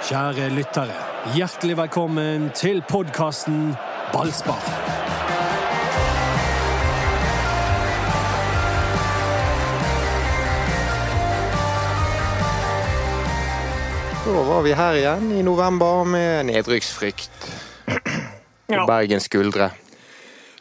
Kjære 0.00 0.46
lyttere, 0.48 0.94
hjertelig 1.36 1.74
velkommen 1.76 2.46
til 2.56 2.78
podkasten 2.88 3.74
Ballspar. 4.14 4.62
Da 14.24 14.44
var 14.48 14.64
vi 14.64 14.72
her 14.72 14.96
igjen 15.02 15.28
i 15.36 15.44
november 15.44 16.08
med 16.08 16.48
nedrykksfrykt 16.48 17.52
på 17.84 18.74
Ja. 18.74 18.86
Bergens 18.86 19.28
skuldre. 19.28 19.70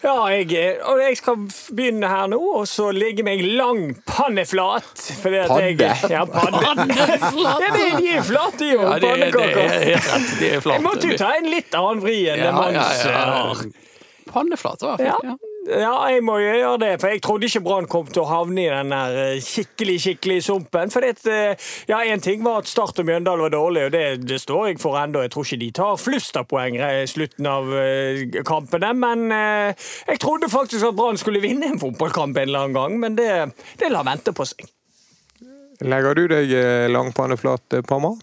Ja, 0.03 0.13
jeg, 0.31 0.77
og 0.87 0.99
jeg 1.03 1.17
skal 1.19 1.41
begynne 1.75 2.07
her 2.07 2.29
nå, 2.31 2.37
og 2.61 2.67
så 2.71 2.85
legge 2.95 3.23
meg 3.27 3.41
lang 3.43 3.81
panneflat. 4.07 4.87
Fordi 5.19 5.41
at 5.41 5.51
Padde? 5.51 5.89
Jeg, 5.89 6.11
ja, 6.13 6.21
padde. 6.23 6.61
ja, 7.43 7.57
det, 7.59 7.83
de 7.99 8.07
er 8.15 8.23
flate, 8.23 8.69
jo. 8.71 8.79
Ja, 8.85 8.93
det, 8.95 9.09
pannekaker. 9.11 9.59
det 9.59 9.67
det, 9.67 9.91
er 9.97 10.07
rett. 10.07 10.31
De 10.39 10.49
er 10.55 10.63
flate. 10.63 10.77
Jeg 10.79 10.85
måtte 10.87 11.11
jo 11.11 11.19
ta 11.19 11.33
en 11.41 11.49
litt 11.51 11.75
annen 11.81 12.03
vri 12.05 12.17
enn 12.31 12.39
det 12.39 12.47
Ja, 12.47 12.65
ja, 12.71 12.87
ja. 13.11 13.27
har. 13.49 13.63
Panneflate 14.31 14.87
var 14.87 15.03
Ja. 15.03 15.17
fint. 15.19 15.33
Ja. 15.33 15.48
Ja, 15.67 15.91
jeg 16.07 16.23
må 16.23 16.37
jo 16.39 16.53
gjøre 16.53 16.77
det, 16.81 16.91
for 17.01 17.11
jeg 17.11 17.21
trodde 17.25 17.47
ikke 17.49 17.61
Brann 17.65 17.87
kom 17.91 18.07
til 18.07 18.23
å 18.23 18.29
havne 18.29 18.63
i 18.63 18.69
den 18.71 18.93
der 18.93 19.17
eh, 19.25 19.41
skikkelig 19.43 19.97
skikkelig 20.05 20.37
sumpen. 20.45 20.91
For 20.93 21.03
det, 21.03 21.19
eh, 21.27 21.67
ja, 21.89 21.99
Én 22.07 22.23
ting 22.23 22.45
var 22.45 22.61
at 22.61 22.71
Start 22.71 23.01
og 23.01 23.07
Mjøndalen 23.09 23.43
var 23.45 23.53
dårlig, 23.53 23.83
og 23.89 23.93
det, 23.93 24.03
det 24.29 24.39
står 24.41 24.69
jeg 24.71 24.79
for 24.81 24.97
ennå. 25.01 25.25
Jeg 25.25 25.33
tror 25.35 25.45
ikke 25.45 25.61
de 25.65 25.69
tar 25.81 25.99
flust 25.99 26.39
av 26.39 26.47
poeng 26.49 26.79
i 26.79 27.03
slutten 27.11 27.49
av 27.51 27.69
eh, 27.75 28.23
kampene. 28.47 28.93
Men 28.97 29.27
eh, 29.35 29.91
jeg 30.07 30.23
trodde 30.23 30.49
faktisk 30.51 30.89
at 30.89 30.97
Brann 30.97 31.19
skulle 31.19 31.43
vinne 31.43 31.73
en 31.73 31.81
fotballkamp 31.81 32.39
en 32.39 32.49
eller 32.49 32.65
annen 32.65 32.79
gang, 32.79 32.99
men 33.03 33.19
det, 33.19 33.29
det 33.83 33.91
lar 33.91 34.07
vente 34.07 34.33
på 34.35 34.47
seg. 34.47 34.63
Legger 35.85 36.17
du 36.17 36.25
deg 36.31 36.51
eh, 36.55 36.87
langpanneflat, 36.91 37.81
Pamma? 37.87 38.15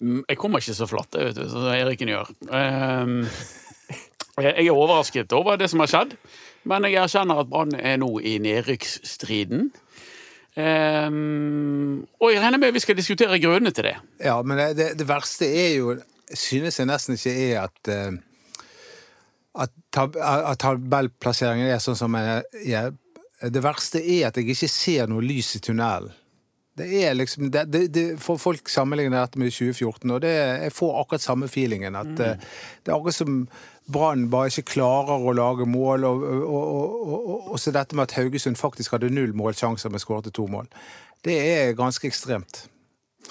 Mm, 0.00 0.22
Jeg 0.28 0.38
kommer 0.40 0.60
ikke 0.60 0.76
så 0.76 0.88
flatt, 0.88 1.16
vet 1.16 1.36
du, 1.36 1.46
som 1.48 1.66
Eriken 1.72 2.12
gjør. 2.12 2.30
Ehm, 2.52 3.22
jeg 4.36 4.52
jeg 4.52 4.66
er 4.68 4.76
overrasket 4.76 5.32
over 5.32 5.56
det 5.56 5.70
som 5.72 5.80
har 5.80 5.88
skjedd, 5.88 6.16
men 6.66 6.86
jeg 6.88 6.98
erkjenner 7.00 7.42
at 7.42 7.50
Brann 7.50 7.74
er 7.78 7.98
nå 8.02 8.10
i 8.20 8.36
nedrykksstriden. 8.42 9.70
Um, 10.56 12.06
og 12.16 12.30
jeg 12.32 12.40
regner 12.40 12.58
med 12.58 12.72
vi 12.72 12.80
skal 12.80 12.96
diskutere 12.96 13.40
grunnene 13.42 13.74
til 13.76 13.90
det. 13.90 13.96
Ja, 14.24 14.38
men 14.42 14.60
det, 14.76 14.94
det, 14.96 15.04
verste 15.08 15.44
er 15.44 15.74
jo 15.76 15.98
Synes 16.32 16.78
jeg 16.80 16.88
nesten 16.88 17.14
ikke 17.14 17.34
er 17.44 17.66
at 17.66 17.90
uh, 17.92 18.16
at, 19.62 19.72
tab 19.92 20.16
at 20.20 20.58
tabellplasseringen 20.60 21.68
er 21.70 21.82
sånn 21.82 21.98
som 21.98 22.16
den 22.16 22.42
er. 22.66 22.94
Det 23.52 23.62
verste 23.62 24.00
er 24.00 24.30
at 24.30 24.40
jeg 24.40 24.48
ikke 24.52 24.68
ser 24.68 25.10
noe 25.10 25.24
lys 25.24 25.54
i 25.58 25.62
tunnelen. 25.64 26.12
Det 26.76 26.86
er 27.04 27.14
liksom, 27.16 27.48
det, 27.50 27.64
det, 27.72 27.86
det, 27.94 28.04
for 28.20 28.36
Folk 28.40 28.68
sammenligner 28.68 29.22
dette 29.22 29.40
med 29.40 29.54
2014, 29.54 30.10
og 30.12 30.20
det, 30.20 30.34
jeg 30.66 30.74
får 30.76 31.00
akkurat 31.00 31.24
samme 31.24 31.48
feelingen. 31.48 31.96
At 31.96 32.12
mm. 32.12 32.44
Det 32.84 32.92
er 32.92 32.96
akkurat 32.98 33.16
som 33.16 33.40
Brann 33.92 34.26
bare 34.30 34.50
ikke 34.50 34.74
klarer 34.74 35.24
å 35.24 35.32
lage 35.36 35.66
mål. 35.70 36.04
Og, 36.04 36.24
og, 36.44 36.78
og, 36.84 37.50
og, 37.52 37.58
så 37.62 37.72
dette 37.72 37.96
med 37.96 38.10
at 38.10 38.16
Haugesund 38.18 38.60
faktisk 38.60 38.96
hadde 38.96 39.12
null 39.14 39.32
målsjanser, 39.38 39.92
men 39.92 40.02
skåret 40.02 40.32
to 40.36 40.48
mål. 40.50 40.68
Det 41.24 41.36
er 41.40 41.76
ganske 41.78 42.10
ekstremt. 42.10 42.66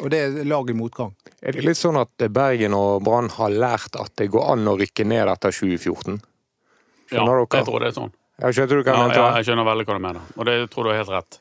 Og 0.01 0.09
det 0.11 0.19
er 0.25 0.47
lag 0.47 0.69
i 0.69 0.75
motgang. 0.75 1.13
Er 1.39 1.55
det 1.55 1.63
litt 1.63 1.79
sånn 1.79 1.99
at 1.99 2.25
Bergen 2.33 2.73
og 2.75 3.03
Brann 3.05 3.29
har 3.37 3.53
lært 3.53 3.95
at 3.99 4.11
det 4.19 4.31
går 4.33 4.55
an 4.55 4.67
å 4.67 4.75
rykke 4.79 5.05
ned 5.07 5.29
etter 5.31 5.53
2014? 5.55 6.17
Ja, 7.13 7.21
dere? 7.21 7.45
jeg 7.45 7.67
tror 7.69 7.83
det 7.83 7.91
er 7.91 7.99
sånn. 8.01 8.15
Jeg 8.41 8.67
hva 8.67 8.81
Ja, 8.91 9.03
jeg 9.07 9.15
ja, 9.15 9.27
jeg 9.37 9.47
skjønner 9.47 9.67
veldig 9.69 9.85
hva 9.87 9.95
du 9.95 10.03
mener, 10.03 10.31
og 10.35 10.47
det 10.49 10.55
tror 10.73 10.87
du 10.87 10.91
er 10.91 10.97
helt 10.99 11.13
rett. 11.13 11.37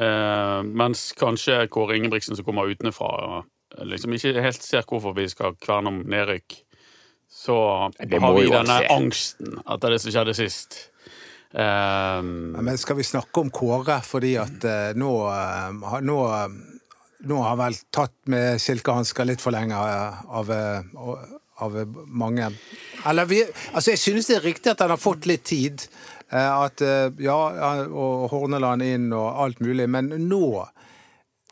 Eh, 0.00 0.62
mens 0.64 1.10
kanskje 1.18 1.66
Kåre 1.68 1.96
Ingebrigtsen 1.98 2.36
som 2.36 2.44
kommer 2.46 2.70
utenfra, 2.70 3.42
liksom 3.84 4.14
ikke 4.16 4.40
helt 4.40 4.64
ser 4.64 4.86
hvorfor 4.88 5.12
vi 5.18 5.26
skal 5.28 5.56
kverne 5.60 5.92
om 5.92 5.98
nedrykk, 6.08 6.56
så 7.30 7.56
har 8.00 8.34
vi 8.34 8.46
denne 8.50 8.78
se. 8.80 8.88
angsten 8.90 9.60
etter 9.60 9.92
det 9.94 10.00
som 10.02 10.14
skjedde 10.14 10.34
sist. 10.38 10.78
Eh, 11.52 12.22
Men 12.22 12.78
skal 12.78 12.96
vi 12.96 13.04
snakke 13.04 13.40
om 13.44 13.50
Kåre 13.50 14.00
fordi 14.06 14.36
at 14.40 14.64
eh, 14.64 14.92
nå, 14.98 15.12
eh, 15.28 16.00
nå, 16.00 16.18
eh, 16.32 16.48
nå 17.28 17.42
har 17.42 17.52
han 17.52 17.60
vel 17.66 17.78
tatt 17.92 18.16
med 18.30 18.60
silkehansker 18.62 19.28
litt 19.28 19.42
for 19.42 19.52
lenge 19.54 19.76
av, 19.76 20.24
av, 20.40 20.50
eh, 20.50 21.26
av 21.60 21.76
mange. 22.06 22.52
Eller 23.06 23.28
vi, 23.28 23.42
altså 23.74 23.92
jeg 23.92 24.00
synes 24.00 24.30
det 24.30 24.38
er 24.38 24.48
riktig 24.48 24.72
at 24.72 24.80
han 24.80 24.94
har 24.94 25.00
fått 25.00 25.28
litt 25.28 25.44
tid. 25.44 25.84
Eh, 26.30 26.50
At 26.64 26.80
eh, 26.80 27.08
ja, 27.22 27.38
og 27.86 28.28
Horneland 28.32 28.84
inn 28.86 29.10
og 29.12 29.28
alt 29.44 29.60
mulig, 29.60 29.88
men 29.90 30.12
nå 30.28 30.44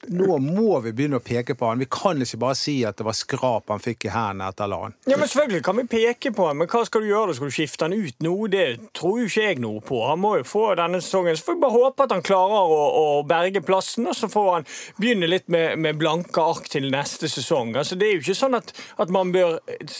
nå 0.06 0.38
må 0.38 0.78
vi 0.84 0.92
begynne 0.94 1.18
å 1.18 1.24
peke 1.24 1.56
på 1.58 1.66
han. 1.68 1.80
Vi 1.82 1.88
kan 1.90 2.20
ikke 2.22 2.38
bare 2.40 2.56
si 2.58 2.76
at 2.86 3.00
det 3.00 3.06
var 3.06 3.16
skrap 3.18 3.72
han 3.72 3.82
fikk 3.82 4.06
i 4.06 4.12
hendene 4.14 4.48
etter 4.52 4.70
LAN. 4.70 4.94
Ja, 5.10 5.16
men 5.18 5.28
Selvfølgelig 5.28 5.64
kan 5.66 5.76
vi 5.80 5.84
peke 5.90 6.32
på 6.34 6.46
han, 6.48 6.60
men 6.60 6.70
hva 6.70 6.84
skal 6.86 7.02
du 7.04 7.08
gjøre? 7.10 7.34
Skal 7.36 7.50
du 7.50 7.54
skifte 7.56 7.88
han 7.88 7.96
ut 7.96 8.22
nå? 8.24 8.34
Det 8.52 8.66
tror 8.96 9.18
jo 9.20 9.26
ikke 9.28 9.46
jeg 9.48 9.60
noe 9.62 9.82
på. 9.84 9.98
Han 10.06 10.22
må 10.22 10.36
jo 10.38 10.46
få 10.48 10.64
denne 10.78 11.02
sesongen. 11.02 11.36
Så 11.36 11.48
får 11.48 11.58
vi 11.58 11.64
bare 11.66 11.76
håpe 11.76 12.06
at 12.06 12.14
han 12.14 12.24
klarer 12.24 12.72
å, 12.78 12.78
å 13.02 13.04
berge 13.28 13.62
plassen, 13.66 14.06
og 14.08 14.16
så 14.16 14.30
får 14.32 14.48
han 14.54 14.68
begynne 15.00 15.28
litt 15.30 15.48
med, 15.52 15.76
med 15.82 15.98
blanke 16.00 16.46
ark 16.46 16.70
til 16.70 16.88
neste 16.94 17.28
sesong. 17.30 17.74
Altså, 17.76 17.98
Det 17.98 18.08
er 18.08 18.16
jo 18.16 18.24
ikke 18.24 18.38
sånn 18.38 18.58
at, 18.58 18.72
at 19.02 19.12
man 19.14 19.34
bør 19.34 19.58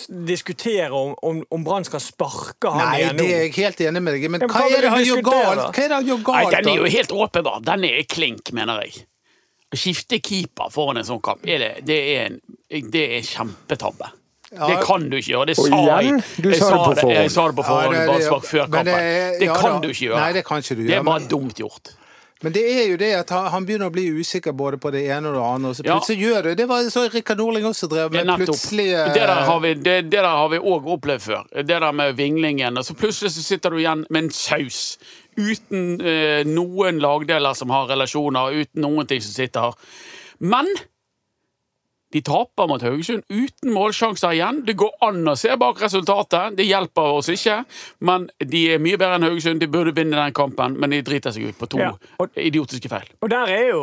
diskutere 0.09 0.95
om, 0.95 1.15
om, 1.27 1.43
om 1.55 1.67
Brann 1.67 1.87
skal 1.89 2.03
sparke 2.05 2.71
han 2.73 2.85
Nei, 2.87 3.03
igjen 3.03 3.19
nå. 3.19 3.27
Nei, 3.27 3.29
det 3.29 3.37
er 3.37 3.47
jeg 3.49 3.55
helt 3.59 3.85
enig 3.91 4.07
med 4.07 4.19
deg 4.19 4.25
i, 4.25 4.33
men 4.33 4.47
Ja, 4.47 4.49
men 4.49 4.55
hva 4.57 4.69
hva 4.69 4.79
er 4.79 4.85
det 4.85 4.95
han 4.95 5.07
gjør 5.07 5.23
galt? 5.27 5.63
Hva 5.75 5.85
er 5.85 5.89
det 5.93 5.97
han 5.99 6.09
gjør 6.09 6.25
galt? 6.31 6.49
Nei, 6.49 6.59
den 6.59 6.73
er 6.73 6.83
jo 6.83 6.91
helt 6.99 7.15
åpenbar. 7.27 7.63
Den 7.67 7.87
er 7.89 8.03
klink, 8.09 8.53
mener 8.57 8.85
jeg. 8.87 9.07
Å 9.69 9.77
skifte 9.77 10.17
keeper 10.25 10.71
foran 10.73 10.97
en 10.97 11.05
sånn 11.05 11.21
kamp, 11.21 11.43
er 11.45 11.59
det, 11.61 11.73
det, 11.85 11.99
er 12.17 12.27
en, 12.31 12.39
det 12.91 13.03
er 13.19 13.27
kjempetabbe. 13.29 14.09
Det 14.49 14.79
kan 14.81 15.03
du 15.11 15.19
ikke 15.19 15.35
gjøre. 15.35 15.47
Det 15.51 15.57
sa 15.59 15.67
igjen, 15.69 16.23
jeg. 16.23 16.43
du 16.43 16.49
jeg 16.49 16.59
sa 16.63 16.95
det. 16.95 17.05
Jeg 17.13 17.31
sa 17.35 17.47
det 17.51 17.57
på 17.59 17.65
Ja, 17.67 17.69
forhånd, 17.69 17.93
det- 17.99 18.07
bare 18.09 18.19
det- 18.19 18.49
før 18.49 18.65
kampen. 18.65 18.85
det- 18.87 19.39
Det, 19.41 19.49
kan 19.53 19.73
da. 19.73 19.81
du 19.81 19.89
ikke 19.93 20.05
gjøre. 20.09 20.21
Nei, 20.25 20.33
det 20.33 20.45
kan 20.47 20.59
ikke 20.63 20.77
du 20.77 20.87
Det 20.87 20.95
er 20.97 21.03
bare 21.03 21.21
men- 21.21 21.29
dumt 21.29 21.55
gjort. 21.61 21.91
Men 22.41 22.53
det 22.53 22.63
er 22.63 22.87
jo 22.93 22.97
det 22.97 23.13
at 23.19 23.31
han 23.31 23.67
begynner 23.67 23.91
å 23.91 23.93
bli 23.93 24.07
usikker 24.21 24.53
både 24.57 24.79
på 24.79 24.93
det 24.93 25.03
ene 25.11 25.27
og 25.27 25.35
det 25.35 25.43
andre. 25.43 25.69
Og 25.71 25.75
så 25.77 25.85
Ja. 25.85 25.99
plutselig 25.99 26.19
gjør 26.23 26.43
det. 26.45 26.57
Det 26.57 26.69
var 26.69 26.83
så 26.89 27.11
Rikard 27.13 27.37
Norling 27.37 27.65
også 27.67 27.89
drev 27.91 28.13
med. 28.13 28.27
Plutselig 28.27 28.87
eh, 28.95 29.13
Det 29.13 29.27
der 29.27 29.43
har 29.45 29.61
vi 29.61 29.75
det, 29.75 29.85
det 29.85 30.11
der 30.13 30.23
har 30.23 30.49
vi 30.49 30.57
òg 30.59 30.87
opplevd 30.87 31.21
før. 31.21 31.43
Det 31.53 31.67
der 31.67 31.93
med 31.93 32.15
vinglingen. 32.17 32.79
Og 32.79 32.85
så 32.85 32.95
plutselig 32.95 33.33
så 33.33 33.43
sitter 33.43 33.71
du 33.71 33.77
igjen 33.79 34.07
med 34.09 34.23
en 34.25 34.31
saus. 34.31 34.99
Uten 35.39 36.01
eh, 36.03 36.45
noen 36.49 36.99
lagdeler 37.03 37.55
som 37.55 37.71
har 37.75 37.89
relasjoner, 37.93 38.63
uten 38.65 38.83
noen 38.83 39.09
ting 39.09 39.23
som 39.23 39.37
sitter 39.37 39.69
her. 39.69 39.91
Men 40.39 40.67
de 42.15 42.23
taper 42.25 42.69
mot 42.71 42.83
Haugesund 42.83 43.23
uten 43.29 43.73
målsjanser 43.75 44.33
igjen. 44.33 44.63
Det 44.65 44.75
går 44.81 44.95
an 45.05 45.29
å 45.29 45.35
se 45.37 45.53
bak 45.61 45.83
resultatet. 45.83 46.55
Det 46.57 46.65
hjelper 46.65 47.11
oss 47.19 47.29
ikke. 47.29 47.59
Men 48.09 48.29
de 48.41 48.63
er 48.75 48.81
mye 48.81 48.97
bedre 48.97 49.19
enn 49.19 49.27
Haugesund. 49.29 49.61
De 49.61 49.69
burde 49.69 49.93
vinne 49.97 50.17
den 50.17 50.33
kampen, 50.37 50.79
men 50.81 50.95
de 50.95 51.03
driter 51.05 51.35
seg 51.37 51.51
ut 51.51 51.59
på 51.61 51.69
to 51.69 51.79
Ja, 51.83 51.91
og- 52.19 52.33
idiotiske 52.41 52.89
feil. 52.89 53.05
Og 53.21 53.29
der 53.31 53.53
er 53.53 53.69
jo, 53.69 53.83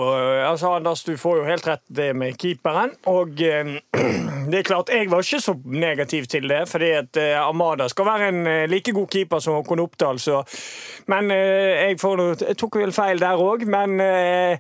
altså 0.50 0.74
Anders, 0.80 1.04
du 1.06 1.14
får 1.22 1.38
jo 1.38 1.44
helt 1.52 1.68
rett 1.68 1.84
det 1.88 2.16
med 2.16 2.38
keeperen. 2.42 2.96
Og 3.06 3.42
eh, 3.46 3.78
det 4.50 4.60
er 4.60 4.68
klart, 4.72 4.90
jeg 4.90 5.12
var 5.12 5.22
ikke 5.22 5.42
så 5.46 5.54
negativ 5.66 6.26
til 6.26 6.50
det, 6.50 6.64
fordi 6.70 6.90
at 6.98 7.18
eh, 7.22 7.38
Amada 7.48 7.88
skal 7.92 8.06
være 8.10 8.32
en 8.34 8.42
eh, 8.48 8.66
like 8.72 8.92
god 8.96 9.08
keeper 9.14 9.40
som 9.40 9.54
Håkon 9.60 9.80
Oppdal, 9.86 10.20
så 10.20 10.42
Men 11.08 11.30
eh, 11.32 11.92
jeg, 11.92 12.00
får, 12.02 12.22
jeg 12.42 12.58
tok 12.58 12.80
vel 12.82 12.92
feil 12.96 13.20
der 13.22 13.38
òg. 13.38 13.68
Men 13.70 14.00
eh, 14.02 14.58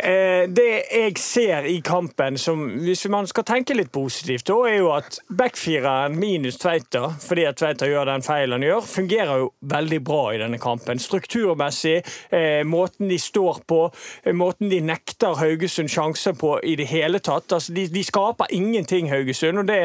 eh, 0.00 0.48
det 0.48 0.68
jeg 0.88 1.18
ser 1.20 1.68
i 1.68 1.80
kampen, 1.84 2.38
som 2.40 2.64
hvis 2.80 3.01
man 3.10 3.26
skal 3.26 3.44
tenke 3.44 3.74
litt 3.74 3.92
positivt, 3.92 4.46
da 4.46 4.56
er 4.68 4.78
jo 4.78 4.90
at 4.94 5.18
backfireren 5.32 6.14
minus 6.18 6.58
Tveita, 6.62 7.08
fordi 7.22 7.46
at 7.48 7.58
Tveita 7.60 7.88
gjør 7.88 8.10
den 8.10 8.24
feilen 8.26 8.56
han 8.58 8.66
gjør, 8.66 8.86
fungerer 8.86 9.42
jo 9.42 9.48
veldig 9.72 10.00
bra 10.04 10.22
i 10.34 10.40
denne 10.42 10.60
kampen. 10.62 11.00
Strukturmessig, 11.02 12.02
eh, 12.30 12.62
måten 12.68 13.08
de 13.08 13.18
står 13.18 13.62
på, 13.66 13.80
eh, 14.24 14.32
måten 14.32 14.70
de 14.70 14.80
nekter 14.80 15.38
Haugesund 15.40 15.90
sjanser 15.90 16.36
på 16.38 16.58
i 16.62 16.76
det 16.76 16.86
hele 16.90 17.18
tatt. 17.18 17.52
Altså, 17.52 17.74
de, 17.74 17.86
de 17.88 18.04
skaper 18.04 18.46
ingenting, 18.50 19.10
Haugesund. 19.10 19.58
og 19.58 19.66
det 19.66 19.80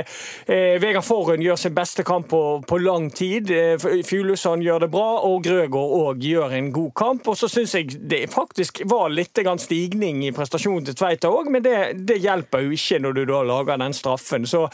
eh, 0.47 0.77
Vegard 0.81 1.05
Forhund 1.05 1.43
gjør 1.43 1.55
sin 1.55 1.75
beste 1.75 2.03
kamp 2.03 2.29
på, 2.29 2.63
på 2.67 2.77
lang 2.77 3.09
tid. 3.11 3.51
Eh, 3.51 3.77
Fuglesson 4.03 4.61
gjør 4.61 4.85
det 4.85 4.91
bra, 4.91 5.07
og 5.27 5.43
Grøgaard 5.43 5.95
òg 5.97 6.23
gjør 6.23 6.57
en 6.57 6.71
god 6.71 6.91
kamp. 6.95 7.27
Og 7.27 7.37
så 7.37 7.49
syns 7.51 7.75
jeg 7.75 7.97
det 8.09 8.25
faktisk 8.33 8.83
var 8.85 9.09
litt 9.13 9.37
stigning 9.57 10.23
i 10.25 10.31
prestasjonen 10.35 10.85
til 10.85 10.95
Tveita 10.97 11.29
òg, 11.31 11.49
men 11.51 11.63
det, 11.63 11.77
det 12.07 12.19
hjelper 12.23 12.65
jo 12.65 12.75
ikke 12.75 12.99
når 13.07 13.17
du 13.17 13.23
da 13.29 13.41
lager 13.47 13.79
den 13.81 13.95
straffen. 13.95 14.47
Så 14.49 14.67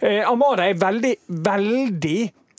eh, 0.00 0.22
Amada 0.26 0.66
er 0.68 0.78
veldig, 0.80 1.14
veldig 1.48 2.18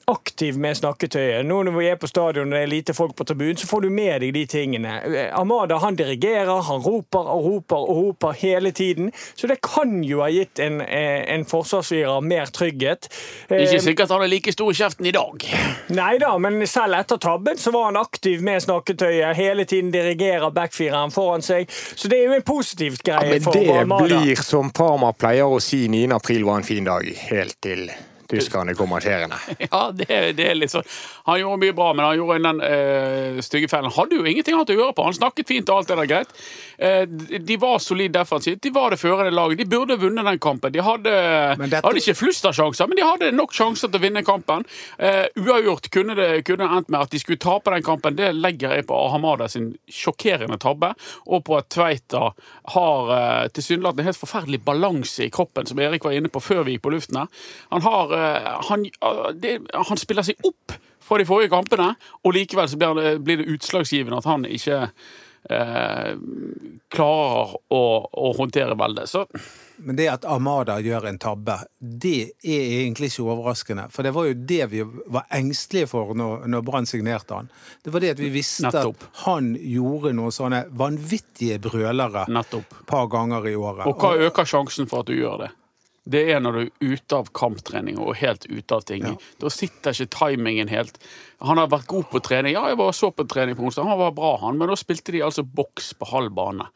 aktiv 0.10 0.58
med 0.58 0.78
snakketøyet. 0.78 1.46
Nå 1.46 1.62
når 1.68 1.76
vi 1.78 1.88
er 1.90 2.00
på 2.00 2.10
stadion 2.10 2.50
og 2.50 2.56
det 2.58 2.64
er 2.66 2.72
lite 2.72 2.96
folk 2.98 3.16
på 3.18 3.26
tribunen, 3.30 3.58
så 3.60 3.68
får 3.70 3.86
du 3.86 3.90
med 3.94 4.22
deg 4.24 4.34
de 4.36 4.46
tingene. 4.50 4.96
Eh, 5.06 5.30
Amada 5.40 5.78
han 5.84 5.98
dirigerer, 6.00 6.62
han 6.66 6.84
roper 6.86 7.30
og 7.34 7.46
roper 7.46 7.84
og 7.84 8.02
roper 8.04 8.38
hele 8.42 8.72
tiden. 8.76 9.12
Så 9.36 9.48
det 9.48 9.60
kan 9.66 10.00
jo 10.04 10.24
ha 10.24 10.30
gitt 10.34 10.60
en, 10.64 10.82
eh, 10.82 11.24
en 11.34 11.46
forsvarsfyrer 11.46 12.22
mer 12.26 12.52
trygghet. 12.56 13.10
Eh, 13.50 13.64
Ikke 13.64 13.82
sikkert 13.84 14.10
han 14.10 14.26
er 14.26 14.32
like 14.32 14.52
stor 14.52 14.72
i 14.72 14.78
kjeften 14.82 15.06
i 15.06 15.16
dag. 15.16 15.46
Nei 15.90 16.18
da, 16.18 16.38
men 16.38 16.62
selv 16.68 17.00
etter 17.00 17.18
tabben 17.18 17.58
så 17.58 17.72
var 17.72 17.90
han 17.92 17.98
aktiv 18.02 18.44
med 18.44 18.62
snakketøyet. 18.66 19.36
Hele 19.36 19.66
tiden 19.66 19.92
dirigerer 19.94 20.52
backfireren 20.52 21.12
foran 21.12 21.42
seg. 21.46 21.70
Så 21.70 22.10
det 22.10 22.20
er 22.20 22.30
jo 22.30 22.38
en 22.40 22.46
positiv 22.48 22.98
Ja, 23.06 23.20
greie 23.20 23.38
men 23.38 23.42
for 23.42 23.54
det 23.54 23.88
blir 23.88 24.44
som 24.44 24.72
Parma 24.72 25.14
pleier 25.14 25.50
å 25.50 25.62
si 25.62 25.88
9. 25.88 26.12
april 26.16 26.46
var 26.46 26.58
en 26.58 26.68
fin 26.68 26.84
dag, 26.84 27.06
helt 27.30 27.56
til 27.62 27.90
tyskerne 28.30 28.76
kom 28.78 28.92
marsjerende. 28.94 29.38
Ja, 29.70 29.90
det, 29.94 30.08
det 30.38 30.46
er 30.50 30.58
litt 30.58 30.74
sånn. 30.74 30.88
Han 31.30 31.40
gjorde 31.42 31.62
mye 31.64 31.76
bra, 31.76 31.90
men 31.94 32.06
han 32.06 32.18
gjorde 32.18 32.40
den 32.46 32.62
eh, 32.66 33.42
stygge 33.46 33.70
feilen. 33.72 33.90
Han 33.90 33.98
hadde 34.06 34.20
jo 34.20 34.26
ingenting 34.30 34.58
annet 34.58 34.74
å 34.74 34.78
gjøre 34.80 34.96
på. 34.98 35.06
Han 35.08 35.18
snakket 35.18 35.50
fint 35.50 35.70
og 35.70 35.82
alt 35.82 35.92
det 35.92 36.00
der 36.00 36.10
greit. 36.10 36.36
Eh, 36.80 37.04
de- 37.06 37.58
var 37.60 37.80
solid 37.84 38.12
defensivt. 38.16 38.62
De 38.64 38.70
var 38.72 38.90
det 38.94 39.00
førende 39.02 39.32
laget. 39.36 39.58
De 39.60 39.66
burde 39.68 39.98
vunnet 40.00 40.24
den 40.26 40.40
kampen. 40.40 40.72
De 40.72 40.80
hadde, 40.80 41.12
dette- 41.60 41.82
hadde 41.84 42.00
ikke 42.00 42.16
flust 42.16 42.46
av 42.48 42.54
sjanser, 42.56 42.88
men 42.88 42.96
de 42.96 43.04
hadde 43.04 43.32
nok 43.36 43.52
sjanser 43.52 43.92
til 43.92 44.00
å 44.00 44.04
vinne 44.06 44.24
kampen. 44.24 44.64
Eh, 44.98 45.26
uavgjort 45.36 45.90
kunne 45.92 46.16
det 46.16 46.46
kunne 46.48 46.70
endt 46.70 46.88
med 46.90 47.02
at 47.02 47.10
de 47.12 47.20
skulle 47.20 47.38
tape 47.38 47.74
den 47.76 47.84
kampen. 47.84 48.16
Det 48.16 48.32
legger 48.34 48.78
jeg 48.78 48.88
på 48.88 48.96
Ahamada 48.96 49.50
sin 49.52 49.74
sjokkerende 49.92 50.58
tabbe, 50.58 50.94
og 51.28 51.44
på 51.44 51.58
at 51.60 51.68
Tveita 51.70 52.34
har 52.76 53.12
eh, 53.18 53.48
tilsynelatende 53.50 54.00
en 54.08 54.12
helt 54.14 54.24
forferdelig 54.24 54.64
balanse 54.64 55.26
i 55.28 55.30
kroppen, 55.30 55.68
som 55.68 55.80
Erik 55.84 56.04
var 56.08 56.16
inne 56.16 56.32
på 56.32 56.40
før 56.40 56.64
vi 56.64 56.78
gikk 56.78 56.88
på 56.88 56.96
luften 56.96 57.18
her. 57.20 57.28
Han, 57.72 57.82
har, 57.82 58.16
han, 58.70 58.88
det, 59.36 59.58
han 59.76 59.98
spiller 60.00 60.24
seg 60.24 60.40
opp 60.48 60.78
fra 61.04 61.18
de 61.20 61.26
forrige 61.28 61.50
kampene, 61.52 61.96
og 62.24 62.36
likevel 62.36 62.70
så 62.70 62.78
blir 62.80 62.96
det, 63.04 63.18
blir 63.26 63.38
det 63.44 63.50
utslagsgivende 63.58 64.20
at 64.24 64.28
han 64.30 64.46
ikke 64.46 64.86
eh, 65.50 66.14
klarer 66.90 67.54
å, 67.70 67.82
å 68.12 68.32
håndtere 68.38 68.76
veldet. 68.76 69.10
Så 69.10 69.26
Men 69.78 69.96
det 69.96 70.08
at 70.12 70.26
Amada 70.28 70.80
gjør 70.84 71.08
en 71.10 71.20
tabbe, 71.22 71.56
det 71.80 72.32
er 72.44 72.66
egentlig 72.82 73.12
ikke 73.12 73.28
overraskende. 73.30 73.88
For 73.94 74.04
det 74.04 74.14
var 74.16 74.28
jo 74.30 74.38
det 74.52 74.66
vi 74.74 74.84
var 74.84 75.30
engstelige 75.36 75.92
for 75.92 76.16
når, 76.18 76.48
når 76.52 76.66
Brann 76.68 76.90
signerte 76.90 77.38
han. 77.38 77.52
Det 77.84 77.94
var 77.94 78.04
det 78.04 78.16
at 78.18 78.24
vi 78.24 78.32
visste 78.34 78.68
Nettopp. 78.68 79.06
at 79.06 79.24
han 79.26 79.54
gjorde 79.56 80.14
noen 80.18 80.36
sånne 80.36 80.66
vanvittige 80.72 81.62
brølere 81.64 82.26
et 82.28 82.60
par 82.90 83.08
ganger 83.12 83.48
i 83.48 83.56
året. 83.56 83.88
Og 83.88 84.02
hva 84.02 84.16
øker 84.30 84.50
sjansen 84.50 84.90
for 84.90 85.06
at 85.06 85.12
du 85.12 85.16
gjør 85.18 85.46
det? 85.46 85.54
Det 86.04 86.22
er 86.32 86.40
når 86.42 86.56
du 86.56 86.62
er 86.62 86.94
ute 86.96 87.18
av 87.18 87.32
kamptrening 87.36 88.00
og 88.02 88.16
helt 88.22 88.48
ute 88.50 88.76
av 88.76 88.86
ting. 88.88 89.06
Da 89.42 89.52
sitter 89.54 89.94
ikke 89.94 90.16
timingen 90.16 90.72
helt. 90.72 90.98
Han 91.46 91.60
har 91.62 91.70
vært 91.72 91.90
god 91.92 92.10
på 92.12 92.22
trening. 92.26 92.56
Ja, 92.56 92.66
jeg 92.72 92.80
var 92.80 92.96
så 92.96 93.12
på 93.16 93.28
trening 93.30 93.58
på 93.58 93.68
onsdag, 93.68 93.88
han 93.88 94.00
var 94.00 94.16
bra, 94.16 94.36
han, 94.42 94.58
men 94.60 94.72
da 94.72 94.78
spilte 94.80 95.14
de 95.16 95.24
altså 95.26 95.44
boks 95.44 95.94
på 96.00 96.10
halv 96.12 96.34
bane. 96.36 96.68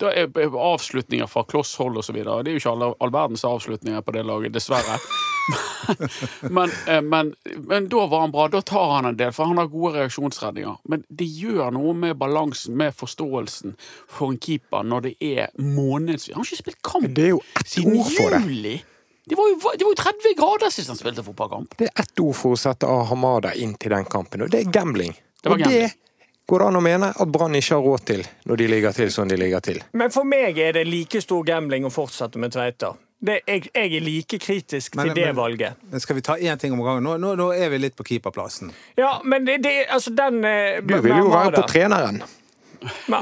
Da 0.00 0.12
er 0.12 0.30
er 0.40 0.56
avslutninger 0.56 1.28
fra 1.28 1.44
klosshold 1.44 2.00
videre. 2.14 2.42
Det 2.42 2.52
er 2.52 2.58
jo 2.58 2.62
ikke 2.62 2.72
all, 2.72 2.94
all 3.00 3.12
verdens 3.12 3.44
avslutninger 3.44 4.00
på 4.00 4.14
det 4.16 4.26
laget, 4.26 4.54
dessverre. 4.54 4.98
men, 6.40 6.70
eh, 6.86 7.02
men, 7.02 7.34
men 7.56 7.88
da 7.88 8.06
var 8.06 8.20
han 8.20 8.30
bra. 8.34 8.48
Da 8.48 8.62
tar 8.62 8.94
han 8.94 9.08
en 9.10 9.16
del, 9.16 9.32
for 9.32 9.50
han 9.50 9.58
har 9.58 9.70
gode 9.72 9.96
reaksjonsredninger. 9.98 10.76
Men 10.88 11.04
det 11.08 11.26
gjør 11.26 11.72
noe 11.74 11.94
med 11.98 12.16
balansen, 12.20 12.76
med 12.78 12.94
forståelsen 12.96 13.76
for 14.08 14.32
en 14.32 14.38
keeper 14.42 14.86
når 14.86 15.08
det 15.08 15.14
er 15.22 15.50
månedsvis 15.58 16.34
Han 16.34 16.42
har 16.42 16.48
ikke 16.48 16.62
spilt 16.62 16.82
kamp 16.86 17.08
Det 17.14 17.28
er 17.28 17.34
jo 17.34 17.42
ett 17.58 17.68
siden 17.74 17.98
ord 17.98 18.10
for 18.14 18.38
juli! 18.38 18.78
Det 19.24 19.36
var, 19.38 19.48
jo, 19.48 19.56
det 19.78 19.84
var 19.86 19.92
jo 19.92 19.98
30 20.02 20.32
grader 20.36 20.70
sist 20.74 20.90
han 20.90 20.98
spilte 20.98 21.22
fotballkamp. 21.22 21.76
Det 21.78 21.86
er 21.86 22.00
ett 22.02 22.20
ord 22.20 22.34
for 22.34 22.56
å 22.56 22.58
sette 22.58 22.88
Ahamada 22.90 23.52
inn 23.54 23.76
til 23.78 23.94
den 23.94 24.08
kampen, 24.10 24.42
og 24.42 24.50
det 24.50 24.64
er 24.64 24.72
gambling. 24.74 25.14
Det 25.14 25.46
var 25.46 25.60
og 25.60 25.62
gambling. 25.62 25.92
det 25.92 26.50
går 26.50 26.58
det 26.58 26.66
an 26.66 26.78
å 26.80 26.82
mene 26.82 27.10
at 27.14 27.30
Brann 27.30 27.54
ikke 27.54 27.78
har 27.78 27.86
råd 27.86 28.04
til 28.10 28.24
når 28.50 28.58
de 28.60 28.66
ligger 28.72 28.96
til 28.96 29.12
som 29.14 29.30
de 29.30 29.38
ligger 29.38 29.62
til. 29.64 29.78
Men 29.94 30.10
for 30.14 30.26
meg 30.28 30.58
er 30.58 30.74
det 30.76 30.84
like 30.90 31.22
stor 31.22 31.46
gambling 31.46 31.86
å 31.86 31.92
fortsette 31.94 32.42
med 32.42 32.52
Tveita. 32.52 32.92
Det, 33.22 33.38
jeg, 33.46 33.68
jeg 33.70 33.96
er 33.96 34.02
like 34.02 34.38
kritisk 34.42 34.96
Men- 34.98 35.06
til 35.06 35.14
det 35.14 35.26
men- 35.26 35.36
valget. 35.36 35.74
Men 35.90 36.00
skal 36.00 36.16
vi 36.16 36.22
ta 36.26 36.34
én 36.36 36.58
ting 36.58 36.72
om 36.74 36.82
gangen? 36.82 37.04
Nå, 37.06 37.16
nå, 37.22 37.34
nå 37.38 37.52
er 37.54 37.68
vi 37.70 37.78
litt 37.78 37.94
på 37.96 38.02
keeperplassen. 38.08 38.72
Ja, 38.98 39.20
men 39.24 39.46
det, 39.46 39.60
det 39.62 39.86
altså 39.88 40.10
den 40.10 40.44
eh, 40.44 40.80
Du 40.82 40.96
vil 41.00 41.14
jo 41.16 41.28
være 41.30 41.52
på 41.60 41.66
treneren. 41.70 42.22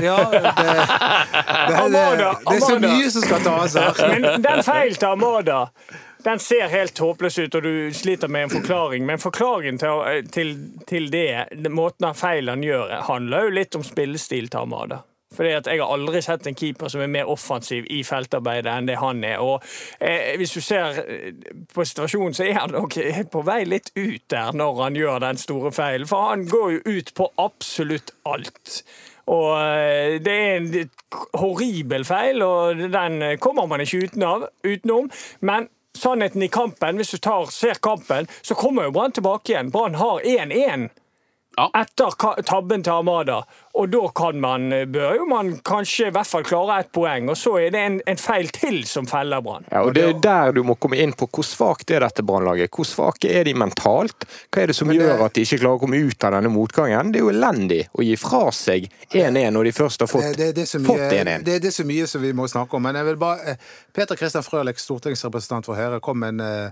Ja, 0.00 0.16
det, 0.32 0.40
det, 0.40 1.74
Amada, 1.76 2.30
det 2.48 2.56
er 2.56 2.60
så 2.64 2.76
Amada. 2.76 2.88
mye 2.88 3.10
som 3.12 3.26
skal 3.26 3.42
tas 3.44 3.74
her. 3.76 4.14
Men 4.14 4.42
den 4.42 4.62
feilen 4.64 4.96
til 4.96 5.10
Amada 5.10 5.66
den 6.24 6.38
ser 6.38 6.68
helt 6.68 6.98
håpløs 6.98 7.38
ut, 7.38 7.54
og 7.54 7.62
du 7.62 7.92
sliter 7.96 8.28
med 8.28 8.42
en 8.42 8.50
forklaring. 8.50 9.06
Men 9.06 9.18
forklaringen 9.18 9.78
til, 9.80 10.24
til, 10.32 10.50
til 10.88 11.10
det, 11.12 11.46
måten 11.72 12.08
han 12.10 12.16
feil 12.18 12.48
han 12.52 12.64
gjør, 12.64 12.92
handler 13.08 13.46
jo 13.48 13.54
litt 13.56 13.76
om 13.78 13.84
spillestil 13.86 14.48
til 14.52 14.60
Amada. 14.60 15.02
Fordi 15.36 15.52
at 15.54 15.66
Jeg 15.66 15.78
har 15.78 15.92
aldri 15.94 16.22
sett 16.22 16.46
en 16.46 16.56
keeper 16.58 16.90
som 16.90 17.02
er 17.04 17.10
mer 17.10 17.28
offensiv 17.30 17.86
i 17.90 18.02
feltarbeidet 18.06 18.72
enn 18.72 18.88
det 18.90 18.98
han 18.98 19.22
er. 19.24 19.38
Og 19.38 19.62
eh, 20.00 20.36
Hvis 20.40 20.56
du 20.56 20.60
ser 20.60 20.98
eh, 21.04 21.30
på 21.74 21.84
situasjonen, 21.86 22.34
så 22.34 22.48
er 22.48 22.58
han 22.58 22.74
nok 22.74 22.96
eh, 22.98 23.22
på 23.30 23.44
vei 23.46 23.62
litt 23.64 23.92
ut 23.94 24.24
der 24.30 24.52
når 24.56 24.82
han 24.82 24.98
gjør 24.98 25.22
den 25.22 25.38
store 25.38 25.72
feilen. 25.72 26.10
For 26.10 26.32
han 26.32 26.48
går 26.50 26.70
jo 26.72 26.98
ut 26.98 27.14
på 27.14 27.30
absolutt 27.38 28.10
alt. 28.26 28.80
Og 29.30 29.52
eh, 29.54 30.18
det 30.18 30.34
er 30.34 30.56
en 30.56 30.90
horribel 31.38 32.04
feil, 32.04 32.42
og 32.42 32.82
den 32.90 33.22
kommer 33.38 33.70
man 33.70 33.86
ikke 33.86 34.08
utenom. 34.08 34.48
utenom. 34.66 35.12
Men 35.46 35.70
sannheten 35.94 36.42
i 36.42 36.50
kampen, 36.50 36.96
hvis 36.96 37.14
du 37.14 37.18
tar, 37.22 37.46
ser 37.54 37.78
kampen, 37.82 38.26
så 38.42 38.54
kommer 38.54 38.88
jo 38.88 38.96
Brann 38.98 39.14
tilbake 39.14 39.52
igjen. 39.52 39.70
Brann 39.70 39.94
har 39.94 40.20
1-1 40.26 40.90
Ja. 40.90 40.99
Etter 41.58 42.42
tabben 42.42 42.82
til 42.82 42.92
Amada. 42.92 43.42
Og 43.74 43.88
da 43.90 44.00
kan 44.16 44.40
man, 44.40 44.72
eh, 44.72 44.84
bør 44.86 45.16
jo 45.16 45.26
man 45.30 45.52
kanskje 45.66 46.08
i 46.08 46.10
hvert 46.14 46.26
fall 46.26 46.42
klare 46.44 46.80
ett 46.80 46.92
poeng. 46.92 47.28
Og 47.30 47.36
så 47.36 47.56
er 47.60 47.70
det 47.70 47.80
en, 47.80 48.00
en 48.06 48.16
feil 48.18 48.48
til 48.54 48.80
som 48.86 49.06
feller 49.06 49.40
Brann. 49.44 49.64
Ja, 49.70 49.82
og 49.84 49.94
Det 49.94 50.04
er 50.08 50.18
der 50.20 50.52
du 50.52 50.62
må 50.66 50.74
komme 50.80 50.98
inn 50.98 51.12
på 51.12 51.28
hvor 51.30 51.46
svakt 51.46 51.90
er 51.90 52.00
dette 52.00 52.24
Brannlaget. 52.26 52.70
Hvor 52.74 52.88
svake 52.88 53.30
er 53.30 53.44
de 53.44 53.54
mentalt? 53.54 54.26
Hva 54.50 54.62
er 54.62 54.72
det 54.72 54.76
som 54.76 54.88
det- 54.88 54.98
gjør 54.98 55.24
at 55.26 55.34
de 55.34 55.44
ikke 55.46 55.60
klarer 55.62 55.78
å 55.78 55.82
komme 55.84 56.00
ut 56.00 56.24
av 56.24 56.32
denne 56.32 56.50
motgangen? 56.50 57.12
Det 57.12 57.20
er 57.20 57.26
jo 57.26 57.30
elendig 57.34 57.82
å 57.94 58.02
gi 58.02 58.16
fra 58.16 58.50
seg 58.50 58.88
1-1 59.12 59.52
når 59.52 59.64
de 59.64 59.72
først 59.72 60.00
har 60.00 60.10
fått, 60.10 60.36
Det, 60.36 60.54
det, 60.54 60.54
det, 60.54 60.66
er 60.74 61.24
1-1. 61.24 61.44
det, 61.44 61.64
er 61.64 61.70
så 61.70 61.84
mye 61.84 62.06
som 62.06 62.22
vi 62.22 62.32
må 62.32 62.48
snakke 62.48 62.74
om. 62.74 62.82
Men 62.82 62.94
jeg 62.96 63.04
vil 63.04 63.16
bare 63.16 63.54
eh, 63.54 63.56
Peter 63.92 64.16
Kristian 64.16 64.42
Frølich, 64.46 64.78
stortingsrepresentant 64.82 65.66
for 65.66 65.74
Høyre, 65.78 66.00
kom 66.00 66.18
med 66.18 66.40
en, 66.40 66.40
eh, 66.40 66.70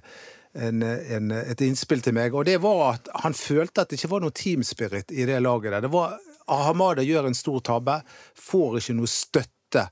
en, 0.54 0.82
en, 0.82 1.32
et 1.38 1.60
innspill 1.66 2.02
til 2.04 2.16
meg. 2.16 2.34
Og 2.34 2.46
det 2.48 2.58
var 2.62 2.84
at 2.94 3.10
han 3.24 3.36
følte 3.36 3.84
at 3.84 3.90
det 3.90 4.00
ikke 4.00 4.12
var 4.14 4.24
noe 4.24 4.34
teamspirit 4.34 5.12
i 5.12 5.26
det 5.28 5.40
laget 5.44 5.74
der. 5.74 5.86
Det 5.86 5.92
var 5.92 6.18
Ahamada 6.48 7.04
gjør 7.04 7.28
en 7.28 7.36
stor 7.36 7.60
tabbe, 7.60 7.98
får 8.40 8.78
ikke 8.80 8.96
noe 8.96 9.10
støtte 9.12 9.88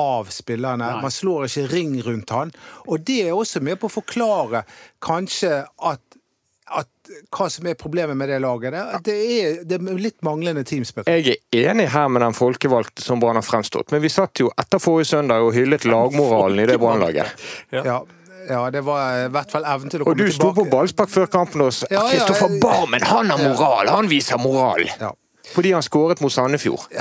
av 0.00 0.30
spillerne. 0.30 0.86
Nei. 0.86 1.02
Man 1.02 1.14
slår 1.14 1.46
ikke 1.46 1.68
ring 1.70 1.98
rundt 2.06 2.32
han. 2.34 2.54
Og 2.86 3.02
det 3.06 3.20
er 3.28 3.34
også 3.34 3.62
med 3.62 3.80
på 3.80 3.90
å 3.90 3.98
forklare 4.00 4.64
kanskje 5.02 5.64
at 5.90 6.06
at 6.70 7.10
hva 7.34 7.48
som 7.50 7.66
er 7.66 7.74
problemet 7.74 8.14
med 8.14 8.28
det 8.30 8.38
laget. 8.44 8.70
Det, 8.70 9.00
det, 9.08 9.14
er, 9.34 9.56
det 9.66 9.78
er 9.80 9.98
litt 9.98 10.20
manglende 10.26 10.62
teamspirit. 10.66 11.08
Jeg 11.10 11.40
er 11.50 11.70
enig 11.72 11.88
her 11.90 12.06
med 12.12 12.22
den 12.22 12.36
folkevalgte 12.36 13.02
som 13.02 13.18
Brann 13.18 13.38
har 13.40 13.42
fremstått, 13.42 13.90
men 13.90 14.02
vi 14.04 14.12
satt 14.12 14.38
jo 14.38 14.52
etter 14.54 14.78
forrige 14.82 15.10
søndag 15.10 15.42
og 15.42 15.50
hyllet 15.56 15.88
lagmoralen 15.88 16.62
i 16.62 16.68
det 16.70 16.78
Brannlaget. 16.82 17.34
Ja, 17.74 17.82
ja, 17.82 17.98
det 18.72 18.80
var 18.86 19.26
i 19.26 19.28
hvert 19.34 19.50
fall 19.52 19.64
evnen 19.64 19.90
til 19.92 20.00
å 20.02 20.06
Og 20.08 20.14
komme 20.14 20.26
du 20.26 20.32
sto 20.32 20.52
på 20.56 20.64
ballspark 20.70 21.10
før 21.12 21.26
kampen 21.30 21.60
hos 21.66 21.82
Ja, 21.90 22.04
ja, 22.06 22.06
Kristoffer 22.14 22.48
jeg- 22.50 22.60
Barmen, 22.62 23.02
han 23.02 23.30
har 23.30 23.38
moral! 23.38 23.88
Han 23.88 24.08
viser 24.10 24.38
moral! 24.38 24.86
Ja. 25.00 25.12
Fordi 25.54 25.72
han 25.72 25.82
skåret 25.82 26.20
mot 26.20 26.32
Sandefjord. 26.32 26.86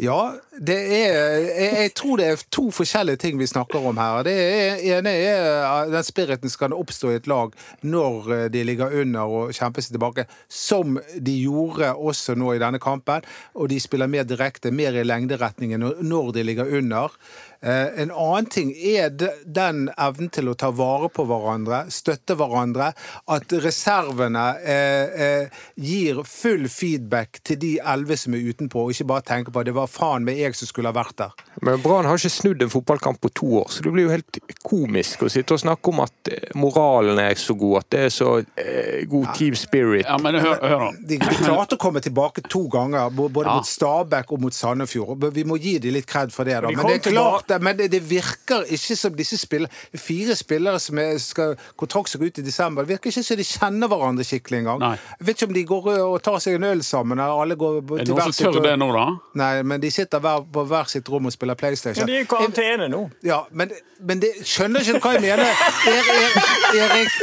Ja, 0.00 0.34
det 0.60 0.76
er 0.76 1.14
jeg, 1.14 1.70
jeg 1.80 1.92
tror 1.96 2.20
det 2.20 2.26
er 2.28 2.42
to 2.52 2.66
forskjellige 2.72 3.20
ting 3.24 3.38
vi 3.40 3.46
snakker 3.48 3.82
om 3.90 3.98
her. 4.00 4.22
Det 4.26 4.34
er, 4.36 4.82
ene 4.98 5.12
er 5.16 5.48
at 5.64 5.92
den 5.92 6.04
spiriten 6.06 6.52
skal 6.52 6.74
oppstå 6.76 7.10
i 7.12 7.18
et 7.18 7.28
lag 7.30 7.54
når 7.84 8.30
eh, 8.36 8.44
de 8.52 8.62
ligger 8.68 8.92
under 9.02 9.32
og 9.40 9.54
kjemper 9.56 9.84
seg 9.84 9.96
tilbake, 9.96 10.26
som 10.52 10.98
de 11.16 11.36
gjorde 11.42 11.92
også 11.96 12.36
nå 12.40 12.54
i 12.56 12.60
denne 12.62 12.80
kampen. 12.82 13.24
Og 13.56 13.70
de 13.72 13.80
spiller 13.82 14.10
mer 14.12 14.28
direkte, 14.28 14.72
mer 14.72 14.96
i 15.00 15.04
lengderetningen 15.08 15.84
når 16.04 16.32
de 16.36 16.46
ligger 16.46 16.70
under. 16.80 17.16
Eh, 17.62 18.00
En 18.02 18.10
annen 18.10 18.46
ting 18.48 18.70
er 18.72 19.10
den 19.44 19.90
evnen 20.00 20.30
til 20.32 20.48
å 20.48 20.54
ta 20.56 20.70
vare 20.72 21.10
på 21.12 21.26
hverandre, 21.28 21.82
støtte 21.92 22.36
hverandre. 22.40 22.92
At 23.28 23.52
reservene 23.52 24.44
eh, 24.64 25.20
eh, 25.26 25.58
gir 25.76 26.22
full 26.24 26.68
feedback 26.72 27.42
til 27.44 27.58
de 27.60 27.72
elleve 27.84 28.16
som 28.16 28.34
er 28.34 28.46
utenpå, 28.48 28.86
og 28.86 28.94
ikke 28.94 29.08
bare 29.10 29.26
tenke 29.28 29.52
på 29.52 29.60
at 29.60 29.68
det 29.68 29.74
var 29.76 29.90
faen 29.92 30.24
meg 30.24 30.38
jeg 30.40 30.56
som 30.56 30.70
skulle 30.70 30.88
ha 30.92 30.96
vært 30.96 31.18
der. 31.20 31.34
Men 31.60 31.82
Brann 31.84 32.08
har 32.08 32.16
ikke 32.16 32.32
snudd 32.32 32.62
en 32.64 32.72
fotballkamp 32.72 33.20
på 33.20 33.32
to 33.36 33.50
år, 33.60 33.68
så 33.74 33.84
det 33.84 33.92
blir 33.92 34.06
jo 34.08 34.14
helt 34.14 34.40
komisk 34.64 35.26
å 35.26 35.30
sitte 35.32 35.56
og 35.58 35.60
snakke 35.60 35.92
om 35.92 36.00
at 36.06 36.32
moralen 36.56 37.18
er 37.20 37.36
så 37.40 37.52
god, 37.58 37.82
at 37.82 37.90
det 37.92 38.02
er 38.06 38.14
så 38.14 38.30
eh, 38.56 39.04
god 39.10 39.34
team 39.36 39.58
spirit. 39.58 40.06
Ja, 40.08 40.16
men 40.22 40.40
hør, 40.40 40.56
hør 40.64 40.86
nå. 40.86 40.90
De 41.10 41.20
klarte 41.20 41.76
å 41.76 41.80
komme 41.80 42.00
tilbake 42.04 42.46
to 42.48 42.64
ganger, 42.72 43.10
både 43.12 43.44
Ja. 43.50 43.56
mot 43.60 43.66
Stabæk 43.68 44.32
og 44.32 44.40
mot 44.46 44.54
Sandefjord. 44.54 45.28
Vi 45.34 45.44
må 45.44 45.56
gi 45.60 45.76
dem 45.82 45.92
litt 45.96 46.06
kred 46.08 46.32
for 46.32 46.44
det. 46.48 46.56
da. 46.62 46.70
Men 46.70 46.86
det 46.86 46.98
er 47.00 47.10
klart, 47.12 47.49
det, 47.50 47.60
men 47.66 47.78
det, 47.78 47.90
det 47.92 48.00
virker 48.10 48.66
ikke 48.70 48.96
som 48.98 49.16
disse 49.16 49.38
spillere 49.40 49.70
Fire 50.00 50.34
spillere 50.38 50.78
som 50.82 50.98
er, 51.02 51.18
skal 51.22 51.56
kontrakt 51.78 52.12
seg 52.12 52.22
ut 52.22 52.38
i 52.40 52.44
desember. 52.44 52.86
Det 52.86 52.94
virker 52.96 53.12
ikke 53.12 53.24
som 53.26 53.38
de 53.38 53.46
kjenner 53.46 53.90
hverandre 53.90 54.24
skikkelig 54.26 54.60
engang. 54.62 54.80
Nei. 54.82 54.94
Jeg 55.18 55.28
vet 55.28 55.38
ikke 55.38 55.48
om 55.48 55.56
de 55.56 55.64
går 55.70 55.88
og 55.96 56.16
tar 56.24 56.38
seg 56.42 56.56
en 56.58 56.66
øl 56.70 56.82
sammen. 56.86 57.20
Eller 57.20 57.42
alle 57.44 57.56
går 57.60 57.80
Er 57.80 57.84
det 57.90 58.06
til 58.06 58.14
noen 58.16 58.36
som 58.36 58.54
tør 58.54 58.64
det 58.64 58.74
nå, 58.80 58.90
da? 58.94 59.06
Nei, 59.40 59.50
men 59.66 59.82
de 59.82 59.90
sitter 59.94 60.22
hver, 60.24 60.46
på 60.54 60.64
hver 60.70 60.90
sitt 60.92 61.10
rom 61.12 61.28
og 61.30 61.34
spiller 61.34 61.58
PlayStation. 61.58 62.06
Men 62.06 62.12
de 62.12 62.18
er 62.20 62.26
i 62.26 62.30
karantene 62.30 62.88
nå. 62.92 63.02
Ja, 63.26 63.42
men, 63.50 63.74
men 63.98 64.22
det, 64.22 64.32
skjønner 64.48 64.84
ikke 64.84 64.98
du 64.98 65.04
hva 65.04 65.14
jeg 65.16 65.24
mener? 65.26 65.44
Er, 65.90 66.10
er, 66.14 66.86
Erik, 66.86 67.18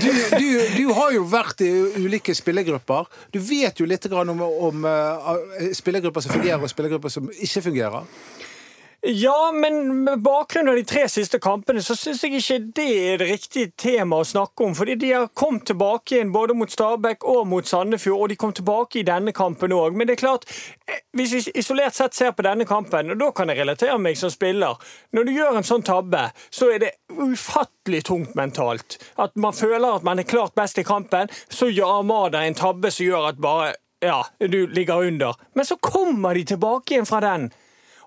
du, 0.00 0.10
du, 0.38 0.48
du 0.76 0.84
har 0.96 1.14
jo 1.14 1.24
vært 1.30 1.62
i 1.66 1.70
ulike 2.00 2.34
spillergrupper. 2.36 3.08
Du 3.34 3.40
vet 3.42 3.80
jo 3.80 3.88
litt 3.88 4.08
grann 4.10 4.32
om, 4.32 4.42
om 4.42 4.90
eh, 4.90 5.70
spillergrupper 5.76 6.24
som 6.24 6.36
fungerer, 6.36 6.62
og 6.62 6.72
spillergrupper 6.72 7.12
som 7.12 7.30
ikke 7.32 7.64
fungerer. 7.70 8.06
Ja, 9.08 9.52
men 9.54 10.04
med 10.04 10.18
bakgrunn 10.18 10.68
av 10.68 10.74
de 10.74 10.82
tre 10.84 11.04
siste 11.08 11.38
kampene, 11.38 11.78
så 11.82 11.94
syns 11.94 12.24
jeg 12.24 12.40
ikke 12.40 12.56
det 12.74 12.86
er 13.12 13.20
det 13.20 13.28
riktige 13.28 13.70
tema 13.78 14.18
å 14.18 14.24
snakke 14.26 14.64
om. 14.66 14.72
Fordi 14.74 14.96
de 14.98 15.12
har 15.12 15.28
kommet 15.30 15.68
tilbake 15.70 16.16
igjen 16.16 16.32
både 16.34 16.56
mot 16.58 16.72
Stabæk 16.72 17.22
og 17.30 17.44
mot 17.46 17.68
Sandefjord, 17.70 18.24
og 18.24 18.32
de 18.32 18.38
kom 18.40 18.54
tilbake 18.56 18.98
i 18.98 19.04
denne 19.06 19.30
kampen 19.36 19.74
òg. 19.76 19.94
Men 19.94 20.08
det 20.08 20.16
er 20.16 20.22
klart, 20.24 20.48
eh, 20.90 21.04
hvis 21.14 21.36
vi 21.36 21.52
isolert 21.62 21.94
sett 21.94 22.18
ser 22.18 22.32
på 22.34 22.42
denne 22.42 22.66
kampen, 22.66 23.12
og 23.14 23.20
da 23.20 23.28
kan 23.30 23.52
jeg 23.52 23.60
relatere 23.60 23.98
meg 23.98 24.18
som 24.18 24.30
spiller 24.30 24.74
Når 25.12 25.24
du 25.24 25.32
gjør 25.32 25.56
en 25.56 25.68
sånn 25.70 25.86
tabbe, 25.86 26.24
så 26.50 26.72
er 26.74 26.78
det 26.78 26.90
ufattelig 27.12 28.02
tungt 28.04 28.34
mentalt. 28.34 28.98
At 29.22 29.36
man 29.36 29.52
føler 29.52 30.00
at 30.00 30.02
man 30.02 30.18
er 30.18 30.26
klart 30.26 30.56
best 30.58 30.78
i 30.78 30.82
kampen, 30.82 31.30
så 31.48 31.70
gjør 31.70 32.00
Amada 32.00 32.42
en 32.42 32.58
tabbe 32.58 32.90
som 32.90 33.06
gjør 33.06 33.28
at 33.28 33.38
bare 33.38 33.76
ja, 34.02 34.26
du 34.40 34.66
ligger 34.66 35.06
under. 35.06 35.38
Men 35.54 35.64
så 35.64 35.76
kommer 35.76 36.34
de 36.34 36.44
tilbake 36.44 36.94
igjen 36.94 37.06
fra 37.06 37.20
den. 37.20 37.52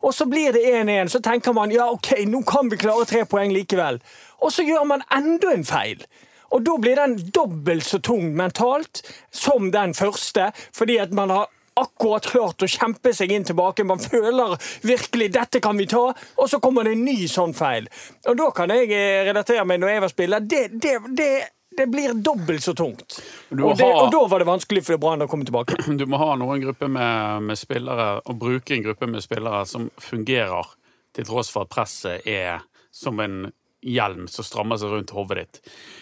Og 0.01 0.15
så 0.15 0.25
blir 0.25 0.53
det 0.55 0.63
1-1, 0.63 1.11
så 1.11 1.19
tenker 1.19 1.53
man 1.53 1.71
ja, 1.71 1.89
ok, 1.91 2.13
nå 2.27 2.41
kan 2.47 2.71
vi 2.71 2.79
klare 2.79 3.05
tre 3.09 3.25
poeng 3.27 3.51
likevel. 3.53 3.99
Og 4.39 4.53
så 4.55 4.63
gjør 4.63 4.87
man 4.87 5.05
enda 5.15 5.53
en 5.53 5.65
feil. 5.67 6.03
Og 6.49 6.63
da 6.65 6.75
blir 6.81 6.97
den 6.97 7.17
dobbelt 7.35 7.85
så 7.85 7.99
tung 8.01 8.31
mentalt 8.37 9.03
som 9.31 9.69
den 9.71 9.93
første, 9.93 10.49
fordi 10.73 10.97
at 11.03 11.13
man 11.13 11.33
har 11.33 11.49
akkurat 11.79 12.25
klart 12.25 12.63
å 12.63 12.69
kjempe 12.69 13.13
seg 13.15 13.31
inn 13.31 13.45
tilbake. 13.47 13.85
Man 13.87 14.01
føler 14.01 14.57
virkelig 14.81 15.29
'dette 15.33 15.61
kan 15.63 15.77
vi 15.77 15.85
ta', 15.87 16.13
og 16.37 16.49
så 16.49 16.59
kommer 16.59 16.83
det 16.83 16.97
en 16.97 17.05
ny 17.05 17.27
sånn 17.27 17.53
feil. 17.53 17.87
Og 18.27 18.37
da 18.37 18.49
kan 18.51 18.69
jeg 18.69 18.91
eh, 18.91 19.23
relatere 19.29 19.65
meg 19.65 19.79
når 19.79 19.93
jeg 19.93 20.01
var 20.01 20.13
spiller. 20.15 20.39
Det, 20.39 20.63
det, 20.81 20.95
det, 21.17 21.31
det 21.79 21.87
blir 21.87 22.13
dobbelt 22.13 22.63
så 22.63 22.73
tungt. 22.75 23.21
Og, 23.49 23.77
det, 23.77 23.85
ha, 23.85 24.01
og 24.03 24.11
da 24.11 24.19
var 24.27 24.43
det 24.43 24.49
vanskelig 24.49 24.81
for 24.83 24.99
Brann 24.99 25.23
å 25.23 25.29
komme 25.31 25.47
tilbake. 25.47 25.77
Du 25.99 26.03
må 26.09 26.19
ha 26.19 26.33
noen 26.39 26.59
grupper 26.63 26.91
med, 26.91 27.45
med 27.47 27.59
spillere, 27.59 28.09
og 28.25 28.41
bruke 28.41 28.75
en 28.75 28.83
gruppe 28.83 29.07
med 29.07 29.23
spillere 29.23 29.63
som 29.69 29.87
fungerer, 30.03 30.75
til 31.15 31.25
tross 31.25 31.49
for 31.49 31.65
at 31.65 31.71
presset 31.71 32.27
er 32.27 32.59
som 32.93 33.17
en 33.23 33.47
hjelm 33.79 34.27
som 34.27 34.43
strammer 34.43 34.79
seg 34.79 34.91
rundt 34.91 35.13
hodet 35.15 35.39
ditt. 35.39 35.59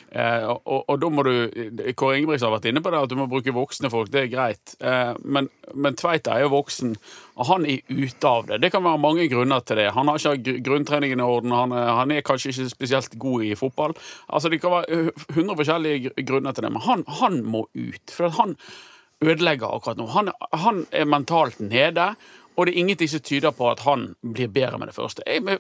Eh, 0.10 0.48
og, 0.50 0.82
og, 0.88 0.96
da 0.98 1.10
må 1.14 1.24
du 1.28 1.34
Kåre 1.94 2.18
Ingebrigtsen 2.18 2.50
har 2.50 2.56
vært 2.56 2.70
inne 2.72 2.82
på 2.82 2.94
det, 2.94 3.04
at 3.06 3.14
du 3.14 3.18
må 3.20 3.30
bruke 3.30 3.54
voksne 3.54 3.92
folk. 3.94 4.10
Det 4.14 4.24
er 4.24 4.32
greit. 4.34 4.74
Eh, 4.82 5.14
men, 5.24 5.52
men 5.78 5.98
Tveita 6.00 6.36
er 6.36 6.48
jo 6.48 6.56
voksen, 6.56 6.96
han 7.46 7.66
er 7.70 7.82
ute 7.90 8.28
av 8.30 8.48
det. 8.50 8.58
Det 8.64 8.72
kan 8.74 8.84
være 8.86 9.02
mange 9.02 9.28
grunner 9.30 9.62
til 9.62 9.78
det. 9.78 9.92
Han 9.94 10.10
har 10.10 10.18
ikke 10.18 10.44
gr- 10.48 10.62
grunntreningen 10.66 11.22
i 11.22 11.28
orden, 11.28 11.54
han 11.54 11.76
er, 11.76 11.92
han 12.00 12.12
er 12.12 12.26
kanskje 12.26 12.54
ikke 12.54 12.70
spesielt 12.74 13.18
god 13.22 13.44
i 13.46 13.56
fotball. 13.56 13.94
Altså 14.28 14.50
Det 14.50 14.62
kan 14.62 14.72
være 14.72 14.98
hundre 14.98 15.36
100 15.36 15.58
forskjellige 15.62 16.26
grunner 16.26 16.52
til 16.58 16.66
det, 16.66 16.72
men 16.74 16.82
han, 16.88 17.06
han 17.22 17.44
må 17.46 17.68
ut. 17.76 18.14
For 18.14 18.34
han 18.40 18.58
ødelegger 19.22 19.70
akkurat 19.76 19.98
nå. 19.98 20.08
Han, 20.14 20.32
han 20.54 20.86
er 20.92 21.06
mentalt 21.06 21.60
nede. 21.60 22.12
Og 22.58 22.66
det 22.66 22.72
er 22.74 22.80
ingenting 22.82 23.10
som 23.12 23.22
tyder 23.22 23.52
på 23.54 23.68
at 23.70 23.84
han 23.86 24.08
blir 24.26 24.48
bedre 24.50 24.80
med 24.82 24.90
det 24.90 24.96
første. 24.98 25.22
Jeg 25.30 25.44
vil 25.46 25.60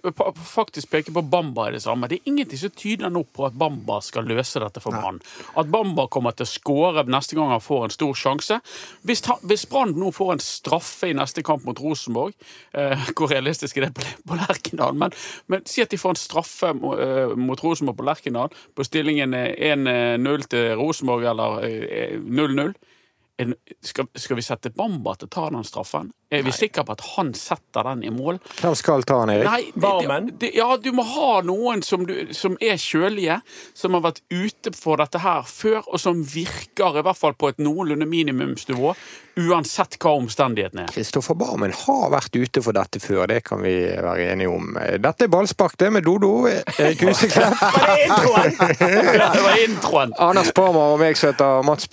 faktisk 0.50 0.90
peke 0.90 1.12
på 1.14 1.22
Bamba 1.30 1.68
i 1.70 1.76
det 1.76 1.82
samme. 1.84 2.08
Det 2.10 2.18
er 2.18 2.32
ingenting 2.32 2.58
som 2.58 2.72
tyder 2.74 3.12
nå 3.14 3.22
på 3.38 3.46
at 3.46 3.54
Bamba 3.54 4.00
skal 4.02 4.26
løse 4.26 4.58
dette 4.64 4.82
for 4.82 4.96
Brann. 4.98 5.20
At 5.62 5.70
Bamba 5.70 6.08
kommer 6.10 6.34
til 6.34 6.48
å 6.48 6.50
skåre 6.50 7.04
neste 7.06 7.38
gang 7.38 7.52
han 7.54 7.62
får 7.62 7.86
en 7.86 7.94
stor 7.94 8.18
sjanse. 8.18 8.58
Hvis, 9.06 9.22
han- 9.30 9.44
hvis 9.46 9.68
Brann 9.70 9.94
nå 9.94 10.10
får 10.12 10.34
en 10.34 10.40
straffe 10.42 11.12
i 11.12 11.14
neste 11.14 11.44
kamp 11.46 11.64
mot 11.70 11.78
Rosenborg 11.80 12.34
eh, 12.74 12.98
Hvor 13.16 13.30
realistisk 13.30 13.78
er 13.78 13.88
det 13.88 13.94
på, 13.94 14.02
på 14.28 14.40
Lerkendal? 14.42 14.98
Men, 14.98 15.14
men 15.54 15.66
si 15.70 15.86
at 15.86 15.94
de 15.94 16.02
får 16.02 16.16
en 16.18 16.24
straffe 16.24 16.74
eh, 16.74 17.38
mot 17.38 17.62
Rosenborg 17.64 17.98
på 18.02 18.10
Lerkendal 18.10 18.50
på 18.74 18.84
stillingen 18.90 19.38
eh, 19.38 19.54
1-0 19.76 20.50
til 20.50 20.74
Rosenborg 20.82 21.30
eller 21.30 21.62
eh, 21.70 22.18
0-0. 22.18 22.74
En- 23.40 23.54
Skal, 23.86 24.08
skal 24.18 24.36
vi 24.36 24.42
sette 24.42 24.72
Bamba 24.74 25.14
til 25.16 25.28
å 25.28 25.30
ta 25.30 25.50
den 25.54 25.64
straffen? 25.64 26.08
Er 26.34 26.42
vi 26.44 26.52
sikre 26.52 26.84
på 26.84 26.92
at 26.92 27.02
han 27.16 27.30
setter 27.38 27.86
den 27.88 28.02
i 28.04 28.10
mål? 28.12 28.40
Hvem 28.60 28.74
skal 28.76 29.04
ta 29.08 29.20
den, 29.26 29.30
Erik? 29.38 29.46
Nei, 29.48 29.72
Barmen? 29.80 30.32
det- 30.42 30.56
Ja, 30.56 30.76
du 30.76 30.90
må 30.92 31.04
ha 31.06 31.42
noen 31.42 31.82
som, 31.86 32.04
du, 32.06 32.34
som 32.34 32.58
er 32.60 32.76
kjølige, 32.76 33.38
som 33.78 33.94
har 33.94 34.02
vært 34.02 34.20
ute 34.34 34.74
for 34.76 34.98
dette 34.98 35.20
her 35.24 35.44
før, 35.48 35.84
og 35.88 36.00
som 36.00 36.24
virker 36.24 36.98
i 37.00 37.02
hvert 37.06 37.16
fall 37.16 37.34
på 37.34 37.48
et 37.54 37.58
noenlunde 37.64 38.08
minimumsnivå, 38.10 38.96
uansett 39.38 39.96
hva 40.02 40.18
omstendighetene 40.18 40.84
er. 40.88 40.92
Kristoffer 40.98 41.38
Barmen 41.38 41.72
har 41.72 42.10
vært 42.12 42.36
ute 42.36 42.62
for 42.66 42.74
dette 42.74 43.00
før, 43.00 43.28
det 43.28 43.44
kan 43.46 43.62
vi 43.62 43.78
være 44.02 44.32
enige 44.34 44.50
om. 44.52 44.74
Dette 45.00 45.24
er 45.24 45.32
ballspark, 45.32 45.78
det 45.78 45.94
med 45.94 46.04
Dodo. 46.10 46.48
Erik 46.48 47.06
Huseklepp, 47.06 47.54
Det 48.80 49.42
var 49.44 49.64
introen! 49.64 50.14
Anders 50.20 50.52
Parmar 50.52 50.96
og 50.98 51.00
meg 51.06 51.16
som 51.16 51.32
heter 51.32 51.64
Mats 51.64 51.88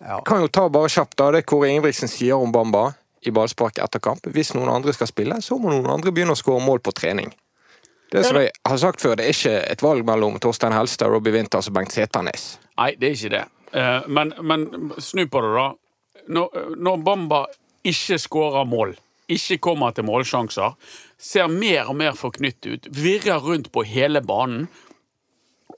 Bøhum. 0.00 0.24
Kan 0.24 0.40
jo 0.40 0.48
ta 0.48 0.66
bare 0.72 0.88
kjapt 0.88 1.16
da, 1.20 1.30
det 1.34 1.44
Kåre 1.48 1.68
Ingebrigtsen 1.68 2.08
sier 2.08 2.40
om 2.40 2.52
Bamba 2.52 2.90
i 3.20 3.32
ballspark 3.36 3.78
etter 3.84 4.00
kamp. 4.00 4.24
Hvis 4.32 4.54
noen 4.56 4.70
andre 4.72 4.94
skal 4.96 5.10
spille, 5.10 5.36
så 5.44 5.58
må 5.60 5.72
noen 5.72 5.90
andre 5.92 6.12
begynne 6.12 6.32
å 6.32 6.40
skåre 6.40 6.62
mål 6.64 6.80
på 6.80 6.94
trening. 6.96 7.28
Det 8.10 8.24
som 8.26 8.40
jeg 8.40 8.50
har 8.66 8.78
sagt 8.80 9.04
før, 9.04 9.14
det 9.20 9.28
er 9.28 9.36
ikke 9.36 9.58
et 9.70 9.82
valg 9.84 10.06
mellom 10.08 10.38
Torstein 10.42 10.74
Helstad, 10.74 11.12
Robbie 11.12 11.36
Winters 11.36 11.68
og 11.70 11.76
Bengt 11.76 11.94
Seternes. 11.94 12.56
Nei, 12.80 12.94
det 12.98 13.10
er 13.10 13.18
ikke 13.18 13.34
det. 13.36 13.44
Eh, 13.76 14.08
Men, 14.08 14.32
men 14.42 14.64
snu 14.98 15.26
på 15.30 15.44
det, 15.44 15.52
da. 15.54 15.68
Når, 16.30 16.58
når 16.80 17.04
Bamba 17.06 17.44
ikke 17.86 18.18
skårer 18.18 18.66
mål, 18.66 18.96
ikke 19.30 19.60
kommer 19.62 19.94
til 19.94 20.08
målsjanser, 20.08 20.74
ser 21.20 21.46
mer 21.52 21.92
og 21.92 22.00
mer 22.00 22.16
forknytt 22.18 22.66
ut, 22.66 22.88
virrer 22.90 23.38
rundt 23.44 23.70
på 23.70 23.84
hele 23.86 24.24
banen, 24.26 24.66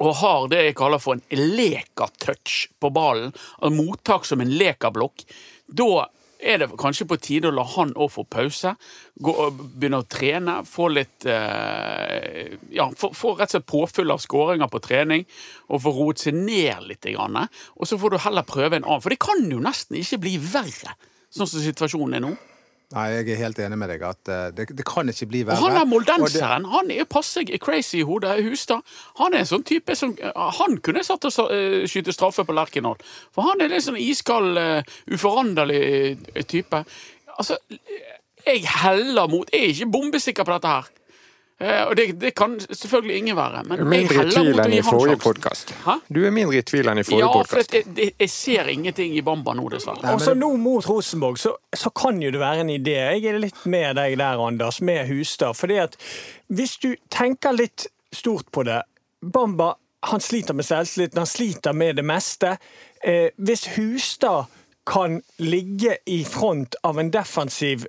og 0.03 0.17
har 0.19 0.49
det 0.51 0.65
jeg 0.67 0.79
kaller 0.79 1.03
for 1.03 1.19
en 1.19 1.45
lekatouch 1.57 2.67
på 2.83 2.91
ballen, 2.95 3.31
og 3.63 3.77
mottak 3.77 4.27
som 4.27 4.43
en 4.43 4.51
lekablokk, 4.51 5.25
da 5.71 6.09
er 6.43 6.59
det 6.59 6.69
kanskje 6.79 7.07
på 7.07 7.19
tide 7.23 7.51
å 7.51 7.55
la 7.55 7.63
han 7.77 7.93
òg 7.95 8.11
få 8.11 8.25
pause. 8.27 8.75
Gå, 9.23 9.35
begynne 9.79 10.03
å 10.03 10.09
trene. 10.11 10.57
Få 10.67 10.89
litt 10.91 11.27
eh, 11.31 12.57
Ja, 12.75 12.89
få, 12.99 13.13
få 13.15 13.37
rett 13.39 13.53
og 13.53 13.55
slett 13.55 13.69
påfyll 13.71 14.11
av 14.11 14.23
skåringer 14.25 14.71
på 14.73 14.83
trening. 14.83 15.23
Og 15.71 15.85
få 15.85 15.95
roet 15.95 16.25
seg 16.25 16.35
ned 16.35 16.89
litt. 16.89 17.07
Grann, 17.13 17.39
og 17.39 17.89
så 17.89 17.99
får 17.99 18.15
du 18.15 18.21
heller 18.27 18.47
prøve 18.47 18.79
en 18.79 18.87
annen. 18.87 19.03
For 19.05 19.15
det 19.15 19.23
kan 19.23 19.47
jo 19.51 19.63
nesten 19.63 19.99
ikke 20.01 20.23
bli 20.27 20.35
verre, 20.43 20.97
sånn 21.31 21.51
som 21.51 21.63
situasjonen 21.63 22.19
er 22.19 22.27
nå. 22.27 22.35
Nei, 22.93 23.07
jeg 23.15 23.29
er 23.33 23.39
helt 23.41 23.59
enig 23.65 23.79
med 23.81 23.89
deg 23.89 24.03
at 24.05 24.29
eh, 24.29 24.51
det, 24.53 24.67
det 24.77 24.85
kan 24.85 25.09
ikke 25.09 25.29
bli 25.31 25.43
Og 25.47 25.53
han 25.57 25.73
er 25.77 25.79
det- 25.81 25.89
moldenseren. 25.89 26.67
Han 26.73 26.91
er 26.93 27.05
passe 27.09 27.45
crazy 27.65 28.03
i 28.03 28.07
hodet. 28.09 28.35
Hustad. 28.45 28.83
Han 29.19 29.33
er 29.35 29.39
en 29.45 29.49
sånn 29.49 29.65
type 29.65 29.97
som 29.97 30.13
Han 30.59 30.79
kunne 30.85 31.05
satt 31.05 31.25
og 31.25 31.53
eh, 31.53 31.87
skyte 31.89 32.13
straffe 32.13 32.45
på 32.45 32.53
Lerkendal. 32.57 32.97
For 33.33 33.43
han 33.49 33.61
er 33.65 33.73
litt 33.73 33.87
sånn 33.87 33.97
iskald, 34.01 34.59
eh, 34.61 34.83
uforanderlig 35.13 35.83
eh, 36.35 36.43
type. 36.45 36.85
Altså, 37.39 37.57
jeg 38.47 38.67
heller 38.67 39.29
mot 39.31 39.49
Jeg 39.53 39.63
er 39.63 39.73
ikke 39.77 39.93
bombesikker 39.93 40.45
på 40.45 40.53
dette 40.59 40.69
her. 40.69 40.91
Eh, 41.63 41.83
Og 41.89 41.97
det, 41.97 42.07
det 42.21 42.35
kan 42.35 42.57
selvfølgelig 42.61 43.17
ingen 43.17 43.37
være. 43.37 43.63
Men 43.69 43.79
jeg 43.79 43.87
Mindre 43.87 44.15
i 44.15 44.19
heller 44.19 44.33
tvil 44.33 44.51
mot 44.51 44.61
å 44.61 44.65
enn 44.65 44.73
gi 44.75 44.79
i 44.79 44.87
forrige 44.87 45.19
podkast. 45.23 45.75
Du 46.09 46.21
er 46.27 46.35
mindre 46.35 46.59
i 46.59 46.65
tvil 46.67 46.91
enn 46.91 47.01
i 47.03 47.05
forrige 47.07 47.29
Ja, 47.29 47.45
for 47.49 47.63
jeg, 47.63 47.85
jeg, 47.97 48.15
jeg 48.19 48.33
ser 48.35 48.71
ingenting 48.73 49.15
i 49.17 49.23
Bamba 49.27 49.55
nå, 49.59 49.69
dessverre. 49.73 50.15
Og 50.17 50.25
så 50.25 50.35
nå 50.39 50.51
mot 50.61 50.89
Rosenborg, 50.91 51.39
så, 51.39 51.55
så 51.77 51.93
kan 51.95 52.19
jo 52.23 52.33
det 52.35 52.41
være 52.43 52.65
en 52.67 52.73
idé. 52.75 52.97
Jeg 53.15 53.29
er 53.31 53.39
litt 53.43 53.63
med 53.71 53.95
deg 54.01 54.19
der, 54.19 54.43
Anders, 54.43 54.81
med 54.83 55.07
Hustad. 55.13 55.55
Fordi 55.59 55.79
at 55.85 55.97
hvis 56.53 56.77
du 56.83 56.91
tenker 57.15 57.55
litt 57.57 57.87
stort 58.13 58.51
på 58.53 58.67
det 58.69 58.83
Bamba 59.23 59.75
han 60.03 60.21
sliter 60.21 60.55
med 60.59 60.67
selvtilliten, 60.67 61.21
han 61.23 61.31
sliter 61.31 61.73
med 61.79 61.97
det 61.97 62.03
meste. 62.03 62.57
Eh, 63.07 63.29
hvis 63.39 63.69
Hustad 63.77 64.51
kan 64.87 65.21
ligge 65.39 65.97
i 66.11 66.25
front 66.27 66.75
av 66.83 66.99
en 66.99 67.13
defensiv 67.15 67.87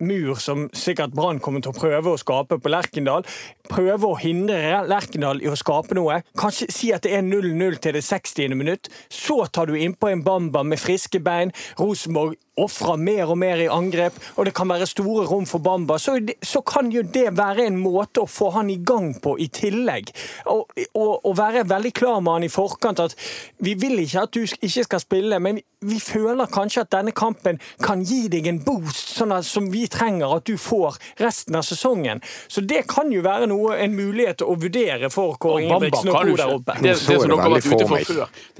mur 0.00 0.38
som 0.40 0.66
sikkert 0.76 1.14
Brann 1.16 1.40
kommer 1.42 1.62
til 1.64 1.72
å 1.72 1.78
prøve 1.78 2.12
å 2.12 2.20
skape 2.20 2.58
på 2.62 2.72
Lerkendal. 2.72 3.26
Prøve 3.68 4.10
å 4.10 4.18
hindre 4.20 4.82
Lerkendal 4.88 5.42
i 5.42 5.50
å 5.50 5.56
skape 5.58 5.96
noe. 5.98 6.20
Kanskje 6.38 6.70
si 6.72 6.92
at 6.94 7.06
det 7.06 7.16
er 7.18 7.24
0-0 7.26 7.80
til 7.82 7.98
det 7.98 8.04
60. 8.06 8.54
minutt. 8.58 8.90
Så 9.10 9.40
tar 9.52 9.68
du 9.68 9.76
innpå 9.78 10.12
en 10.12 10.24
Bamba 10.24 10.62
med 10.62 10.80
friske 10.80 11.20
bein. 11.24 11.52
Rosenborg 11.80 12.38
ofrer 12.64 12.98
mer 13.00 13.32
og 13.32 13.38
mer 13.40 13.62
i 13.62 13.68
angrep, 13.72 14.18
og 14.36 14.48
det 14.48 14.54
kan 14.56 14.70
være 14.70 14.88
store 14.88 15.26
rom 15.30 15.46
for 15.48 15.62
Bamba, 15.64 15.98
så, 16.02 16.18
så 16.42 16.62
kan 16.66 16.90
jo 16.92 17.02
det 17.02 17.30
være 17.38 17.68
en 17.68 17.78
måte 17.80 18.24
å 18.24 18.30
få 18.30 18.50
han 18.58 18.70
i 18.72 18.78
gang 18.82 19.12
på 19.22 19.36
i 19.38 19.48
tillegg. 19.52 20.12
Og, 20.52 20.68
og, 20.92 21.12
og 21.24 21.38
være 21.38 21.66
veldig 21.68 21.94
klar 21.96 22.20
med 22.20 22.38
han 22.38 22.48
i 22.48 22.52
forkant 22.52 23.02
at 23.02 23.16
vi 23.64 23.74
vil 23.78 23.98
ikke 24.02 24.26
at 24.26 24.34
du 24.34 24.44
ikke 24.44 24.86
skal 24.86 25.02
spille, 25.02 25.40
men 25.42 25.60
vi 25.80 26.00
føler 26.02 26.50
kanskje 26.50 26.82
at 26.82 26.90
denne 26.96 27.14
kampen 27.14 27.60
kan 27.84 28.02
gi 28.02 28.24
deg 28.32 28.48
en 28.50 28.58
boost 28.64 29.14
sånn 29.14 29.34
at, 29.36 29.46
som 29.46 29.68
vi 29.70 29.84
trenger 29.90 30.34
at 30.38 30.46
du 30.48 30.56
får 30.58 30.98
resten 31.22 31.58
av 31.58 31.66
sesongen. 31.66 32.22
Så 32.50 32.64
det 32.66 32.84
kan 32.90 33.12
jo 33.14 33.22
være 33.26 33.46
noe, 33.50 33.76
en 33.78 33.94
mulighet 33.94 34.42
å 34.42 34.56
vurdere 34.58 35.10
for 35.14 35.38
Kåre 35.38 35.62
Ingebrigtsen 35.66 36.10
og 36.10 36.18
Bamba, 36.18 36.36
der 36.42 36.54
oppe. 36.56 36.78
Det, 36.78 36.88
det, 36.90 36.96
som 36.98 37.14
det 37.14 37.22
dere 37.22 37.42
har 37.46 37.60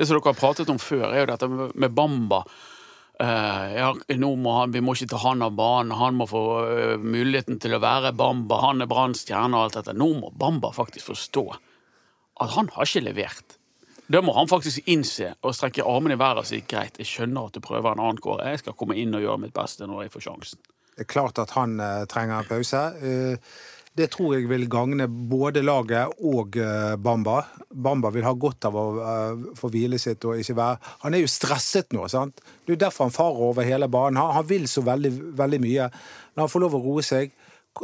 som 0.07 0.19
dere 0.23 0.35
pratet 0.38 0.71
om 0.71 0.83
før, 0.83 1.09
er 1.11 1.25
jo 1.25 1.31
dette 1.33 1.50
med, 1.50 1.75
med 1.75 1.97
Bamba. 1.97 2.45
Eh, 3.19 3.69
ja, 3.75 3.91
nå 4.15 4.29
må 4.39 4.53
han, 4.61 4.73
vi 4.75 4.83
må 4.85 4.95
ikke 4.95 5.11
ta 5.11 5.19
han 5.25 5.43
av 5.43 5.57
banen, 5.59 5.97
han 5.99 6.15
må 6.21 6.29
få 6.31 6.43
eh, 6.71 6.97
muligheten 7.03 7.59
til 7.59 7.75
å 7.75 7.83
være 7.83 8.15
Bamba. 8.15 8.61
Han 8.69 8.85
er 8.85 8.91
Branns 8.91 9.25
stjerne 9.25 9.59
og 9.59 9.67
alt 9.67 9.79
dette. 9.81 9.97
Nå 9.99 10.13
må 10.21 10.31
Bamba 10.39 10.71
faktisk 10.77 11.11
forstå 11.11 11.47
at 12.39 12.55
han 12.55 12.71
har 12.77 12.87
ikke 12.87 13.09
levert. 13.09 13.57
Da 14.09 14.23
må 14.25 14.33
han 14.39 14.49
faktisk 14.49 14.87
innse 14.89 15.35
og 15.45 15.53
strekke 15.57 15.85
armene 15.85 16.15
i 16.17 16.21
været 16.21 16.41
og 16.41 16.49
si 16.49 16.63
greit, 16.65 16.97
jeg 16.97 17.11
skjønner 17.11 17.51
at 17.51 17.59
du 17.59 17.65
prøver 17.65 17.93
en 17.93 18.01
annen 18.01 18.23
kår. 18.23 18.41
Jeg 18.47 18.63
skal 18.63 18.77
komme 18.79 18.97
inn 18.97 19.13
og 19.19 19.25
gjøre 19.25 19.43
mitt 19.43 19.57
beste 19.57 19.89
når 19.89 20.07
jeg 20.07 20.15
får 20.15 20.25
sjansen. 20.31 20.63
Det 20.95 21.05
er 21.05 21.11
klart 21.13 21.39
at 21.43 21.53
han 21.55 21.77
uh, 21.79 22.07
trenger 22.11 22.41
en 22.41 22.49
pause. 22.49 22.81
Eh, 22.99 23.59
det 23.99 24.09
tror 24.14 24.37
jeg 24.37 24.47
vil 24.50 24.69
gagne 24.71 25.09
både 25.09 25.64
laget 25.64 26.21
og 26.23 26.57
eh, 26.61 26.95
Bamba. 27.02 27.40
Bamba 27.69 28.12
vil 28.14 28.26
ha 28.26 28.35
godt 28.38 28.69
av 28.69 28.78
å 28.78 28.85
eh, 29.02 29.43
få 29.59 29.71
hvile 29.75 29.99
sitt 30.00 30.25
og 30.28 30.38
ikke 30.38 30.57
være 30.59 30.95
Han 31.05 31.17
er 31.17 31.25
jo 31.25 31.33
stresset 31.33 31.93
nå, 31.97 32.07
sant? 32.12 32.43
Det 32.64 32.76
er 32.76 32.85
derfor 32.87 33.09
han 33.09 33.14
farer 33.14 33.45
over 33.50 33.67
hele 33.67 33.90
banen. 33.90 34.21
Han, 34.21 34.37
han 34.38 34.49
vil 34.49 34.69
så 34.71 34.85
veldig, 34.87 35.12
veldig 35.38 35.61
mye. 35.64 35.90
Når 36.35 36.45
han 36.45 36.55
får 36.55 36.64
lov 36.67 36.78
å 36.78 36.83
roe 36.85 37.05
seg, 37.07 37.35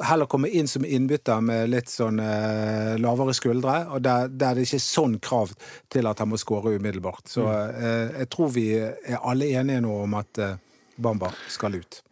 heller 0.02 0.26
komme 0.30 0.48
inn 0.48 0.68
som 0.68 0.84
innbytter 0.84 1.42
med 1.44 1.70
litt 1.72 1.90
sånn 1.92 2.20
eh, 2.22 2.94
lavere 3.00 3.34
skuldre, 3.36 3.76
og 3.94 4.02
der, 4.04 4.30
der 4.30 4.56
det 4.56 4.66
ikke 4.66 4.80
er 4.80 4.86
sånn 4.86 5.18
krav 5.22 5.54
til 5.92 6.10
at 6.10 6.22
han 6.22 6.30
må 6.32 6.40
skåre 6.40 6.76
umiddelbart. 6.78 7.26
Så 7.30 7.46
eh, 7.50 8.20
jeg 8.22 8.30
tror 8.32 8.54
vi 8.54 8.68
er 8.80 9.20
alle 9.20 9.50
enige 9.54 9.84
nå 9.84 9.98
om 10.06 10.18
at 10.18 10.42
eh, 10.42 10.58
Bamba 10.96 11.32
skal 11.50 11.80
ut. 11.80 12.03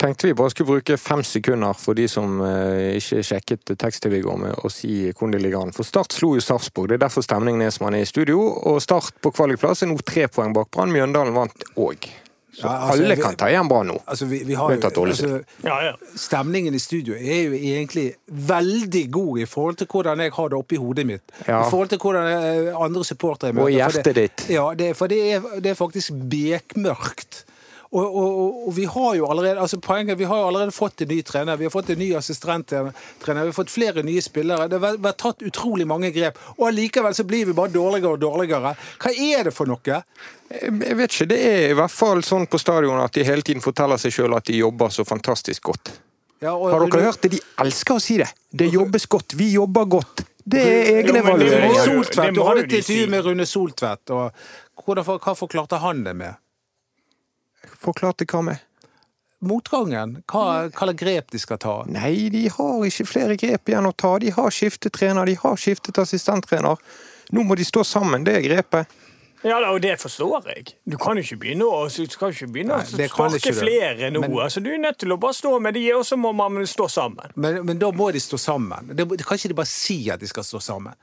Tenkte 0.00 0.26
vi 0.26 0.34
bare 0.34 0.50
skulle 0.50 0.66
bruke 0.70 0.96
fem 0.96 1.20
sekunder 1.24 1.76
for 1.76 1.96
de 1.98 2.06
som 2.08 2.38
eh, 2.40 2.96
ikke 2.96 3.20
sjekket 3.26 3.72
tekst-TV 3.76 4.14
i 4.16 4.24
går 4.24 4.38
med 4.40 4.62
å 4.64 4.70
si 4.72 5.10
hvordan 5.10 5.34
det 5.36 5.40
ligger 5.44 5.66
an. 5.66 5.74
For 5.76 5.84
Start 5.84 6.16
slo 6.16 6.32
jo 6.38 6.44
Sarpsborg, 6.44 6.88
det 6.88 6.96
er 6.96 7.02
derfor 7.04 7.24
stemningen 7.24 7.60
er 7.66 7.74
som 7.74 7.84
han 7.90 7.98
er 7.98 8.06
i 8.06 8.08
studio. 8.08 8.38
Og 8.70 8.80
Start 8.80 9.18
på 9.20 9.34
kvalikplass 9.36 9.84
er 9.84 9.90
nå 9.90 9.98
tre 10.00 10.24
poeng 10.32 10.56
bak 10.56 10.70
Brann. 10.72 10.94
Mjøndalen 10.94 11.36
vant 11.36 11.66
òg. 11.76 12.08
Så 12.56 12.64
Ja, 12.64 12.70
altså, 12.86 13.02
alle 13.04 13.16
kan 13.20 13.36
ta 13.36 13.50
igjen 13.52 13.68
Brann 13.68 13.90
nå. 13.92 13.98
Altså, 14.08 14.24
vi, 14.30 14.38
vi 14.48 14.56
har 14.56 14.72
jo, 14.72 14.78
altså, 15.02 15.32
Ja, 15.66 15.74
ja. 15.84 15.90
Stemningen 16.16 16.72
i 16.74 16.80
studio 16.80 17.18
er 17.18 17.42
jo 17.50 17.58
egentlig 17.58 18.06
veldig 18.24 19.02
god 19.12 19.42
i 19.42 19.44
forhold 19.50 19.76
til 19.82 19.90
hvordan 19.92 20.22
jeg 20.24 20.32
har 20.38 20.48
det 20.48 20.56
oppi 20.56 20.78
hodet 20.80 21.04
mitt. 21.04 21.36
Ja. 21.42 21.60
I 21.60 21.68
forhold 21.68 21.92
til 21.92 22.00
hvordan 22.00 22.30
eh, 22.32 22.70
andre 22.72 23.04
supportere 23.04 23.52
møter. 23.52 23.68
Og 23.68 23.76
hjertet 23.76 24.16
ditt. 24.16 24.46
Ja, 24.48 24.70
det, 24.78 24.94
for 24.96 25.12
det 25.12 25.20
er, 25.34 25.44
det 25.60 25.74
er 25.74 25.76
faktisk 25.76 26.16
bekmørkt. 26.32 27.44
Og, 27.90 28.04
og, 28.04 28.68
og, 28.68 28.72
vi 28.76 28.84
har 28.90 29.14
jo 29.14 29.26
allerede 29.30 29.60
altså 29.62 29.78
poenget, 29.80 30.18
vi 30.18 30.24
har 30.26 30.40
jo 30.40 30.46
allerede 30.48 30.74
fått 30.74 31.04
en 31.04 31.08
ny 31.08 31.20
trener, 31.22 31.56
vi 31.56 31.68
har 31.68 31.70
fått 31.70 31.90
en 31.94 31.98
ny 31.98 32.08
assistenttrener, 32.18 32.92
vi 33.24 33.52
har 33.52 33.52
fått 33.52 33.70
flere 33.70 34.02
nye 34.06 34.22
spillere. 34.24 34.66
Det 34.68 34.80
har 34.82 34.98
vært 35.04 35.20
tatt 35.22 35.44
utrolig 35.46 35.86
mange 35.86 36.10
grep, 36.14 36.40
og 36.56 36.66
allikevel 36.70 37.14
så 37.14 37.26
blir 37.28 37.46
vi 37.46 37.54
bare 37.56 37.70
dårligere 37.74 38.16
og 38.16 38.24
dårligere. 38.24 38.74
Hva 39.02 39.12
er 39.14 39.46
det 39.46 39.54
for 39.54 39.70
noe? 39.70 40.00
Jeg 40.50 40.96
vet 40.98 41.14
ikke, 41.14 41.28
Det 41.30 41.38
er 41.42 41.70
i 41.70 41.78
hvert 41.78 41.94
fall 41.94 42.22
sånn 42.26 42.46
på 42.50 42.58
stadion 42.58 43.00
at 43.02 43.14
de 43.14 43.24
hele 43.26 43.42
tiden 43.46 43.62
forteller 43.62 43.98
seg 44.02 44.14
sjøl 44.14 44.36
at 44.36 44.46
de 44.50 44.58
jobber 44.60 44.90
så 44.94 45.06
fantastisk 45.06 45.70
godt. 45.70 45.92
Ja, 46.40 46.54
og- 46.54 46.70
Har 46.70 46.86
dere 46.86 47.02
hørt 47.06 47.22
det? 47.22 47.30
De 47.30 47.40
elsker 47.58 47.94
å 47.94 48.00
si 48.00 48.18
det. 48.18 48.28
Det 48.52 48.68
jobbes 48.72 49.06
godt. 49.06 49.34
Vi 49.34 49.52
jobber 49.52 49.84
godt. 49.84 50.24
Det 50.46 50.60
er 50.62 51.02
egne 51.02 51.12
det 51.12 52.34
du 52.34 52.42
hadde 52.44 52.60
et 52.60 52.72
intervju 52.72 53.06
med 53.10 53.24
Rune 53.24 53.46
Soltvedt. 53.46 54.10
og 54.10 54.32
Hva 54.86 55.34
forklarte 55.34 55.78
han 55.78 56.04
det 56.04 56.14
med? 56.14 56.34
Forklarte 57.86 58.26
hva 58.26 58.42
med? 58.42 58.62
Motgangen? 59.46 60.20
Hva, 60.26 60.44
hva 60.72 60.86
slags 60.88 60.98
grep 61.00 61.30
de 61.30 61.38
skal 61.40 61.60
ta? 61.62 61.74
Nei, 61.92 62.28
de 62.32 62.46
har 62.50 62.86
ikke 62.88 63.06
flere 63.06 63.36
grep 63.38 63.70
igjen 63.70 63.86
å 63.86 63.92
ta. 63.94 64.16
De 64.22 64.32
har 64.34 64.54
skiftet 64.54 64.96
trener, 64.96 65.28
de 65.28 65.36
har 65.38 65.58
skiftet 65.60 66.00
assistenttrener. 66.02 66.80
Nå 67.36 67.44
må 67.44 67.56
de 67.58 67.66
stå 67.66 67.84
sammen, 67.86 68.24
det 68.26 68.38
er 68.38 68.46
grepet. 68.46 68.96
Ja, 69.46 69.58
og 69.70 69.80
det 69.84 69.94
forstår 70.00 70.48
jeg. 70.48 70.72
Du 70.88 70.96
kan 70.98 71.18
jo 71.18 71.22
ikke 71.22 71.36
begynne 71.44 71.66
å, 71.68 71.84
ikke 71.86 72.48
begynne 72.50 72.78
Nei, 72.80 72.86
å 72.86 73.08
sparke 73.12 73.52
flere 73.54 74.08
nå. 74.10 74.22
Men- 74.24 74.38
altså, 74.42 74.62
du 74.64 74.72
er 74.72 74.80
nødt 74.80 74.98
til 74.98 75.12
å 75.12 75.18
bare 75.20 75.36
stå 75.36 75.60
med 75.62 75.74
de, 75.74 75.84
og 75.94 76.06
så 76.08 76.16
må 76.16 76.32
man 76.34 76.66
stå 76.66 76.88
sammen. 76.90 77.30
Men, 77.36 77.60
men 77.66 77.78
da 77.78 77.92
må 77.92 78.10
de 78.12 78.20
stå 78.20 78.40
sammen. 78.40 78.90
Det, 78.96 79.06
kan 79.22 79.38
ikke 79.38 79.52
de 79.52 79.60
bare 79.60 79.70
si 79.70 80.08
at 80.10 80.20
de 80.20 80.26
skal 80.26 80.42
stå 80.42 80.60
sammen? 80.60 80.96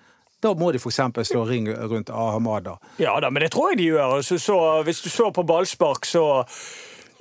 Da 0.44 0.52
må 0.60 0.72
de 0.76 0.80
f.eks. 0.82 1.00
slå 1.30 1.46
ring 1.48 1.70
rundt 1.72 2.10
Ahamada. 2.12 2.78
Ja 3.00 3.16
da, 3.24 3.30
men 3.32 3.46
det 3.46 3.54
tror 3.56 3.72
jeg 3.72 3.80
de 3.80 3.92
gjør. 3.94 4.22
Så, 4.22 4.40
så, 4.44 4.58
hvis 4.84 5.00
du 5.02 5.10
så 5.10 5.30
på 5.32 5.46
ballspark, 5.48 6.06
så 6.06 6.44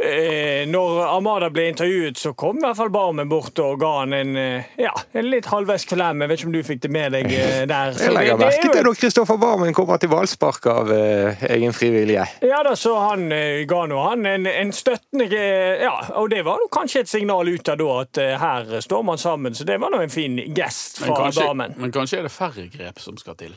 eh, 0.05 0.63
Når 0.69 1.01
Amada 1.07 1.49
ble 1.53 1.69
intervjuet, 1.71 2.19
så 2.19 2.33
kom 2.39 2.59
i 2.59 2.65
hvert 2.67 2.79
fall 2.79 2.91
Barmen 2.93 3.29
bort 3.31 3.59
og 3.63 3.79
ga 3.81 3.91
han 4.01 4.13
en, 4.17 4.37
eh, 4.37 4.73
ja, 4.81 4.93
en 5.17 5.29
litt 5.31 5.49
halvveis 5.51 5.87
klem. 5.89 6.23
Jeg 6.25 6.33
vet 6.33 6.41
ikke 6.41 6.51
om 6.51 6.57
du 6.57 6.61
fikk 6.67 6.83
det 6.85 6.91
med 6.93 7.17
deg 7.17 7.29
eh, 7.33 7.63
der. 7.71 7.95
Så 7.97 8.09
Jeg 8.09 8.17
legger 8.17 8.35
er 8.37 8.43
merke 8.45 8.73
til 8.75 8.87
når 8.89 8.99
Kristoffer 9.01 9.41
Barmen 9.43 9.75
kommer 9.77 10.01
til 10.03 10.13
valgspark 10.13 10.69
av 10.73 10.93
eh, 10.95 11.45
egen 11.57 11.75
fri 11.77 11.91
vilje. 11.95 12.27
Ja 12.47 12.63
da, 12.67 12.75
så 12.79 12.95
han 13.09 13.27
eh, 13.33 13.63
ga 13.71 13.83
nå 13.91 14.01
han 14.09 14.29
en, 14.29 14.47
en 14.51 14.73
støttende 14.77 15.29
Ja, 15.33 15.95
og 16.21 16.31
det 16.33 16.43
var 16.47 16.61
kanskje 16.73 17.05
et 17.05 17.11
signal 17.13 17.49
ut 17.49 17.69
av 17.73 17.79
da 17.81 17.91
at 18.03 18.23
eh, 18.23 18.37
her 18.41 18.73
står 18.85 19.05
man 19.07 19.21
sammen, 19.21 19.55
så 19.55 19.67
det 19.69 19.79
var 19.83 19.93
nå 19.95 20.03
en 20.03 20.13
fin 20.13 20.39
gest 20.55 21.01
Men 21.03 21.13
fra 21.13 21.21
kanskje, 21.27 21.47
Barmen. 21.47 21.77
men 21.79 21.93
kanskje 21.95 22.21
er 22.21 22.27
det 22.29 22.35
færre 22.35 22.67
grep 22.73 23.01
som 23.03 23.17
skal 23.21 23.39
til. 23.41 23.55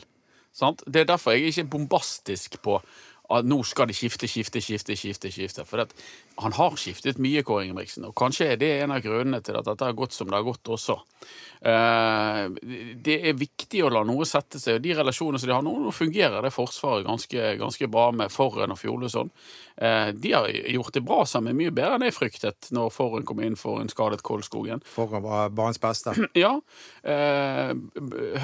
Sant? 0.56 0.80
Det 0.88 1.02
er 1.02 1.08
derfor 1.10 1.34
jeg 1.36 1.50
ikke 1.50 1.66
er 1.66 1.72
bombastisk 1.74 2.56
på 2.64 2.78
at 3.30 3.48
nå 3.48 3.58
skal 3.66 3.88
de 3.90 3.96
skifte, 3.96 4.28
skifte, 4.30 4.62
skifte. 4.62 4.96
skifte, 4.96 5.30
skifte. 5.34 5.64
For 5.66 5.82
at 5.82 5.94
han 6.42 6.54
har 6.56 6.76
skiftet 6.78 7.20
mye, 7.22 7.42
Kåre 7.46 7.66
Ingebrigtsen. 7.66 8.06
Og 8.08 8.14
kanskje 8.18 8.52
er 8.52 8.60
det 8.60 8.72
en 8.82 8.94
av 8.94 9.02
grunnene 9.04 9.40
til 9.44 9.56
at 9.58 9.66
dette 9.66 9.88
har 9.88 9.96
gått 9.96 10.14
som 10.16 10.30
det 10.30 10.36
har 10.36 10.46
gått 10.46 10.68
også. 10.68 10.98
Eh, 11.66 12.42
det 13.02 13.16
er 13.30 13.38
viktig 13.38 13.80
å 13.82 13.90
la 13.90 14.02
noe 14.06 14.26
sette 14.28 14.60
seg, 14.60 14.78
og 14.78 14.84
de 14.84 14.94
relasjonene 14.98 15.40
som 15.40 15.50
de 15.50 15.54
har 15.56 15.64
nå, 15.64 15.72
nå 15.86 15.92
fungerer 15.94 16.44
det 16.44 16.52
Forsvaret 16.54 17.06
ganske, 17.06 17.54
ganske 17.58 17.88
bra 17.90 18.10
med 18.14 18.32
Forren 18.32 18.74
og 18.74 18.80
Fjolesson. 18.80 19.32
Eh, 19.76 20.12
de 20.12 20.32
har 20.32 20.48
gjort 20.76 20.94
det 20.94 21.02
bra 21.04 21.24
sammen, 21.28 21.56
mye 21.56 21.72
bedre 21.74 21.96
enn 21.96 22.06
jeg 22.06 22.16
fryktet 22.16 22.70
når 22.76 22.92
Forren 22.94 23.26
kom 23.28 23.40
inn 23.44 23.58
for 23.60 23.80
en 23.80 23.90
skadet 23.92 24.22
Kolskogen. 24.26 24.84
Forren 24.88 25.24
var 25.24 25.50
banens 25.56 25.80
beste. 25.82 26.14
Ja. 26.36 26.52
Eh, 27.06 27.72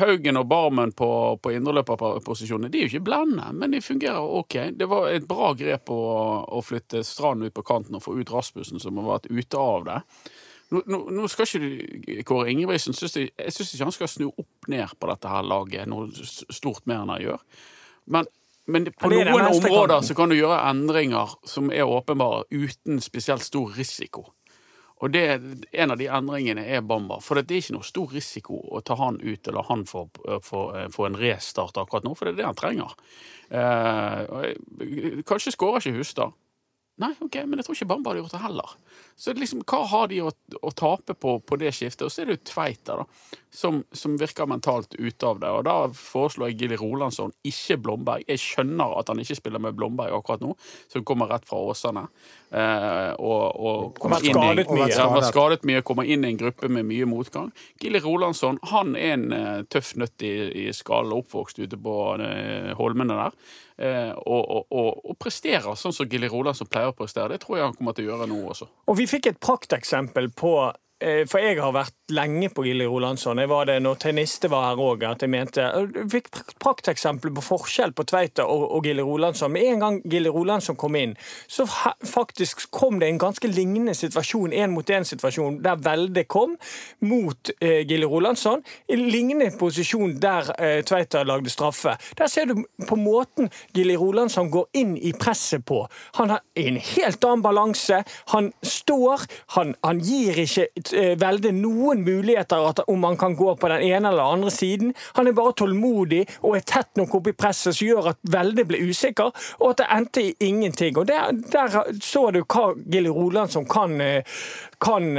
Haugen 0.00 0.38
og 0.40 0.46
Barmen 0.48 0.94
på, 0.96 1.08
på 1.42 1.52
indreløperposisjonene 1.52 2.70
de 2.72 2.80
er 2.80 2.86
jo 2.86 2.94
ikke 2.94 3.04
blende, 3.10 3.50
men 3.52 3.74
de 3.74 3.82
fungerer 3.84 4.32
ok. 4.40 4.56
Det 4.78 4.88
var 4.90 5.10
et 5.10 5.26
bra 5.28 5.52
grep 5.58 5.90
å, 5.92 6.00
å 6.48 6.62
flytte 6.64 7.02
Strand 7.06 7.44
ut 7.44 7.54
på 7.54 7.64
kanten 7.66 7.98
og 7.98 8.04
få 8.04 8.16
ut 8.18 8.32
Rasmussen, 8.32 8.80
som 8.82 8.98
har 9.00 9.10
vært 9.14 9.30
ute 9.30 9.60
av 9.60 9.86
det. 9.88 10.00
Nå, 10.72 10.80
nå, 10.88 11.00
nå 11.12 11.28
skal 11.28 11.48
ikke 11.48 12.22
Kåre 12.24 12.52
Ingebrigtsen 12.52 12.96
synes 12.96 13.16
jeg, 13.18 13.32
jeg 13.36 13.52
syns 13.52 13.74
ikke 13.74 13.88
han 13.90 13.96
skal 13.96 14.08
snu 14.08 14.28
opp 14.30 14.68
ned 14.72 14.94
på 14.96 15.10
dette 15.10 15.32
her 15.32 15.44
laget 15.44 15.90
noe 15.90 16.08
stort 16.16 16.86
mer 16.88 17.02
enn 17.02 17.12
han 17.12 17.24
gjør. 17.26 17.42
Men, 18.14 18.30
men 18.72 18.88
på 18.96 19.10
noen 19.12 19.28
områder 19.28 19.98
kanten. 19.98 20.08
så 20.08 20.16
kan 20.16 20.32
du 20.32 20.38
gjøre 20.38 20.62
endringer 20.70 21.34
som 21.48 21.68
er 21.74 21.84
åpenbare, 21.84 22.46
uten 22.48 23.02
spesielt 23.04 23.44
stor 23.44 23.74
risiko. 23.76 24.30
Og 25.02 25.10
det, 25.10 25.40
En 25.72 25.90
av 25.90 25.98
de 25.98 26.06
endringene 26.06 26.62
er 26.62 26.84
Bamba. 26.86 27.18
For 27.20 27.38
det 27.38 27.50
er 27.50 27.64
ikke 27.64 27.74
noe 27.74 27.86
stor 27.86 28.12
risiko 28.14 28.60
å 28.70 28.82
ta 28.86 28.94
han 29.00 29.18
ut 29.22 29.48
eller 29.50 29.66
han 29.66 29.82
få, 29.88 30.06
få, 30.46 30.60
få 30.94 31.08
en 31.08 31.18
restart 31.18 31.80
akkurat 31.80 32.06
nå, 32.06 32.14
for 32.14 32.28
det 32.28 32.36
er 32.36 32.38
det 32.42 32.46
han 32.46 32.60
trenger. 32.60 32.94
Eh, 33.50 35.22
kanskje 35.26 35.54
skårer 35.56 35.82
ikke 35.82 35.98
Hustad. 35.98 36.38
Nei, 37.02 37.12
ok, 37.24 37.42
men 37.48 37.58
jeg 37.58 37.66
tror 37.66 37.78
ikke 37.78 37.90
Bamba 37.90 38.12
hadde 38.12 38.22
gjort 38.22 38.36
det 38.36 38.42
heller. 38.44 38.74
Så 39.18 39.32
liksom, 39.36 39.62
hva 39.68 39.82
har 39.90 40.10
de 40.10 40.20
å, 40.24 40.30
å 40.62 40.70
tape 40.76 41.14
på, 41.18 41.36
på 41.46 41.58
det 41.60 41.72
skiftet? 41.76 42.04
Og 42.06 42.12
så 42.12 42.22
er 42.22 42.30
det 42.30 42.36
jo 42.36 42.42
Tveita, 42.52 42.96
da, 43.02 43.38
som, 43.54 43.82
som 43.92 44.14
virker 44.20 44.48
mentalt 44.48 44.94
ute 44.96 45.28
av 45.28 45.40
det. 45.42 45.50
Og 45.52 45.64
da 45.66 45.74
foreslår 45.96 46.52
jeg 46.52 46.62
Gilly 46.62 46.78
Rolandsson, 46.80 47.34
ikke 47.46 47.78
Blomberg. 47.84 48.24
Jeg 48.30 48.40
skjønner 48.42 48.94
at 49.00 49.12
han 49.12 49.22
ikke 49.22 49.36
spiller 49.38 49.62
med 49.62 49.76
Blomberg 49.78 50.14
akkurat 50.16 50.44
nå, 50.44 50.54
som 50.92 51.04
kommer 51.08 51.30
rett 51.32 51.46
fra 51.48 51.60
Åsane. 51.72 52.06
Eh, 52.52 53.10
og, 53.18 53.42
og 53.56 53.98
kommer 54.00 54.24
inn 54.24 54.62
i-. 54.62 54.66
Ja, 54.92 55.08
har 55.12 55.26
skadet 55.28 55.66
mye, 55.68 55.82
kommer 55.86 56.08
inn 56.08 56.24
i 56.24 56.32
en 56.32 56.40
gruppe 56.40 56.70
med 56.72 56.88
mye 56.88 57.08
motgang. 57.08 57.50
Gilly 57.82 58.02
Rolandsson 58.04 58.60
han 58.72 58.96
er 58.96 59.16
en 59.16 59.28
uh, 59.32 59.58
tøff 59.72 59.94
nøtt 60.00 60.24
i, 60.24 60.32
i 60.64 60.70
skallen, 60.76 61.14
oppvokst 61.20 61.60
ute 61.62 61.78
på 61.80 61.98
uh, 62.20 62.72
holmene 62.78 63.18
der. 63.18 63.36
Eh, 63.82 64.12
og, 64.12 64.42
og, 64.42 64.66
og, 64.70 64.98
og 65.10 65.16
presterer 65.18 65.74
sånn 65.80 65.94
som 65.96 66.06
Gilly 66.06 66.28
Rolandsson 66.30 66.68
pleier 66.70 66.91
å 66.92 66.96
prestere. 66.96 67.34
Det 67.34 67.42
tror 67.44 67.58
jeg 67.58 67.68
han 67.70 67.76
kommer 67.78 67.96
til 67.96 68.06
å 68.06 68.12
gjøre 68.12 68.28
nå 68.30 68.38
også. 68.52 68.68
Og 68.92 68.98
vi 69.00 69.08
fikk 69.10 69.32
et 69.32 69.40
prakteksempel 69.42 70.30
på 70.36 70.54
For 71.02 71.42
jeg 71.42 71.58
har 71.58 71.72
vært 71.74 72.12
lenge 72.12 72.48
på 72.52 72.64
Gilly 72.66 72.86
Rolandsson. 72.86 73.40
Jeg 73.40 73.50
var 73.50 73.66
det 73.68 73.78
når 73.82 73.98
Teniste 74.02 74.50
var 74.52 74.68
her 74.68 74.80
òg, 74.82 75.04
at 75.08 75.22
jeg 75.24 75.32
mente 75.32 75.62
Jeg 75.62 76.06
fikk 76.12 76.30
prakteksempel 76.62 77.32
på 77.34 77.44
forskjell 77.44 77.94
på 77.96 78.04
Tveita 78.08 78.44
og, 78.48 78.64
og 78.76 78.86
Gilly 78.86 79.04
Rolandsson. 79.06 79.52
Med 79.52 79.68
en 79.70 79.82
gang 79.82 79.98
Gilly 80.04 80.30
Rolandsson 80.32 80.76
kom 80.78 80.96
inn, 80.98 81.14
så 81.48 81.66
faktisk 81.66 82.66
kom 82.74 83.00
det 83.00 83.08
en 83.08 83.20
ganske 83.22 83.48
lignende 83.48 83.94
situasjon, 83.96 84.52
én 84.52 84.72
mot 84.74 84.90
én-situasjon, 84.90 85.60
der 85.64 85.80
Velde 85.82 86.24
kom 86.24 86.56
mot 87.00 87.52
eh, 87.60 87.82
Gilly 87.88 88.08
Rolandsson. 88.08 88.62
I 88.88 88.98
lignende 89.00 89.50
posisjon 89.58 90.16
der 90.22 90.52
eh, 90.58 90.80
Tveita 90.86 91.24
lagde 91.26 91.50
straffe. 91.52 91.96
Der 92.18 92.30
ser 92.30 92.50
du 92.50 92.64
på 92.88 92.98
måten 93.00 93.50
Gilly 93.74 93.96
Rolandsson 93.96 94.50
går 94.52 94.68
inn 94.78 94.96
i 94.96 95.14
presset 95.16 95.64
på. 95.68 95.84
Han 96.20 96.34
har 96.34 96.44
en 96.58 96.76
helt 96.76 97.24
annen 97.24 97.44
balanse. 97.44 98.02
Han 98.34 98.52
står, 98.62 99.26
han, 99.56 99.74
han 99.84 100.02
gir 100.02 100.42
ikke 100.44 100.68
eh, 100.96 101.12
Velde 101.20 101.52
noen 101.54 102.02
muligheter 102.04 102.82
om 102.90 103.04
han 103.04 103.16
kan 103.16 103.36
gå 103.36 103.54
på 103.56 103.68
den 103.68 103.82
ene 103.82 104.10
eller 104.10 104.34
andre 104.34 104.50
siden. 104.50 104.94
Han 105.16 105.28
er 105.28 105.36
bare 105.36 105.54
tålmodig 105.58 106.24
og 106.42 106.56
er 106.56 106.66
tett 106.66 106.96
nok 107.00 107.18
oppe 107.18 107.32
i 107.32 107.38
presset 107.38 107.76
som 107.76 107.88
gjør 107.88 108.12
at 108.12 108.20
veldig 108.32 108.66
ble 108.68 108.82
usikker, 108.88 109.32
og 109.60 109.70
at 109.70 109.82
det 109.82 109.88
endte 109.96 110.26
i 110.26 110.34
ingenting. 110.48 110.98
Og 110.98 111.06
Der, 111.06 111.32
der 111.52 111.78
så 112.02 112.30
du 112.30 112.42
hva 112.42 112.72
Gilly 112.76 113.10
Rolandsson 113.12 113.66
kan, 113.68 114.00
eh, 114.00 114.22
kan 114.82 115.12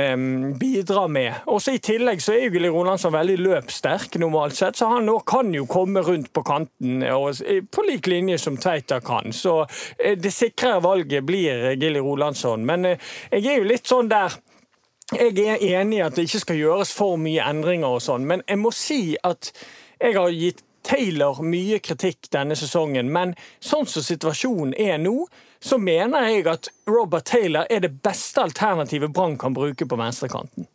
bidra 0.60 1.08
med. 1.08 1.46
Også 1.48 1.76
I 1.78 1.84
tillegg 1.84 2.22
så 2.22 2.34
er 2.34 2.48
jo 2.48 2.54
Gilly 2.58 2.72
Rolandsson 2.74 3.14
veldig 3.14 3.38
løpssterk 3.40 4.18
normalt 4.20 4.58
sett, 4.58 4.76
så 4.76 4.90
han 4.92 5.10
kan 5.28 5.54
jo 5.54 5.66
komme 5.70 6.02
rundt 6.04 6.34
på 6.34 6.44
kanten 6.44 7.04
eh, 7.04 7.62
på 7.64 7.86
lik 7.88 8.08
linje 8.08 8.38
som 8.42 8.58
Tveita 8.58 9.00
kan. 9.06 9.32
Så 9.34 9.64
det 9.98 10.34
sikre 10.34 10.80
valget 10.84 11.24
blir 11.26 11.72
Gilly 11.80 12.00
Rolandsson. 12.00 12.66
Men 12.66 12.86
jeg 13.32 13.46
er 13.46 13.62
jo 13.62 13.70
litt 13.70 13.88
sånn 13.88 14.12
der 14.12 14.34
jeg 15.16 15.46
er 15.46 15.64
enig 15.80 16.00
i 16.00 16.04
at 16.06 16.18
det 16.18 16.28
ikke 16.28 16.44
skal 16.44 16.60
gjøres 16.60 16.94
for 16.96 17.18
mye 17.22 17.46
endringer, 17.50 17.88
og 17.88 18.04
sånn, 18.04 18.28
men 18.30 18.44
jeg 18.48 18.62
må 18.62 18.72
si 18.76 19.02
at 19.24 19.52
jeg 20.00 20.18
har 20.18 20.36
gitt 20.36 20.64
Taylor 20.84 21.40
mye 21.48 21.80
kritikk 21.80 22.28
denne 22.36 22.58
sesongen. 22.60 23.08
Men 23.12 23.34
sånn 23.64 23.88
som 23.88 24.04
situasjonen 24.04 24.74
er 24.76 24.98
nå, 25.00 25.16
så 25.64 25.80
mener 25.80 26.28
jeg 26.28 26.48
at 26.52 26.68
Robert 26.92 27.26
Taylor 27.30 27.70
er 27.72 27.86
det 27.86 27.94
beste 28.04 28.44
alternativet 28.44 29.14
Brann 29.16 29.38
kan 29.40 29.56
bruke 29.56 29.88
på 29.88 30.00
venstrekanten. 30.00 30.68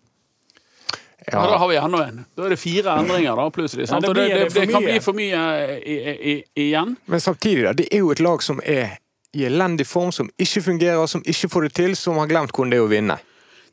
Ja. 1.29 1.43
da 1.45 1.59
har 1.61 1.69
vi 1.69 1.77
enda 1.77 1.99
en. 2.09 2.23
Da 2.39 2.47
er 2.47 2.55
det 2.55 2.57
fire 2.57 2.95
endringer, 3.03 3.37
da, 3.37 3.51
plutselig. 3.53 3.85
Ja, 3.91 3.99
det 4.01 4.15
det, 4.15 4.23
det, 4.23 4.39
det 4.49 4.61
det 4.61 4.71
kan 4.73 4.85
bli 4.85 4.97
for 5.05 5.19
mye 5.19 5.43
i, 5.77 5.97
i, 6.33 6.37
igjen. 6.69 6.97
Men 7.05 7.21
samtidig, 7.21 7.67
da, 7.67 7.75
det 7.77 7.91
er 7.93 8.01
jo 8.01 8.15
et 8.15 8.23
lag 8.25 8.41
som 8.43 8.63
er 8.65 8.97
i 9.37 9.45
elendig 9.45 9.85
form, 9.87 10.13
som 10.13 10.31
ikke 10.41 10.63
fungerer, 10.71 11.05
som 11.07 11.21
ikke 11.27 11.51
får 11.53 11.69
det 11.69 11.73
til, 11.77 11.97
som 12.01 12.17
har 12.17 12.31
glemt 12.31 12.55
hvordan 12.55 12.73
det 12.73 12.81
er 12.81 12.87
å 12.87 12.89
vinne. 12.89 13.19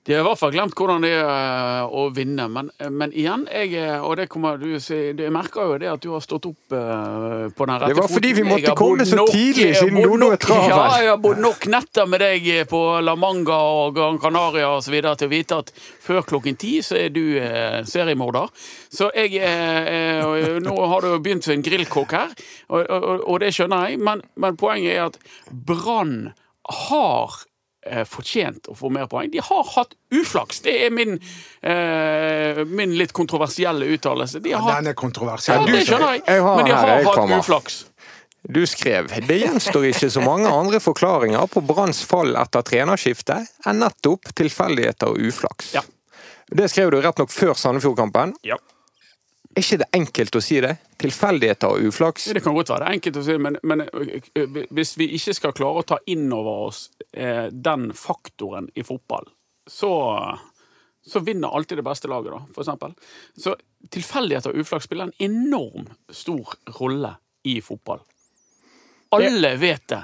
De 0.05 0.13
har 0.13 0.19
i 0.21 0.25
hvert 0.27 0.37
fall 0.37 0.51
glemt 0.53 0.75
hvordan 0.77 1.01
det 1.01 1.09
er 1.17 1.25
eh, 1.25 1.93
å 1.97 2.03
vinne, 2.13 2.43
men, 2.53 2.67
men 2.93 3.13
igjen, 3.17 3.47
jeg, 3.49 3.71
eh, 3.81 4.03
og 4.05 4.19
det 4.19 4.27
kommer 4.29 4.59
du 4.61 4.75
si, 4.77 4.99
Jeg 5.17 5.31
merker 5.33 5.71
jo 5.71 5.77
det 5.81 5.87
at 5.89 6.03
du 6.03 6.11
har 6.13 6.21
stått 6.21 6.45
opp 6.45 6.75
eh, 6.77 7.47
på 7.57 7.65
den 7.65 7.79
rette 7.81 7.89
foten. 7.89 7.89
Det 7.89 7.97
var 7.97 8.11
fordi 8.13 8.33
vi 8.37 8.43
måtte 8.45 8.75
komme 8.77 9.07
så 9.09 9.17
nok- 9.17 9.31
tidlig, 9.33 9.71
siden 9.79 9.97
Dodo 10.05 10.29
er 10.35 10.41
travel. 10.43 10.69
Ja, 10.69 10.83
jeg 11.01 11.09
har 11.09 11.17
bodd 11.23 11.41
nok 11.41 11.65
netter 11.73 12.05
med 12.11 12.21
deg 12.21 12.51
på 12.69 12.81
La 13.01 13.15
Manga 13.17 13.57
og 13.79 13.97
Gran 13.97 14.21
Canaria 14.21 14.69
videre 14.85 15.15
til 15.17 15.31
å 15.31 15.33
vite 15.33 15.59
at 15.63 15.73
før 16.05 16.21
klokken 16.29 16.59
ti 16.61 16.75
så 16.85 16.99
er 17.01 17.09
du 17.15 17.23
eh, 17.41 17.81
seriemorder. 17.89 18.53
Så 18.93 19.09
jeg 19.17 19.41
eh, 19.41 20.21
Nå 20.61 20.75
har 20.93 21.01
du 21.01 21.17
begynt 21.17 21.49
som 21.49 21.55
en 21.57 21.65
grillkokk 21.65 22.13
her, 22.13 22.37
og, 22.69 22.85
og, 22.85 23.25
og 23.25 23.41
det 23.41 23.49
skjønner 23.57 23.89
jeg, 23.89 23.99
men, 24.05 24.21
men 24.37 24.57
poenget 24.61 24.93
er 24.99 25.09
at 25.09 25.17
Brann 25.49 26.29
har 26.85 27.41
fortjent 28.09 28.67
å 28.71 28.75
få 28.77 28.89
mer 28.91 29.05
poeng. 29.11 29.29
De 29.31 29.41
har 29.43 29.63
hatt 29.75 29.93
uflaks. 30.11 30.61
Det 30.65 30.73
er 30.87 30.89
min, 30.93 31.19
eh, 31.61 32.63
min 32.65 32.95
litt 32.97 33.13
kontroversielle 33.13 33.85
uttalelse. 33.95 34.41
De 34.41 34.51
har 34.53 34.61
hatt 34.61 34.83
Den 34.83 34.87
er 34.93 34.93
kontroversiell. 34.97 35.65
ja, 35.67 35.71
det 35.77 35.87
skjønner 35.87 36.13
jeg, 36.15 36.23
Jeg 36.27 36.41
har 36.41 36.55
men 36.57 36.65
de 36.65 36.71
har 36.71 36.87
her, 36.87 37.03
hatt 37.03 37.13
kommer. 37.15 37.39
uflaks. 37.39 37.85
Du 38.47 38.61
skrev 38.69 39.07
det 39.25 39.39
gjenstår 39.41 39.87
ikke 39.89 40.09
så 40.13 40.21
mange 40.21 40.45
andre 40.45 40.77
forklaringer 40.79 41.47
på 41.49 41.65
Branns 41.65 42.03
fall 42.05 42.35
etter 42.37 42.61
trenerskiftet 42.61 43.47
enn 43.65 43.79
nettopp 43.81 44.21
tilfeldigheter 44.37 45.07
og 45.09 45.17
uflaks. 45.17 45.73
Ja. 45.73 45.81
Det 46.53 46.69
skrev 46.69 46.91
du 46.91 46.99
rett 47.01 47.17
nok 47.17 47.29
før 47.33 47.55
Sandefjord-kampen. 47.57 48.35
Ja. 48.45 48.57
Er 49.55 49.63
ikke 49.63 49.77
det 49.79 49.87
enkelt 49.95 50.35
å 50.35 50.41
si 50.43 50.57
det? 50.63 50.73
Tilfeldigheter 50.99 51.71
og 51.71 51.85
uflaks? 51.87 52.25
Det 52.35 52.41
kan 52.43 52.55
godt 52.57 52.73
være 52.73 52.83
det 52.83 52.87
er 52.89 52.97
enkelt 52.97 53.19
å 53.21 53.23
si, 53.23 53.35
men, 53.39 53.55
men 53.63 53.83
hvis 54.75 54.97
vi 54.99 55.07
ikke 55.15 55.35
skal 55.37 55.53
klare 55.55 55.79
å 55.79 55.85
ta 55.87 55.99
inn 56.11 56.25
over 56.35 56.65
oss 56.65 56.81
eh, 57.15 57.47
den 57.51 57.87
faktoren 57.95 58.67
i 58.75 58.83
fotball, 58.83 59.29
så, 59.71 59.93
så 61.07 61.21
vinner 61.23 61.55
alltid 61.55 61.79
det 61.79 61.85
beste 61.87 62.11
laget, 62.11 62.35
da, 62.35 62.41
for 62.51 62.65
eksempel. 62.65 62.97
Så 63.39 63.55
tilfeldigheter 63.95 64.51
og 64.51 64.65
uflaks 64.65 64.89
spiller 64.89 65.07
en 65.07 65.31
enorm 65.31 65.87
stor 66.11 66.57
rolle 66.81 67.15
i 67.47 67.61
fotball. 67.63 68.03
Alle 69.15 69.55
vet 69.61 69.87
det. 69.87 70.03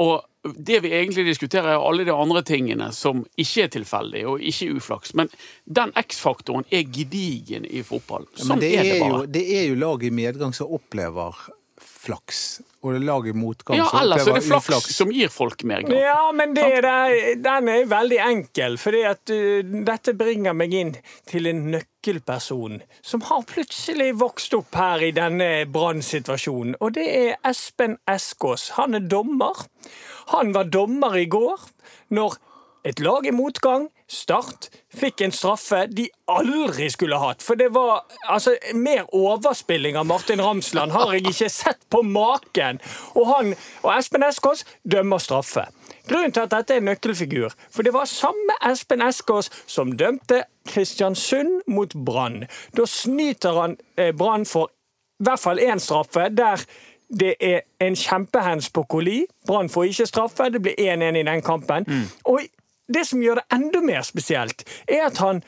Og 0.00 0.16
det 0.42 0.80
vi 0.80 0.92
egentlig 0.94 1.24
diskuterer, 1.26 1.74
er 1.74 1.84
alle 1.88 2.04
de 2.06 2.14
andre 2.14 2.42
tingene 2.46 2.90
som 2.94 3.24
ikke 3.40 3.66
er 3.66 3.72
tilfeldig 3.74 4.24
og 4.30 4.44
ikke 4.44 4.70
uflaks. 4.78 5.14
Men 5.18 5.30
den 5.64 5.92
X-faktoren 5.98 6.66
er 6.70 6.86
gedigen 6.94 7.66
i 7.66 7.82
fotball. 7.86 8.28
Sånn 8.38 8.54
Men 8.54 8.62
det 8.62 8.72
er 8.78 8.86
det 8.86 8.98
bare. 9.02 9.22
jo, 9.24 9.30
det 9.38 9.44
er 9.58 9.64
jo 9.68 9.78
lag 9.82 10.04
i 10.04 10.12
medgang 10.14 10.54
som 10.56 10.70
opplever 10.78 11.36
flaks, 12.08 12.60
og 12.82 12.94
det 12.94 13.02
lager 13.04 13.36
motgang 13.36 13.78
Ja, 13.78 13.86
ellers 14.00 14.24
er 14.26 14.38
det 14.38 14.44
flaks, 14.46 14.66
flaks 14.68 14.96
som 14.96 15.10
gir 15.12 15.30
folk 15.32 15.62
mer 15.68 15.84
glad. 15.84 16.00
Ja, 16.00 16.30
men 16.32 16.54
det 16.56 16.68
den 17.44 17.70
er 17.72 17.86
veldig 17.90 18.18
enkel. 18.24 18.78
at 19.08 19.32
uh, 19.34 19.84
dette 19.86 20.14
bringer 20.16 20.56
meg 20.56 20.74
inn 20.74 20.94
til 21.28 21.46
en 21.50 21.64
nøkkelperson 21.74 22.80
som 23.02 23.24
har 23.28 23.44
plutselig 23.50 24.12
vokst 24.20 24.54
opp 24.54 24.74
her 24.74 25.04
i 25.04 25.12
denne 25.12 25.66
brannsituasjonen. 25.72 26.78
Og 26.80 26.94
det 26.96 27.08
er 27.08 27.36
Espen 27.44 27.98
Eskås. 28.08 28.70
Han 28.78 28.94
er 28.94 29.04
dommer. 29.04 29.66
Han 30.32 30.54
var 30.54 30.70
dommer 30.72 31.16
i 31.16 31.26
går 31.26 31.68
når 32.14 32.38
et 32.88 33.00
lag 33.00 33.26
i 33.26 33.34
motgang, 33.34 33.88
Start, 34.08 34.70
fikk 34.88 35.20
en 35.20 35.32
straffe 35.36 35.82
de 35.92 36.06
aldri 36.32 36.86
skulle 36.88 37.18
hatt. 37.20 37.42
For 37.44 37.60
det 37.60 37.68
var 37.74 38.06
altså 38.24 38.54
Mer 38.74 39.04
overspilling 39.12 39.98
av 40.00 40.06
Martin 40.08 40.40
Ramsland 40.40 40.94
har 40.96 41.12
jeg 41.12 41.26
ikke 41.28 41.50
sett 41.52 41.82
på 41.92 42.00
maken. 42.02 42.80
Og 43.14 43.28
han 43.28 43.52
og 43.82 43.90
Espen 43.98 44.24
Eskås 44.24 44.64
dømmer 44.88 45.20
straffe. 45.20 45.66
Grunnen 46.08 46.32
til 46.32 46.46
at 46.46 46.54
dette 46.54 46.72
er 46.72 46.80
en 46.80 46.88
nøkkelfigur, 46.88 47.52
for 47.68 47.84
det 47.84 47.92
var 47.92 48.08
samme 48.08 48.56
Espen 48.70 49.04
Eskås 49.04 49.50
som 49.68 49.92
dømte 49.92 50.46
Kristiansund 50.68 51.68
mot 51.68 51.92
Brann. 51.94 52.46
Da 52.76 52.88
snyter 52.88 53.60
han 53.60 53.76
eh, 53.96 54.14
Brann 54.16 54.48
for 54.48 54.72
i 55.18 55.26
hvert 55.26 55.42
fall 55.42 55.60
én 55.60 55.82
straffe, 55.82 56.28
der 56.30 56.62
det 57.08 57.34
er 57.40 57.60
en 57.80 57.96
kjempehands 57.96 58.70
på 58.70 58.82
Koli. 58.82 59.24
Brann 59.46 59.68
får 59.68 59.84
ikke 59.84 60.06
straffe, 60.06 60.48
det 60.52 60.62
blir 60.62 60.76
1-1 60.78 61.16
i 61.16 61.24
den 61.28 61.42
kampen. 61.42 61.88
Og 62.24 62.40
det 62.88 63.06
som 63.06 63.22
gjør 63.22 63.34
det 63.42 63.46
enda 63.52 63.80
mer 63.84 64.02
spesielt, 64.06 64.64
er 64.88 65.06
at 65.10 65.18
han 65.18 65.42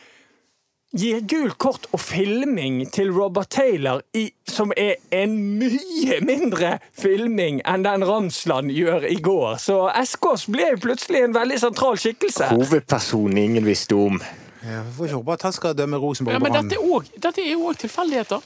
gir 0.91 1.21
gult 1.31 1.55
kort 1.63 1.85
og 1.95 2.01
filming 2.03 2.81
til 2.93 3.13
Robert 3.15 3.49
Taylor, 3.55 4.01
i, 4.19 4.25
som 4.51 4.73
er 4.77 4.97
en 5.15 5.37
mye 5.61 6.17
mindre 6.27 6.79
filming 6.99 7.61
enn 7.63 7.85
den 7.87 8.03
Ramsland 8.09 8.73
gjør 8.75 9.07
i 9.07 9.21
går. 9.23 9.55
Så 9.63 9.85
Eskås 10.01 10.49
ble 10.51 10.73
plutselig 10.83 11.23
en 11.29 11.37
veldig 11.37 11.61
sentral 11.63 11.99
skikkelse. 12.03 12.51
Hovedpersonen 12.57 13.39
ingen 13.39 13.65
visste 13.71 13.95
om. 13.95 14.19
Ja, 14.67 14.83
vi 14.83 14.97
får 14.97 15.07
ikke 15.13 15.21
håpe 15.23 15.33
at 15.39 15.47
han 15.47 15.55
skal 15.57 15.77
dømme 15.79 15.97
Ja, 15.97 16.03
Rosenborg 16.03 16.43
men 16.43 16.53
dette 16.59 16.77
er, 16.77 16.83
også, 16.99 17.23
dette 17.23 17.41
er 17.47 17.53
jo 17.55 17.71
òg 17.71 17.79
tilfeldigheter. 17.81 18.43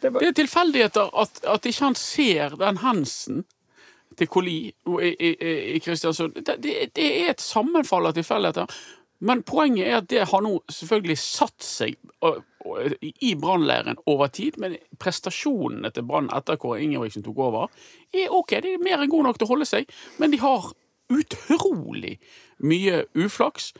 Det 0.00 0.12
var- 0.12 0.20
Det 0.20 0.28
er 0.28 0.32
tilfeldigheter 0.44 1.10
at, 1.22 1.40
at 1.48 1.66
ikke 1.66 1.84
han 1.84 1.94
ser 1.94 2.54
den 2.56 2.76
Hansen 2.76 3.44
til 4.16 4.28
Koli 4.30 4.58
i, 4.68 5.10
i, 5.12 5.30
i 5.76 5.80
Kristiansund. 5.84 6.38
Det, 6.40 6.58
det, 6.62 6.76
det 6.96 7.08
er 7.22 7.32
et 7.32 7.42
sammenfall 7.42 8.08
av 8.08 8.16
tilfeldigheter. 8.16 8.78
Men 9.18 9.42
poenget 9.48 9.86
er 9.88 9.98
at 9.98 10.08
det 10.12 10.26
har 10.28 10.42
nå 10.44 10.58
selvfølgelig 10.72 11.16
satt 11.20 11.64
seg 11.64 11.96
i 13.24 13.34
brannleiren 13.40 13.96
over 14.10 14.28
tid. 14.32 14.58
Men 14.60 14.76
prestasjonene 15.00 15.92
til 15.94 16.04
Brann 16.08 16.28
etter 16.36 16.58
Kåre 16.60 16.82
Ingebrigtsen 16.84 17.24
tok 17.24 17.40
over, 17.48 17.70
er 18.12 18.34
OK. 18.34 18.58
De 18.64 18.74
er 18.76 18.82
mer 18.82 19.00
enn 19.00 19.12
gode 19.12 19.30
nok 19.30 19.40
til 19.40 19.48
å 19.48 19.54
holde 19.54 19.68
seg, 19.68 19.88
men 20.20 20.34
de 20.34 20.42
har 20.42 20.68
utrolig 21.12 22.16
mye 22.66 23.04
uflaks. 23.14 23.72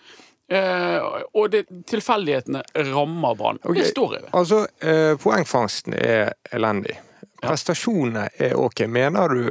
Eh, 0.48 1.06
og 1.34 1.50
det, 1.50 1.64
tilfeldighetene 1.90 2.62
rammer 2.92 3.34
Brann. 3.36 3.60
Okay. 3.64 3.82
Det 3.82 3.90
står 3.90 4.14
i 4.14 4.22
det. 4.22 4.32
Altså, 4.38 4.62
eh, 4.80 5.12
poengfangsten 5.20 5.96
er 5.98 6.36
elendig. 6.54 6.96
Prestasjonene 7.42 8.28
er 8.40 8.54
ok. 8.56 8.86
Mener 8.88 9.34
du 9.34 9.42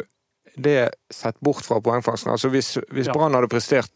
det 0.55 0.91
sett 1.11 1.39
bort 1.39 1.65
fra 1.65 1.81
poengfangsten? 1.83 2.31
Altså 2.31 2.49
hvis, 2.53 2.77
hvis 2.91 3.07
Ja. 3.07 3.13
Brann 3.13 3.33
hadde 3.35 3.49
prestert 3.51 3.91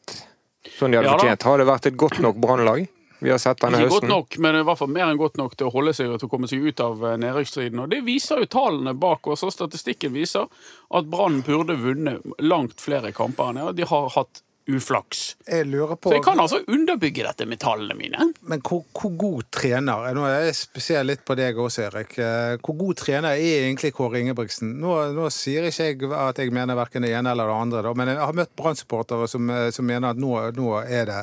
sånn 0.78 0.92
de 0.92 1.00
hadde 1.00 1.08
Ja 1.08 1.18
fortjent, 1.18 1.44
har 1.44 1.58
det 1.58 1.68
vært 1.68 1.86
et 1.88 1.98
godt 1.98 2.20
nok 2.20 2.36
Brannlag? 2.42 2.88
Vi 3.20 3.32
har 3.32 3.38
sett 3.38 3.60
denne 3.60 3.82
Ikke 3.84 3.90
godt 3.98 4.08
nok, 4.08 4.38
men 4.40 4.56
i 4.56 4.64
hvert 4.64 4.80
fall 4.80 4.92
mer 4.96 5.10
enn 5.10 5.18
godt 5.20 5.36
nok 5.38 5.56
til 5.60 5.68
å 5.68 5.74
holde 5.74 5.92
seg 5.94 6.08
og 6.14 6.20
til 6.22 6.30
å 6.30 6.32
komme 6.32 6.48
seg 6.48 6.64
ut 6.64 6.80
av 6.80 7.02
eh, 7.04 7.18
nedrykksstriden. 7.20 7.82
Og 7.84 7.90
det 7.92 8.00
viser 8.08 8.40
jo 8.40 8.48
tallene 8.48 8.94
bak 8.96 9.28
oss, 9.28 9.44
og 9.44 9.52
statistikken 9.52 10.14
viser 10.16 10.48
at 10.96 11.10
Brann 11.12 11.42
burde 11.44 11.76
vunnet 11.82 12.24
langt 12.40 12.80
flere 12.80 13.12
kamper 13.12 13.52
enn 13.52 13.60
det. 13.60 13.74
De 13.82 13.90
har 13.92 14.08
hatt 14.16 14.40
uflaks. 14.70 15.24
Jeg 15.48 15.66
lurer 15.70 15.98
på 15.98 16.12
Så 16.12 16.18
jeg 16.20 16.26
kan 16.26 16.40
altså 16.42 16.60
underbygge 16.68 17.26
dette 17.26 17.48
med 17.50 17.60
tallene 17.62 17.98
mine. 17.98 18.30
Men 18.50 18.64
hvor, 18.66 18.84
hvor 18.96 19.14
god 19.20 19.50
trener 19.56 20.10
Nå 20.16 20.26
er 20.28 20.48
jeg 20.48 20.58
spesielt 20.60 21.10
litt 21.10 21.26
på 21.28 21.36
deg 21.40 21.58
også, 21.60 21.88
Erik. 21.90 22.16
Eh, 22.22 22.56
Hvor 22.64 22.78
god 22.80 23.00
trener 23.02 23.36
er 23.36 23.68
egentlig 23.68 23.94
Kåre 23.98 24.22
Ingebrigtsen? 24.22 24.76
Nå, 24.82 24.96
nå 25.16 25.30
sier 25.34 25.68
ikke 25.70 25.90
jeg 25.92 26.12
at 26.16 26.42
jeg 26.42 26.54
mener 26.56 26.78
verken 26.80 27.06
det 27.06 27.14
ene 27.16 27.34
eller 27.34 27.50
det 27.50 27.60
andre, 27.66 27.84
da, 27.86 27.94
men 27.98 28.14
jeg 28.14 28.22
har 28.22 28.38
møtt 28.38 28.56
Brann-supportere 28.60 29.30
som, 29.32 29.50
eh, 29.54 29.70
som 29.76 29.88
mener 29.90 30.14
at 30.14 30.22
nå, 30.22 30.34
nå 30.58 30.74
er 30.86 31.10
det 31.10 31.22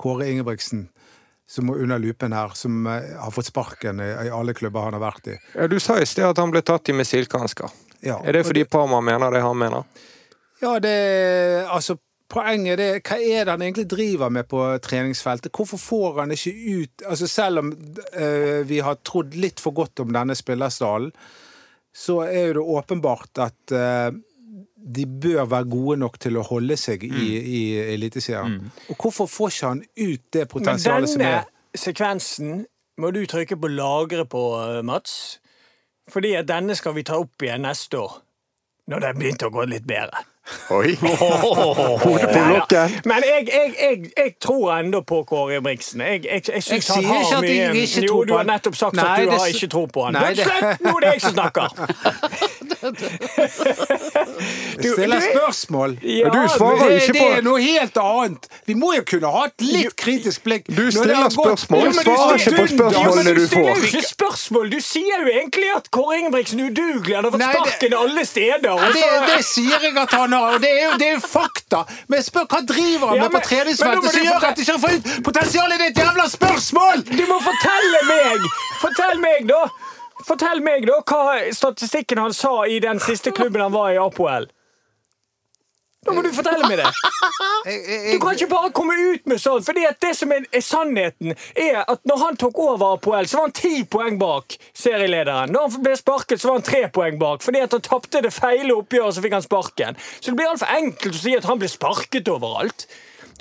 Kåre 0.00 0.30
Ingebrigtsen 0.32 0.88
som 1.46 1.66
må 1.68 1.74
under 1.76 1.98
lupen 2.00 2.32
her, 2.32 2.54
som 2.56 2.86
eh, 2.86 3.14
har 3.20 3.30
fått 3.34 3.50
sparken 3.50 4.00
i, 4.00 4.08
i 4.26 4.32
alle 4.32 4.54
klubber 4.56 4.86
han 4.86 4.96
har 4.96 5.02
vært 5.04 5.28
i. 5.34 5.38
Ja, 5.54 5.68
du 5.68 5.76
sa 5.82 5.98
i 6.00 6.08
sted 6.08 6.26
at 6.26 6.40
han 6.40 6.52
ble 6.54 6.64
tatt 6.64 6.88
i 6.88 6.96
missilkansker. 6.96 7.72
Ja, 8.04 8.18
Er 8.20 8.36
det 8.36 8.44
fordi 8.44 8.64
fordi 8.64 8.70
Parma 8.72 9.00
mener 9.04 9.32
det 9.32 9.44
han 9.44 9.58
mener? 9.58 9.84
Ja, 10.60 10.78
det 10.80 11.66
Altså, 11.72 11.96
poenget 12.34 12.82
er 12.82 13.00
Hva 13.00 13.16
er 13.22 13.46
det 13.46 13.54
han 13.54 13.64
egentlig 13.64 13.86
driver 13.90 14.32
med 14.34 14.48
på 14.50 14.60
treningsfeltet? 14.82 15.52
Hvorfor 15.54 15.80
får 15.80 16.20
han 16.20 16.34
ikke 16.34 16.52
ut 16.52 17.06
Altså, 17.06 17.30
selv 17.30 17.62
om 17.62 17.72
uh, 17.72 18.60
vi 18.68 18.82
har 18.84 19.00
trodd 19.06 19.38
litt 19.38 19.62
for 19.62 19.76
godt 19.76 20.04
om 20.04 20.12
denne 20.14 20.36
spillerstallen, 20.38 21.14
så 21.94 22.20
er 22.26 22.48
jo 22.50 22.54
det 22.58 22.68
åpenbart 22.74 23.42
at 23.44 23.74
uh, 23.74 24.10
de 24.74 25.06
bør 25.06 25.46
være 25.48 25.70
gode 25.70 25.96
nok 26.02 26.18
til 26.20 26.36
å 26.36 26.44
holde 26.44 26.76
seg 26.76 27.06
i, 27.06 27.26
i 27.38 27.62
Eliteserien. 27.94 28.58
Og 28.92 28.98
hvorfor 29.00 29.30
får 29.30 29.54
ikke 29.54 29.70
han 29.70 29.82
ut 29.96 30.24
det 30.36 30.48
potensialet 30.50 31.14
som 31.14 31.24
er 31.24 31.38
denne 31.38 31.78
sekvensen 31.78 32.64
må 33.00 33.10
du 33.10 33.24
trykke 33.26 33.56
på 33.58 33.70
lagre 33.72 34.26
på, 34.30 34.42
eh, 34.62 34.82
Mats. 34.82 35.40
Fordi 36.10 36.34
at 36.38 36.46
denne 36.46 36.76
skal 36.76 36.94
vi 36.94 37.02
ta 37.02 37.18
opp 37.18 37.42
igjen 37.42 37.64
neste 37.64 37.98
år. 37.98 38.20
Når 38.88 39.00
det 39.00 39.06
har 39.06 39.18
begynt 39.18 39.42
å 39.42 39.50
gå 39.50 39.64
litt 39.66 39.86
bedre. 39.88 40.20
Oi! 40.70 40.94
Hodet 42.04 42.28
på 42.32 42.40
blokken. 42.48 42.90
Men 43.04 43.22
jeg, 43.24 43.46
jeg, 43.48 43.74
jeg, 43.80 44.10
jeg 44.16 44.32
tror 44.44 44.74
ennå 44.78 45.00
på 45.08 45.22
Kåre 45.28 45.54
Ingebrigtsen. 45.56 46.00
Jeg, 46.00 46.24
jeg, 46.24 46.42
jeg, 46.54 46.62
synes 46.62 46.88
Jeg 46.88 46.94
han 46.94 47.02
sier 47.02 47.08
har 47.08 47.20
ikke 47.20 47.36
at 47.36 47.48
jeg 47.56 47.70
mye 47.72 47.80
ikke 47.86 48.02
Jo, 48.06 48.18
du 48.28 48.34
har 48.36 48.44
nettopp 48.48 48.76
sagt 48.76 48.98
Nei, 48.98 49.04
at 49.08 49.22
du 49.24 49.30
det 49.30 49.38
har 49.40 49.46
ikke 49.54 49.70
tro 49.72 49.84
på 49.94 50.04
han. 50.04 50.18
Nei, 50.18 50.34
det- 50.36 50.44
Slutt! 50.44 50.84
Nå 50.84 50.92
er 50.96 51.00
det 51.06 51.12
jeg 51.14 51.24
som 51.24 51.32
snakker! 51.38 51.66
Jeg 54.84 54.92
stiller 54.92 55.20
spørsmål. 55.32 55.90
Ja, 56.02 56.28
du 56.34 56.38
svarer 56.56 56.88
Det, 56.88 56.94
ikke 57.02 57.12
det 57.16 57.22
er 57.38 57.42
noe 57.46 57.60
helt 57.62 57.96
annet. 58.00 58.42
Vi 58.68 58.74
må 58.78 58.88
jo 58.96 59.02
kunne 59.08 59.28
ha 59.32 59.42
et 59.48 59.60
litt 59.64 59.94
kritisk 60.00 60.38
blikk. 60.44 60.64
Du 60.68 60.90
stiller 60.92 61.28
spørsmål, 61.32 61.80
Ja, 61.84 61.88
du 61.92 61.96
svarer 62.00 62.34
ikke 62.40 62.54
på 62.58 62.66
spørsmålene 62.74 63.32
du 63.38 63.40
får. 63.40 63.40
du 63.40 63.46
stiller 63.46 63.48
får. 63.54 63.60
jo 63.80 63.84
ikke 63.90 64.04
spørsmål. 64.08 64.64
Du 64.74 64.80
sier 64.84 65.16
jo 65.24 65.28
egentlig 65.32 65.68
at 65.76 65.84
Kåre 65.94 66.14
Ingebrigtsen 66.20 66.60
udugelig. 66.66 67.14
Han 67.16 67.24
har 67.24 67.30
fått 67.34 67.40
Nei, 67.44 67.52
det- 67.52 67.58
sparken 67.64 67.92
alle 68.02 68.22
steder. 68.32 68.70
og 68.70 68.80
Det, 68.80 68.86
så- 69.02 69.24
det 69.36 69.44
sier 69.44 69.78
jeg 69.88 69.94
at 70.04 70.12
han 70.20 70.30
har, 70.32 70.46
og 70.54 70.60
det 70.60 70.70
er 70.74 70.82
jo, 70.90 70.94
det 70.98 71.08
er 71.14 71.18
fakta. 71.20 71.80
Men 72.08 72.14
jeg 72.20 72.24
spør, 72.30 72.44
hva 72.52 72.60
driver 72.66 73.06
han 73.08 73.16
Ja, 73.16 73.22
med 73.22 73.22
men- 73.22 73.30
på 73.30 73.32
men 73.32 73.40
må 73.40 73.44
treningsfeltet 73.48 74.10
som 74.12 74.22
gjør 74.28 74.40
at 74.50 74.56
de 74.56 74.60
ikke 74.62 74.78
får 74.84 74.92
ut 74.98 75.04
potensialet 75.24 75.74
i 75.80 75.82
ditt 75.88 75.96
jævla 76.04 76.24
spørsmål?! 76.28 76.96
Du 77.04 77.24
må 77.32 77.38
fortelle 77.40 78.00
meg! 78.10 78.38
Fortell 78.80 79.18
meg, 79.20 79.48
da! 79.48 79.62
Fortell 80.24 80.62
meg 80.64 80.86
da 80.88 81.00
hva 81.04 81.38
statistikken 81.52 82.20
han 82.22 82.34
sa 82.36 82.62
i 82.66 82.80
den 82.80 83.00
siste 83.02 83.32
klubben 83.34 83.62
han 83.64 83.74
var 83.74 83.92
i, 83.92 84.00
Apoel. 84.00 84.48
Da 86.04 86.12
må 86.12 86.20
du 86.24 86.30
fortelle 86.36 86.68
meg 86.68 86.80
det. 86.82 86.90
Du 87.64 88.18
kan 88.20 88.34
ikke 88.36 88.50
bare 88.50 88.68
komme 88.76 88.92
ut 88.92 89.22
med 89.30 89.40
sånn. 89.40 89.62
Fordi 89.64 89.86
at 89.88 89.96
det 90.04 90.10
som 90.18 90.32
er, 90.34 90.44
er 90.52 90.60
sannheten, 90.60 91.32
er 91.56 91.78
at 91.80 92.02
når 92.04 92.18
han 92.20 92.36
tok 92.40 92.58
over 92.60 92.98
Apoel, 92.98 93.24
så 93.24 93.38
var 93.38 93.46
han 93.46 93.54
ti 93.56 93.86
poeng 93.88 94.18
bak 94.20 94.58
serielederen. 94.76 95.54
Når 95.54 95.70
han 95.72 95.86
ble 95.86 95.94
sparket, 95.96 96.42
så 96.42 96.50
var 96.50 96.58
han 96.58 96.66
tre 96.66 96.82
poeng 96.92 97.16
bak. 97.22 97.40
Fordi 97.46 97.62
at 97.64 97.72
han 97.72 97.86
tapte 97.86 98.20
det 98.26 98.34
feile 98.36 98.76
oppgjøret, 98.76 99.16
så 99.16 99.24
fikk 99.24 99.38
han 99.38 99.46
sparken. 99.46 99.98
Så 100.18 100.28
det 100.28 100.36
blir 100.42 100.52
altfor 100.52 100.76
enkelt 100.76 101.16
å 101.16 101.22
si 101.22 101.32
at 101.38 101.48
han 101.48 101.62
ble 101.62 101.72
sparket 101.72 102.28
overalt. 102.34 102.84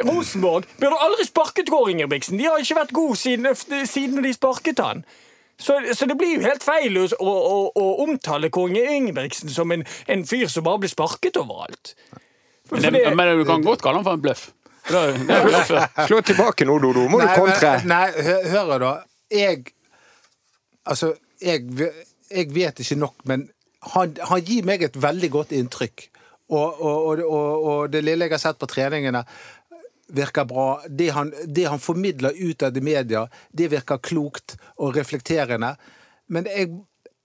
Rosenborg 0.07 0.71
burde 0.79 1.03
aldri 1.03 1.27
sparket 1.27 1.69
Kåre 1.69 1.91
Ingebrigtsen. 1.91 2.39
De 2.39 2.47
har 2.47 2.63
ikke 2.63 2.79
vært 2.79 2.95
gode 2.95 3.19
siden, 3.19 3.51
siden 3.91 4.23
de 4.23 4.33
sparket 4.39 4.79
han. 4.81 5.03
Så, 5.59 5.75
så 5.95 6.05
det 6.09 6.15
blir 6.17 6.35
jo 6.39 6.41
helt 6.47 6.63
feil 6.65 6.97
å, 6.97 7.05
å, 7.21 7.33
å, 7.77 7.83
omtale 8.03 8.49
konge 8.53 8.81
Ingebrigtsen 8.95 9.51
som 9.53 9.71
en, 9.71 9.83
en 10.09 10.23
fyr 10.27 10.47
som 10.51 10.65
bare 10.65 10.81
blir 10.81 10.91
sparket 10.91 11.37
overalt. 11.39 11.93
For 12.67 12.79
Men, 12.79 12.93
det- 12.93 13.03
det, 13.05 13.15
men 13.15 13.37
du 13.37 13.45
kan 13.47 13.61
godt 13.63 13.83
kalle 13.85 14.01
han 14.01 14.07
for 14.07 14.17
en 14.17 14.23
bløff. 14.23 14.47
Slå 16.07 16.21
tilbake 16.25 16.65
nå, 16.67 16.79
Dodo. 16.83 17.05
Må 17.07 17.21
du 17.21 17.25
Nei, 17.27 17.35
kontre. 17.37 17.69
men- 17.83 17.87
Nei, 17.93 18.23
hø- 18.25 18.47
hør 18.51 18.79
da. 18.83 18.93
Jeg 19.31 19.63
Altså, 20.85 21.13
jeg, 21.39 21.63
jeg 22.27 22.49
vet 22.51 22.79
ikke 22.83 22.97
nok, 22.99 23.13
men 23.23 23.45
han, 23.93 24.17
han 24.27 24.41
gir 24.43 24.65
meg 24.67 24.81
et 24.83 24.97
veldig 24.99 25.29
godt 25.31 25.53
inntrykk. 25.55 26.09
Og, 26.51 26.81
og, 26.83 26.97
og, 27.07 27.21
og, 27.23 27.63
og 27.71 27.91
det 27.93 28.01
lille 28.03 28.25
jeg 28.27 28.33
har 28.35 28.41
sett 28.43 28.59
på 28.59 28.67
treningene, 28.67 29.21
virker 30.07 30.45
bra. 30.45 30.81
Det 30.89 31.09
han, 31.15 31.33
det 31.47 31.67
han 31.69 31.79
formidler 31.79 32.35
utad 32.35 32.77
i 32.77 32.81
media, 32.81 33.27
det 33.51 33.69
virker 33.73 34.01
klokt 34.03 34.57
og 34.77 34.97
reflekterende. 34.97 35.75
Men, 36.31 36.47
jeg, 36.49 36.71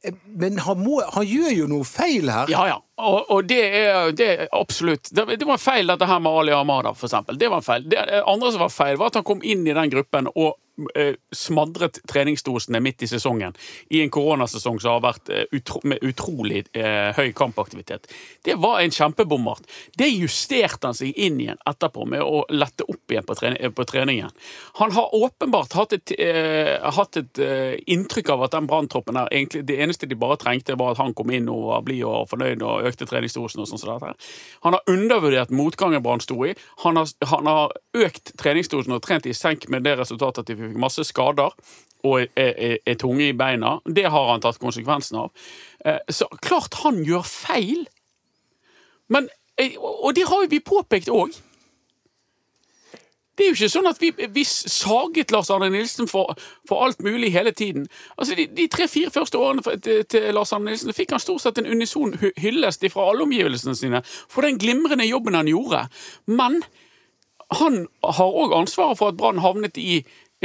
jeg, 0.04 0.18
men 0.26 0.58
han, 0.64 0.82
må, 0.82 1.00
han 1.14 1.26
gjør 1.26 1.54
jo 1.54 1.70
noe 1.70 1.88
feil 1.88 2.30
her. 2.32 2.50
Ja, 2.52 2.66
ja. 2.70 2.78
Og, 2.98 3.30
og 3.30 3.44
det, 3.46 3.60
er, 3.62 4.12
det 4.16 4.28
er 4.28 4.48
absolutt 4.58 5.12
det, 5.14 5.26
det 5.38 5.46
var 5.46 5.60
feil, 5.62 5.86
dette 5.86 6.06
her 6.08 6.22
med 6.22 6.40
Ali 6.40 6.54
Amada, 6.54 6.94
for 6.98 7.06
eksempel. 7.06 7.38
Det 7.38 7.50
var 7.52 7.62
feil. 7.62 7.86
Det 7.90 8.00
andre 8.26 8.54
som 8.54 8.64
var 8.64 8.74
feil, 8.74 8.96
var 8.98 9.12
at 9.12 9.20
han 9.20 9.28
kom 9.28 9.44
inn 9.46 9.66
i 9.66 9.76
den 9.76 9.92
gruppen 9.92 10.30
og 10.34 10.56
eh, 10.94 11.14
smadret 11.34 12.00
treningsdosene 12.08 12.80
midt 12.82 13.02
i 13.02 13.08
sesongen. 13.10 13.54
I 13.90 14.02
en 14.02 14.10
koronasesong 14.10 14.80
som 14.80 14.96
har 14.96 15.04
vært 15.04 15.30
eh, 15.30 15.46
utro, 15.54 15.80
med 15.88 16.02
utrolig 16.06 16.64
eh, 16.72 17.10
høy 17.16 17.32
kampaktivitet. 17.36 18.08
Det 18.44 18.58
var 18.58 18.80
en 18.82 18.94
kjempebommert. 18.94 19.66
Det 19.98 20.08
justerte 20.10 20.90
han 20.90 20.98
seg 20.98 21.14
inn 21.14 21.40
igjen 21.42 21.62
etterpå 21.68 22.06
med 22.08 22.24
å 22.24 22.44
lette 22.50 22.86
opp 22.88 23.14
igjen 23.14 23.26
på, 23.26 23.38
trening, 23.38 23.74
på 23.74 23.86
treningen. 23.88 24.34
Han 24.82 24.94
har 24.96 25.14
åpenbart 25.14 25.78
hatt 25.78 25.96
et, 25.98 26.14
eh, 26.18 26.74
hatt 26.98 27.20
et 27.20 27.42
inntrykk 27.86 28.34
av 28.34 28.46
at 28.46 28.56
den 28.56 28.66
branntroppen 28.68 29.18
her 29.18 29.28
egentlig 29.32 29.64
Det 29.68 29.78
eneste 29.82 30.06
de 30.06 30.16
bare 30.18 30.38
trengte, 30.40 30.76
var 30.78 30.92
at 30.92 31.02
han 31.02 31.14
kom 31.14 31.30
inn 31.34 31.48
og 31.50 31.68
var 31.68 31.84
blid 31.86 32.04
og 32.06 32.28
fornøyd 32.30 32.62
og 32.62 32.87
økte 32.88 33.06
treningsdosen 33.08 33.62
og 33.62 33.68
sånn 33.70 33.80
som 33.80 33.94
dette. 33.94 34.30
Han 34.66 34.76
har 34.76 34.90
undervurdert 34.90 35.52
motgangen 35.54 36.02
Brann 36.04 36.22
sto 36.24 36.38
i. 36.46 36.54
Han 36.84 37.00
har, 37.00 37.12
han 37.32 37.50
har 37.50 37.76
økt 37.96 38.34
treningsdosen 38.40 38.96
og 38.96 39.02
trent 39.04 39.28
i 39.28 39.36
senk 39.36 39.68
med 39.72 39.86
det 39.86 39.98
resultatet 40.00 40.44
at 40.44 40.50
de 40.50 40.58
fikk 40.58 40.80
masse 40.80 41.04
skader 41.08 41.54
og 42.06 42.20
er, 42.22 42.52
er, 42.54 42.76
er 42.86 42.98
tunge 43.00 43.26
i 43.28 43.34
beina. 43.36 43.78
Det 43.84 44.06
har 44.06 44.30
han 44.32 44.42
tatt 44.42 44.60
konsekvensen 44.62 45.18
av. 45.24 45.32
Eh, 45.84 45.98
Så 46.08 46.28
klart 46.42 46.78
han 46.84 47.02
gjør 47.06 47.26
feil. 47.26 47.86
Men, 49.08 49.28
eh, 49.58 49.74
og 49.78 50.14
det 50.14 50.28
har 50.28 50.44
jo 50.44 50.50
vi 50.52 50.60
påpekt 50.62 51.10
òg. 51.10 51.34
Det 53.38 53.44
er 53.46 53.52
jo 53.52 53.54
ikke 53.54 53.70
sånn 53.70 53.86
at 53.86 54.00
vi, 54.02 54.08
vi 54.34 54.42
saget 54.44 55.30
Lars 55.30 55.50
Arne 55.54 55.68
Nilsen 55.70 56.08
for, 56.10 56.34
for 56.66 56.82
alt 56.88 56.98
mulig 57.06 57.30
hele 57.32 57.52
tiden. 57.54 57.84
Altså 58.18 58.34
De, 58.34 58.48
de 58.50 58.66
tre-fire 58.72 59.12
første 59.14 59.38
årene 59.38 59.62
til, 59.78 60.02
til 60.10 60.26
Lars 60.34 60.50
Arne 60.56 60.72
Nilsen 60.72 60.90
fikk 60.96 61.14
han 61.14 61.22
stort 61.22 61.44
sett 61.44 61.60
en 61.62 61.70
unison 61.70 62.16
hyllest 62.36 62.82
fra 62.90 63.06
alle 63.12 63.22
omgivelsene 63.28 63.76
sine 63.78 64.02
for 64.04 64.42
den 64.42 64.58
glimrende 64.58 65.06
jobben 65.06 65.38
han 65.38 65.46
gjorde. 65.50 65.84
Men 66.26 66.60
han 67.54 67.84
har 68.04 68.40
òg 68.42 68.58
ansvaret 68.58 68.98
for 68.98 69.12
at 69.14 69.16
Brann 69.20 69.38
havnet 69.40 69.78
i 69.78 70.02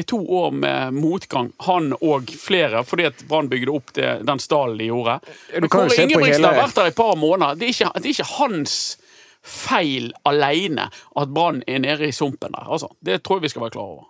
to 0.07 0.17
år 0.37 0.51
med 0.57 0.95
motgang, 0.97 1.51
han 1.67 1.91
og 2.01 2.31
flere, 2.41 2.81
fordi 2.87 3.03
at 3.09 3.25
Brann 3.29 3.49
bygde 3.51 3.73
opp 3.73 3.91
det, 3.93 4.07
den 4.25 4.39
stallen 4.41 4.79
de 4.79 4.87
gjorde. 4.89 5.19
Kåre 5.69 5.97
Ingebrigtsen 6.01 6.41
hele- 6.41 6.53
har 6.53 6.61
vært 6.63 6.77
der 6.79 6.89
i 6.89 6.93
et 6.93 6.97
par 6.97 7.15
måneder. 7.19 7.59
Det 7.59 7.67
er 7.67 7.73
ikke, 7.75 7.91
det 7.99 8.09
er 8.09 8.15
ikke 8.15 8.31
hans 8.39 8.77
feil 9.43 10.11
alene 10.29 10.89
at 10.89 11.29
Brann 11.35 11.63
er 11.67 11.83
nede 11.83 12.07
i 12.07 12.15
sumpen 12.15 12.55
der. 12.55 12.65
Altså, 12.71 12.89
det 13.03 13.21
tror 13.23 13.37
jeg 13.41 13.49
vi 13.49 13.53
skal 13.55 13.67
være 13.67 13.77
klar 13.77 13.93
over. 13.97 14.09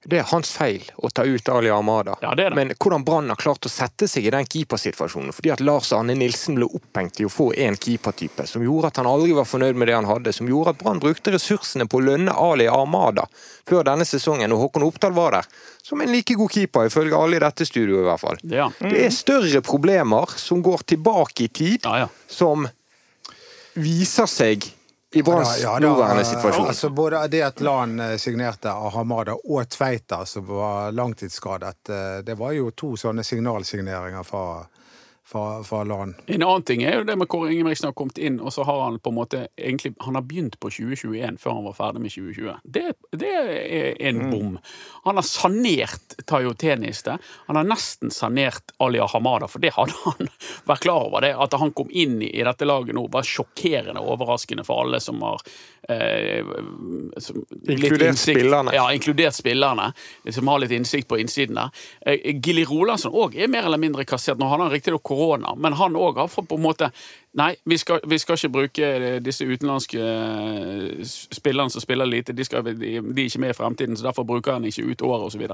Det 0.00 0.16
er 0.16 0.24
hans 0.30 0.48
feil 0.56 0.86
å 1.04 1.10
ta 1.12 1.26
ut 1.28 1.48
Ali 1.52 1.68
Amada. 1.68 2.14
Ja, 2.24 2.30
det 2.32 2.46
er 2.46 2.54
det. 2.54 2.56
Men 2.56 2.70
hvordan 2.72 3.02
Brann 3.04 3.28
har 3.28 3.36
klart 3.36 3.66
å 3.68 3.72
sette 3.72 4.06
seg 4.08 4.24
i 4.24 4.30
den 4.32 4.46
keepersituasjonen 4.48 5.34
fordi 5.36 5.50
at 5.52 5.60
Lars 5.60 5.90
Arne 5.92 6.14
Nilsen 6.16 6.56
ble 6.56 6.64
opphengt 6.72 7.20
i 7.20 7.26
å 7.28 7.32
få 7.32 7.50
en 7.52 7.76
keepertype 7.76 8.46
som 8.48 8.64
gjorde 8.64 8.88
at 8.88 9.00
han 9.02 9.10
aldri 9.10 9.34
var 9.36 9.44
fornøyd 9.44 9.76
med 9.76 9.90
det 9.92 9.98
han 9.98 10.08
hadde, 10.08 10.32
som 10.32 10.48
gjorde 10.48 10.72
at 10.72 10.80
Brann 10.80 11.02
brukte 11.04 11.34
ressursene 11.36 11.84
på 11.84 12.00
å 12.00 12.06
lønne 12.06 12.32
Ali 12.32 12.64
Amada 12.72 13.26
før 13.68 13.84
denne 13.90 14.08
sesongen, 14.08 14.56
og 14.56 14.64
Håkon 14.64 14.88
Oppdal 14.88 15.12
var 15.12 15.36
der. 15.36 15.50
Som 15.84 16.00
en 16.00 16.08
like 16.16 16.32
god 16.40 16.56
keeper, 16.56 16.88
ifølge 16.88 17.20
alle 17.20 17.36
i 17.36 17.44
dette 17.44 17.68
studioet 17.68 18.00
i 18.00 18.08
hvert 18.08 18.24
fall. 18.24 18.40
Det 18.40 18.56
er. 18.64 18.80
Det 18.80 19.04
er 19.04 19.12
større 19.14 19.60
problemer 19.68 20.32
som 20.40 20.64
går 20.64 20.86
tilbake 20.96 21.44
i 21.44 21.52
tid, 21.52 21.84
Ja, 21.84 22.06
ja. 22.06 22.08
som 22.26 22.64
viser 23.74 24.26
seg 24.30 24.66
i 25.12 25.22
Branns 25.22 25.56
Ja, 25.62 25.72
ja, 25.72 25.78
nåværende 25.82 26.22
eh, 26.22 26.28
situasjon. 26.28 26.66
Altså 26.70 26.90
både 26.94 27.24
det 27.28 27.42
at 27.42 27.60
Lan 27.60 27.98
signerte 28.00 28.18
signerte 28.18 28.70
Ahamada 28.70 29.34
og 29.34 29.68
Tveita, 29.68 30.24
som 30.26 30.46
var 30.46 30.92
langtidsskadet, 30.94 31.88
eh, 31.88 32.18
det 32.26 32.38
var 32.38 32.54
jo 32.54 32.70
to 32.70 32.94
sånne 32.96 33.24
signalsigneringer 33.26 34.22
fra, 34.26 34.44
fra, 35.30 35.64
fra 35.64 35.84
Lan. 35.84 36.14
En 36.26 36.42
annen 36.42 36.62
ting 36.66 36.82
er 36.82 36.98
jo 36.98 37.04
det 37.06 37.14
med 37.18 37.28
Kåre 37.30 37.52
Ingebrigtsen 37.54 37.90
har 37.90 37.94
kommet 37.98 38.18
inn, 38.18 38.40
og 38.42 38.50
så 38.54 38.64
har 38.66 38.80
han 38.82 38.98
på 38.98 39.12
en 39.12 39.18
måte 39.20 39.42
egentlig 39.54 39.92
Han 40.02 40.18
har 40.18 40.24
begynt 40.26 40.58
på 40.60 40.70
2021 40.70 41.38
før 41.38 41.54
han 41.58 41.68
var 41.68 41.76
ferdig 41.78 42.02
med 42.02 42.14
2020. 42.14 42.56
Det, 42.64 42.84
det 43.22 43.30
er 43.30 44.00
en 44.10 44.24
bom. 44.32 44.56
Han 45.06 45.20
har 45.20 45.26
sanert 45.26 46.16
Tayo 46.26 46.54
Teniste. 46.58 47.18
Han 47.46 47.60
har 47.60 47.68
nesten 47.68 48.10
sanert 48.10 48.74
Alia 48.82 49.06
Hamada, 49.12 49.46
for 49.48 49.62
det 49.62 49.74
hadde 49.76 49.94
han 50.04 50.32
vært 50.70 50.84
klar 50.86 51.06
over. 51.06 51.22
det 51.22 51.34
At 51.38 51.54
han 51.62 51.74
kom 51.78 51.90
inn 51.90 52.18
i, 52.22 52.32
i 52.34 52.46
dette 52.46 52.66
laget 52.66 52.98
nå, 52.98 53.06
var 53.12 53.26
sjokkerende 53.26 54.02
overraskende 54.02 54.66
for 54.66 54.82
alle 54.82 55.00
som 55.04 55.22
har 55.22 55.44
eh, 55.90 56.50
som, 57.20 57.40
Inkludert 57.68 58.12
innsikt- 58.12 58.38
spillerne. 58.38 58.74
Ja, 58.74 58.86
inkludert 58.94 59.34
spillerne, 59.36 59.90
som 60.30 60.48
har 60.48 60.62
litt 60.62 60.74
innsikt 60.76 61.08
på 61.10 61.18
innsiden 61.20 61.58
der. 61.58 61.70
Eh, 62.06 62.30
Gilly 62.38 62.64
Rolandsson 62.68 63.12
òg 63.12 63.34
er 63.36 63.50
mer 63.50 63.66
eller 63.68 63.80
mindre 63.82 64.04
kassert. 64.08 64.38
Nå 64.40 64.48
har 64.50 64.62
han 64.62 64.70
riktignok 64.72 65.02
korona, 65.02 65.54
men 65.56 65.76
han 65.80 65.98
òg 65.98 66.22
har 66.22 66.28
fått 66.32 66.48
på 66.50 66.60
en 66.60 66.66
måte 66.68 66.92
Nei, 67.38 67.52
vi 67.62 67.76
skal, 67.78 68.00
vi 68.10 68.16
skal 68.18 68.34
ikke 68.34 68.48
bruke 68.50 68.86
eh, 68.90 69.20
disse 69.22 69.46
utenlandske 69.46 70.00
eh, 70.02 71.04
spillerne 71.06 71.70
som 71.70 71.82
spiller 71.84 72.08
lite. 72.10 72.34
De, 72.34 72.42
skal, 72.44 72.64
de, 72.66 72.74
de 72.74 72.96
er 72.98 73.28
ikke 73.28 73.42
med 73.44 73.52
i 73.54 73.58
fremtiden, 73.58 73.94
så 73.96 74.08
derfor 74.08 74.26
bruker 74.26 74.56
han 74.56 74.66
ikke 74.66 74.82
ut 74.90 75.04
året 75.06 75.28
osv. 75.28 75.46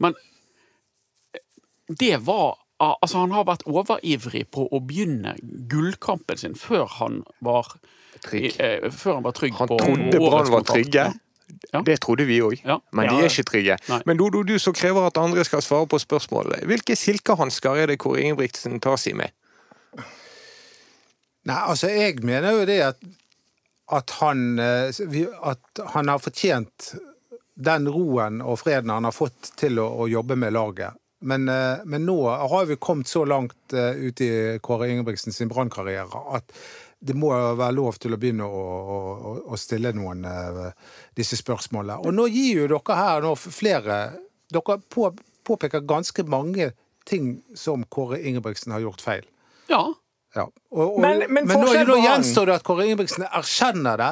Men 0.00 0.16
det 2.00 2.16
var 2.26 2.58
Altså, 2.82 3.20
han 3.22 3.30
har 3.30 3.44
vært 3.46 3.62
overivrig 3.70 4.48
på 4.50 4.64
å 4.74 4.80
begynne 4.82 5.36
gullkampen 5.70 6.40
sin 6.40 6.56
før 6.58 6.88
han 6.96 7.20
var 7.38 7.68
Trygg. 8.22 8.56
eh, 8.60 8.88
Før 8.90 9.14
han 9.18 9.22
var 9.26 9.32
trygg 9.32 9.54
Han 9.58 9.68
på 9.68 9.78
trodde 9.82 10.18
Brann 10.22 10.50
var 10.52 10.62
trygge. 10.68 11.12
Ja. 11.72 11.80
Det 11.84 12.00
trodde 12.00 12.24
vi 12.26 12.40
òg, 12.42 12.60
Ja. 12.64 12.78
men 12.92 13.08
de 13.08 13.18
er 13.22 13.28
ikke 13.28 13.44
trygge. 13.50 13.76
Nei. 13.88 14.00
Men 14.06 14.16
Dodo, 14.16 14.42
du 14.42 14.58
som 14.58 14.72
krever 14.74 15.06
at 15.06 15.18
andre 15.18 15.44
skal 15.44 15.60
svare 15.62 15.86
på 15.86 15.98
spørsmålet. 16.00 16.64
Hvilke 16.66 16.96
silkehansker 16.96 17.76
er 17.82 17.86
det 17.92 17.98
Kåre 18.02 18.20
Ingebrigtsen 18.24 18.80
tar 18.80 18.96
seg 18.96 19.14
med? 19.16 19.30
Nei, 21.44 21.58
altså, 21.58 21.88
jeg 21.90 22.20
mener 22.22 22.54
jo 22.60 22.66
det 22.68 22.78
at, 22.86 23.00
at, 23.92 24.10
han, 24.20 24.58
eh, 24.62 25.00
at 25.42 25.82
han 25.94 26.08
har 26.12 26.18
fortjent 26.22 26.92
den 27.62 27.88
roen 27.92 28.40
og 28.42 28.58
freden 28.62 28.90
han 28.94 29.04
har 29.08 29.14
fått 29.14 29.52
til 29.60 29.78
å, 29.82 29.88
å 30.04 30.08
jobbe 30.10 30.36
med 30.38 30.54
laget. 30.54 30.94
Men, 31.22 31.48
eh, 31.50 31.82
men 31.84 32.06
nå 32.06 32.16
har 32.30 32.66
vi 32.70 32.76
kommet 32.82 33.10
så 33.10 33.24
langt 33.28 33.74
ut 33.74 34.20
i 34.24 34.30
Kåre 34.62 34.88
Ingebrigtsen 34.90 35.34
sin 35.34 35.50
brannkarriere 35.52 36.22
at 36.34 36.54
det 37.02 37.16
må 37.18 37.32
være 37.58 37.74
lov 37.74 37.96
til 37.98 38.14
å 38.14 38.18
begynne 38.22 38.46
å, 38.46 38.60
å, 38.94 39.32
å 39.50 39.58
stille 39.58 39.90
noen 39.96 40.22
uh, 40.24 40.68
disse 41.18 41.34
spørsmålene. 41.40 41.96
Og 42.06 42.14
nå 42.14 42.28
gir 42.30 42.60
jo 42.62 42.68
dere 42.76 42.98
her 42.98 43.24
nå 43.26 43.32
flere 43.42 43.96
Dere 44.52 44.76
på, 44.92 45.08
påpeker 45.48 45.80
ganske 45.88 46.22
mange 46.28 46.70
ting 47.08 47.38
som 47.56 47.82
Kåre 47.90 48.18
Ingebrigtsen 48.20 48.74
har 48.76 48.82
gjort 48.84 49.00
feil. 49.02 49.24
Ja. 49.70 49.80
Ja. 50.36 50.44
Og, 50.70 50.82
og, 50.94 51.00
Men- 51.00 51.24
men 51.26 51.48
men 51.48 51.60
nå, 51.64 51.72
nå 51.88 51.96
gjenstår 52.04 52.46
det 52.52 52.58
at 52.60 52.66
Kåre 52.68 52.84
Ingebrigtsen 52.86 53.24
erkjenner 53.26 53.96
det 54.02 54.10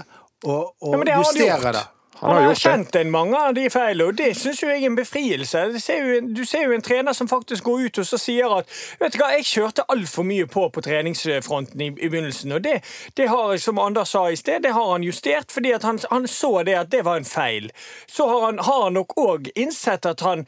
og, 0.49 0.73
og 0.81 0.97
Ja, 0.97 1.05
det 1.05 1.19
justerer 1.21 1.77
det. 1.77 1.85
Han 2.19 2.31
Han 2.31 2.37
har 2.37 2.43
har 2.43 2.49
gjort 2.49 2.63
det. 2.65 2.71
erkjent 2.71 2.97
en 2.97 3.11
mange 3.11 3.39
av 3.39 3.55
de 3.55 3.71
feilene, 3.71 4.09
og 4.09 4.17
det 4.19 4.37
syns 4.37 4.63
jeg 4.63 4.83
er 4.83 4.87
en 4.87 4.97
befrielse. 4.97 5.81
Ser, 5.81 6.01
jo, 6.05 6.21
du 6.37 6.45
ser 6.45 6.65
jo 6.65 6.73
en 6.73 6.83
trener 6.83 7.13
som 7.13 7.29
faktisk 7.29 7.65
går 7.65 7.87
ut 7.87 7.99
og 7.99 8.07
så 8.07 8.19
sier 8.19 8.53
at 8.59 8.67
vet 9.01 9.15
du 9.15 9.19
hva, 9.19 9.31
jeg 9.37 9.47
kjørte 9.49 9.87
altfor 9.89 10.27
mye 10.29 10.47
på 10.47 10.69
på 10.75 10.81
treningsfronten 10.85 11.81
i, 11.81 11.87
i 11.87 12.09
begynnelsen. 12.09 12.53
Og 12.53 12.65
det, 12.65 12.81
det 13.17 13.29
har, 13.29 13.57
som 13.57 13.79
Anders 13.79 14.09
sa 14.09 14.27
i 14.31 14.37
sted, 14.37 14.63
det 14.63 14.73
har 14.73 14.93
han 14.93 15.07
justert 15.07 15.53
fordi 15.53 15.73
han, 15.83 16.01
han 16.11 16.29
så 16.29 16.63
det 16.63 16.75
at 16.75 16.91
det 16.93 17.05
var 17.05 17.17
en 17.17 17.25
feil. 17.25 17.71
Så 18.07 18.29
har 18.29 18.45
han, 18.47 18.59
har 18.59 18.83
han 18.85 18.99
nok 18.99 19.17
òg 19.17 19.51
innsett 19.55 20.07
at 20.07 20.21
han 20.21 20.47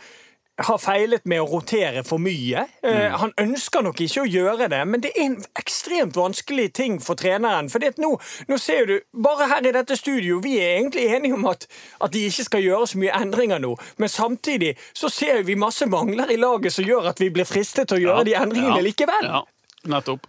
har 0.62 0.78
feilet 0.78 1.24
med 1.26 1.40
å 1.40 1.46
rotere 1.50 2.02
for 2.04 2.18
mye. 2.18 2.66
Eh, 2.82 2.92
Mm. 3.10 3.18
han 3.18 3.32
ønsker 3.38 3.82
nok 3.82 4.00
ikke 4.00 4.22
å 4.22 4.30
gjøre 4.30 4.68
det, 4.70 4.80
men 4.88 5.00
det 5.00 5.10
er 5.16 5.24
en 5.24 5.44
ekstremt 5.58 6.14
vanskelig 6.16 6.72
ting 6.72 6.98
for 7.00 7.14
treneren. 7.14 7.70
For 7.70 7.78
nå, 7.98 8.20
nå 8.48 8.58
ser 8.58 8.86
du, 8.86 9.00
bare 9.14 9.48
her 9.48 9.66
i 9.66 9.72
dette 9.72 9.96
studio, 9.96 10.40
vi 10.40 10.58
er 10.60 10.78
egentlig 10.80 11.08
enige 11.16 11.34
om 11.34 11.46
at, 11.46 11.66
at 12.00 12.12
de 12.12 12.26
ikke 12.28 12.44
skal 12.44 12.62
gjøre 12.62 12.86
så 12.86 12.98
mye 12.98 13.12
endringer 13.22 13.58
nå. 13.60 13.76
Men 13.98 14.08
samtidig 14.08 14.76
så 14.94 15.10
ser 15.10 15.42
vi 15.42 15.54
masse 15.54 15.86
mangler 15.86 16.30
i 16.30 16.36
laget 16.36 16.72
som 16.72 16.84
gjør 16.84 17.08
at 17.10 17.18
vi 17.20 17.30
blir 17.30 17.44
fristet 17.44 17.88
til 17.88 17.98
å 17.98 18.04
gjøre 18.06 18.24
de 18.24 18.34
endringene 18.34 18.76
Ja. 18.76 18.82
likevel. 18.82 19.24
Ja, 19.24 19.42
nettopp. 19.86 20.26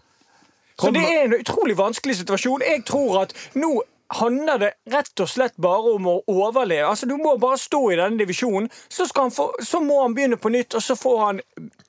Så 0.79 0.91
det 0.91 1.03
er 1.05 1.25
en 1.25 1.33
utrolig 1.37 1.75
vanskelig 1.77 2.15
situasjon. 2.25 2.61
Jeg 2.65 2.83
tror 2.85 3.21
at 3.21 3.33
nå 3.55 3.79
handler 4.19 4.59
det 4.61 4.71
rett 4.91 5.23
og 5.23 5.29
slett 5.29 5.55
bare 5.61 5.93
om 5.97 6.07
å 6.09 6.15
overleve. 6.31 6.87
Altså, 6.89 7.07
Du 7.09 7.15
må 7.17 7.35
bare 7.41 7.59
stå 7.61 7.81
i 7.91 7.99
denne 7.99 8.19
divisjonen, 8.21 8.69
så, 8.87 9.07
skal 9.09 9.29
han 9.29 9.35
få, 9.35 9.49
så 9.63 9.81
må 9.83 10.01
han 10.01 10.15
begynne 10.17 10.39
på 10.41 10.51
nytt, 10.53 10.75
og 10.77 10.83
så 10.83 10.97
får 10.99 11.21
han 11.25 11.41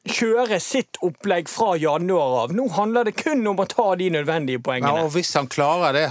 kjøre 0.09 0.61
sitt 0.61 1.01
opplegg 1.05 1.51
fra 1.53 1.75
januar 1.81 2.39
av. 2.45 2.55
Nå 2.57 2.69
handler 2.77 3.11
det 3.11 3.17
kun 3.21 3.47
om 3.51 3.61
å 3.63 3.69
ta 3.71 3.91
de 4.01 4.11
nødvendige 4.15 4.63
poengene. 4.65 5.05
Ja, 5.05 5.09
og 5.09 5.15
hvis 5.17 5.35
han 5.39 5.51
klarer 5.51 5.97
det, 5.97 6.09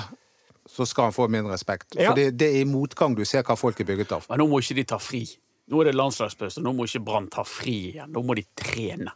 så 0.69 0.85
skal 0.89 1.09
han 1.09 1.15
få 1.15 1.27
min 1.31 1.47
respekt. 1.49 1.93
Ja. 1.95 2.11
For 2.11 2.19
det, 2.19 2.31
det 2.39 2.49
er 2.53 2.61
i 2.63 2.69
motgang 2.69 3.17
du 3.17 3.25
ser 3.27 3.45
hva 3.47 3.57
folk 3.59 3.79
er 3.81 3.89
bygget 3.89 4.15
av. 4.17 4.29
Men 4.31 4.43
nå 4.43 4.49
må 4.51 4.61
ikke 4.63 4.79
de 4.79 4.87
ta 4.95 5.01
fri. 5.01 5.25
Nå 5.71 5.79
er 5.81 5.91
det 5.91 5.95
landslagspause, 5.95 6.61
nå 6.63 6.73
må 6.75 6.87
ikke 6.89 7.03
Brann 7.07 7.29
ta 7.31 7.45
fri 7.47 7.75
igjen. 7.93 8.11
Nå 8.11 8.23
må 8.25 8.35
de 8.35 8.43
trene. 8.59 9.13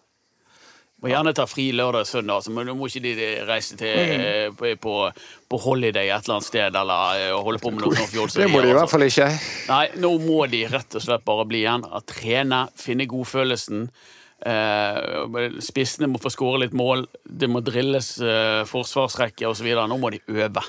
Må 0.98 1.12
gjerne 1.12 1.30
ta 1.38 1.44
fri 1.46 1.68
lørdag 1.78 2.08
og 2.08 2.10
søndag, 2.10 2.40
altså, 2.40 2.52
men 2.56 2.66
nå 2.66 2.74
må 2.74 2.88
ikke 2.90 3.04
de 3.04 3.28
reise 3.46 3.76
til, 3.78 4.14
eh, 4.18 4.48
på, 4.58 4.72
på, 4.82 4.94
på 5.46 5.60
holiday 5.62 6.10
et 6.10 6.26
eller 6.26 6.40
annet 6.40 6.48
sted 6.48 6.80
eller 6.80 7.20
eh, 7.22 7.34
holde 7.38 7.62
på 7.62 7.70
med 7.70 7.84
noe 7.84 8.00
sånt 8.00 8.10
fjolseri. 8.16 8.48
Det 8.48 8.50
må 8.50 8.64
de 8.64 8.72
i 8.72 8.74
hvert 8.74 8.88
altså. 8.88 8.96
fall 8.96 9.06
ikke. 9.06 9.28
Nei, 9.70 9.84
nå 10.02 10.12
må 10.24 10.40
de 10.50 10.64
rett 10.72 10.98
og 10.98 11.06
slett 11.06 11.28
bare 11.28 11.46
bli 11.52 11.62
igjen. 11.62 11.86
og 11.86 12.08
Trene, 12.10 12.64
finne 12.82 13.06
godfølelsen. 13.12 13.86
Eh, 14.38 15.38
spissene 15.66 16.10
må 16.10 16.22
få 16.22 16.34
skåre 16.34 16.64
litt 16.66 16.74
mål. 16.78 17.06
Det 17.30 17.50
må 17.50 17.62
drilles 17.66 18.16
eh, 18.18 18.66
forsvarsrekke 18.66 19.50
osv. 19.50 19.70
Nå 19.78 20.02
må 20.02 20.14
de 20.14 20.24
øve. 20.34 20.66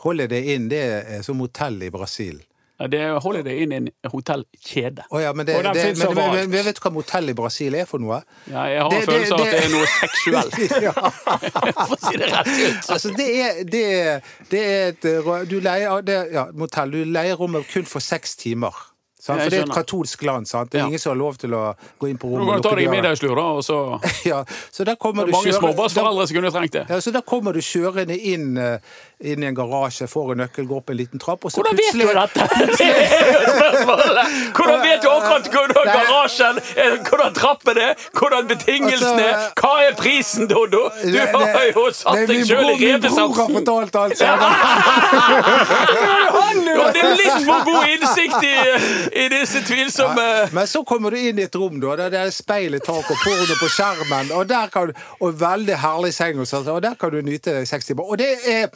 Holiday 0.00 0.54
Inn 0.54 0.72
det 0.72 0.84
er 1.18 1.24
som 1.26 1.40
hotell 1.44 1.82
i 1.84 1.92
Brasil. 1.92 2.40
Ja, 2.80 2.86
Det 2.88 3.00
er 3.04 3.18
Holiday 3.20 3.58
Inn 3.62 3.72
i 3.72 3.76
en 3.76 3.88
hotellkjede. 4.08 5.04
Å 5.12 5.20
ja, 5.20 5.32
men, 5.36 5.44
det, 5.46 5.58
det, 5.62 5.72
men, 5.98 6.14
men, 6.16 6.30
men, 6.32 6.50
men 6.54 6.64
vet 6.64 6.78
du 6.78 6.80
hva 6.86 6.92
motell 6.94 7.28
i 7.28 7.34
Brasil 7.36 7.74
er 7.76 7.84
for 7.90 8.00
noe? 8.00 8.22
Ja, 8.48 8.64
jeg 8.72 8.80
har 8.82 8.90
Det- 8.90 9.00
en 9.02 9.08
følelse 9.12 9.34
av 9.34 9.38
det- 9.38 9.46
at 9.46 9.52
det 9.52 9.64
er 9.64 9.72
noe 9.74 9.86
seksuelt. 10.00 10.58
ja. 10.88 10.92
For 11.90 11.96
å 11.96 12.00
si 12.08 12.16
det 12.22 12.30
rett 12.32 12.52
ut. 12.56 12.90
Altså, 12.96 13.12
det 13.16 13.28
er, 13.44 13.64
det 13.64 13.84
det 14.50 14.62
et 14.88 15.04
eh, 15.12 15.32
du 15.50 15.58
leier, 15.60 16.00
det, 16.06 16.18
ja, 16.32 16.46
motell. 16.56 16.90
Du 16.96 17.04
leier 17.04 17.36
rommet 17.36 17.68
kun 17.70 17.84
for 17.84 18.00
seks 18.00 18.36
timer. 18.40 18.72
Sant? 19.20 19.42
For 19.42 19.52
det 19.52 19.58
er 19.60 19.66
et 19.66 19.74
katolsk 19.76 20.22
land. 20.24 20.48
Sant? 20.48 20.70
Det 20.72 20.78
er 20.80 20.86
Ja. 20.86 20.88
ingen 20.88 20.98
som 21.02 21.10
har 21.12 21.18
lov 21.20 21.36
til 21.36 21.52
å 21.52 21.74
gå 22.00 22.08
inn 22.08 22.16
på 22.16 22.30
rommet. 22.30 22.46
Du 22.48 22.52
kan 22.54 22.62
ta 22.64 22.70
deg 22.78 22.86
en 22.88 22.94
middagslur, 22.96 23.34
da, 23.36 23.42
og 23.58 23.62
så 23.66 23.76
Ja, 24.30 24.38
så 24.72 24.86
der 24.88 24.96
kommer 24.96 25.28
du 25.28 25.32
Mange 25.36 25.52
småbarnsforeldre 25.52 26.24
som 26.30 26.38
kunne 26.38 26.50
trengt 26.54 26.72
det. 26.78 26.86
Ja, 26.88 27.00
så 27.04 27.12
Da 27.12 27.20
kommer 27.20 27.52
du 27.52 27.60
kjørende 27.60 28.16
inn, 28.16 28.56
eh, 28.56 28.78
inn 29.20 29.42
i 29.42 29.46
en 29.50 29.54
garasje, 29.54 30.06
får 30.08 30.30
en 30.32 30.38
nøkkel, 30.40 30.64
går 30.70 30.76
opp 30.80 30.90
en 30.90 30.96
liten 30.96 31.20
trapp, 31.20 31.44
og 31.44 31.52
så 31.52 31.60
Hvordan 31.60 31.76
vet 31.76 31.92
du 31.92 32.06
dette? 32.08 32.40
Det 32.80 32.86
er 32.86 33.26
jo 33.36 33.52
spørsmålet. 33.56 34.36
Hvordan 34.56 34.80
vet 34.86 35.02
du 35.04 35.08
akkurat 35.10 35.48
hvordan 35.52 35.90
garasjen 35.92 36.60
er, 36.84 36.94
hvordan 37.08 37.34
trappen 37.36 37.78
er, 37.84 37.94
hvordan 38.18 38.48
betingelsene 38.48 39.22
er? 39.26 39.34
Altså, 39.34 39.52
Hva 39.60 39.72
er 39.88 39.94
prisen, 39.98 40.48
Dodo? 40.48 40.82
Du 41.04 41.18
har 41.20 41.66
jo 41.74 41.84
satt 41.92 42.16
er 42.22 42.26
deg 42.30 42.46
sjøl 42.48 42.64
i 42.64 42.64
bror- 42.64 42.80
Min 42.80 43.00
bror 43.04 43.34
har 43.36 43.52
fortalt 43.58 43.94
alt 44.04 44.16
sammen. 44.18 44.50
Du 46.70 46.80
hadde 46.80 47.04
litt 47.20 47.44
for 47.46 47.64
god 47.68 47.92
innsikt 47.92 48.44
i, 48.46 48.54
i 49.24 49.28
disse 49.32 49.62
tvilsomme 49.66 50.26
Men 50.56 50.66
så 50.70 50.82
kommer 50.86 51.12
du 51.14 51.18
inn 51.20 51.38
i 51.40 51.46
et 51.48 51.56
rom, 51.58 51.76
da, 51.82 51.96
der 52.00 52.12
det 52.14 52.20
er 52.24 52.32
speil 52.34 52.76
i 52.78 52.82
taket 52.82 53.10
og 53.14 53.22
porno 53.24 53.56
på 53.60 53.68
skjermen, 53.74 54.32
og, 54.36 54.46
der 54.50 54.70
kan, 54.72 54.90
du- 54.90 55.06
og 55.20 55.36
veldig 55.40 55.76
herlig 55.84 56.12
seng, 56.16 56.40
og, 56.40 56.48
sånt, 56.50 56.68
og 56.72 56.80
der 56.84 56.96
kan 57.00 57.12
du 57.14 57.20
nyte 57.26 57.60
seks 57.68 57.90
timer. 57.90 58.08
Og 58.10 58.18
det 58.20 58.30
er 58.48 58.68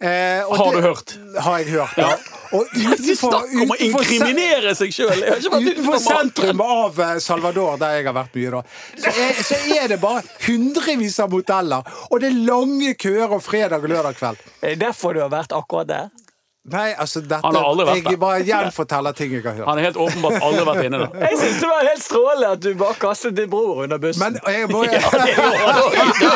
eh, 0.00 0.42
og 0.46 0.56
Har 0.56 0.72
det, 0.72 0.80
du 0.80 0.86
hørt? 0.88 1.14
Har 1.38 1.58
jeg 1.58 1.70
hørt, 1.70 1.96
ja. 2.00 2.10
Og 2.54 2.66
utenfor, 2.76 3.30
Snakk 3.30 3.54
om 3.62 3.72
å 3.74 3.78
inkriminere 3.88 4.74
seg 4.78 4.92
sjøl! 4.94 5.24
Utenfor 5.46 5.98
sentrum 6.02 6.62
av 6.64 7.00
eh, 7.00 7.16
Salvador, 7.22 7.78
der 7.80 7.98
jeg 7.98 8.08
har 8.08 8.16
vært 8.16 8.38
mye, 8.38 8.52
da, 8.58 8.62
så 9.02 9.14
er, 9.14 9.42
så 9.48 9.62
er 9.78 9.90
det 9.94 10.00
bare 10.02 10.22
hundrevis 10.46 11.18
av 11.24 11.32
moteller. 11.32 11.96
Og 12.10 12.22
det 12.22 12.30
er 12.30 12.38
lange 12.52 12.94
køer 13.00 13.32
og 13.38 13.42
fredag 13.44 13.82
og 13.84 13.92
lørdag 13.94 14.20
kveld. 14.20 14.46
Er 14.60 14.76
det 14.76 14.84
derfor 14.84 15.16
du 15.16 15.24
har 15.24 15.32
vært 15.32 15.56
akkurat 15.56 15.90
der? 15.90 16.25
Nei, 16.66 16.88
altså 16.98 17.20
dette 17.22 17.38
Han 17.44 17.54
har 17.54 17.62
aldri 17.68 17.84
vært 17.86 17.96
Jeg 18.00 18.04
der. 18.08 18.16
bare 18.18 18.38
gjenforteller 18.42 19.12
ting 19.14 19.30
jeg 19.36 19.42
har 19.44 19.52
hørt. 19.54 19.66
Han 19.68 19.78
har 19.78 19.84
helt 19.86 19.98
åpenbart 20.02 20.38
aldri 20.42 20.64
vært 20.66 20.86
inne 20.88 20.98
der. 20.98 21.12
Jeg 21.30 21.38
syns 21.38 21.60
det 21.62 21.68
var 21.70 21.84
helt 21.86 22.02
strålende 22.02 22.48
at 22.56 22.62
du 22.64 22.70
bare 22.80 22.96
kastet 23.04 23.36
din 23.36 23.50
bror 23.52 23.82
under 23.84 24.00
bussen. 24.02 24.24
Men 24.24 24.40
jeg 24.42 24.70
må, 24.72 24.80
Ja, 24.84 24.98
det 24.98 25.04
var 25.06 25.20
det 25.22 25.36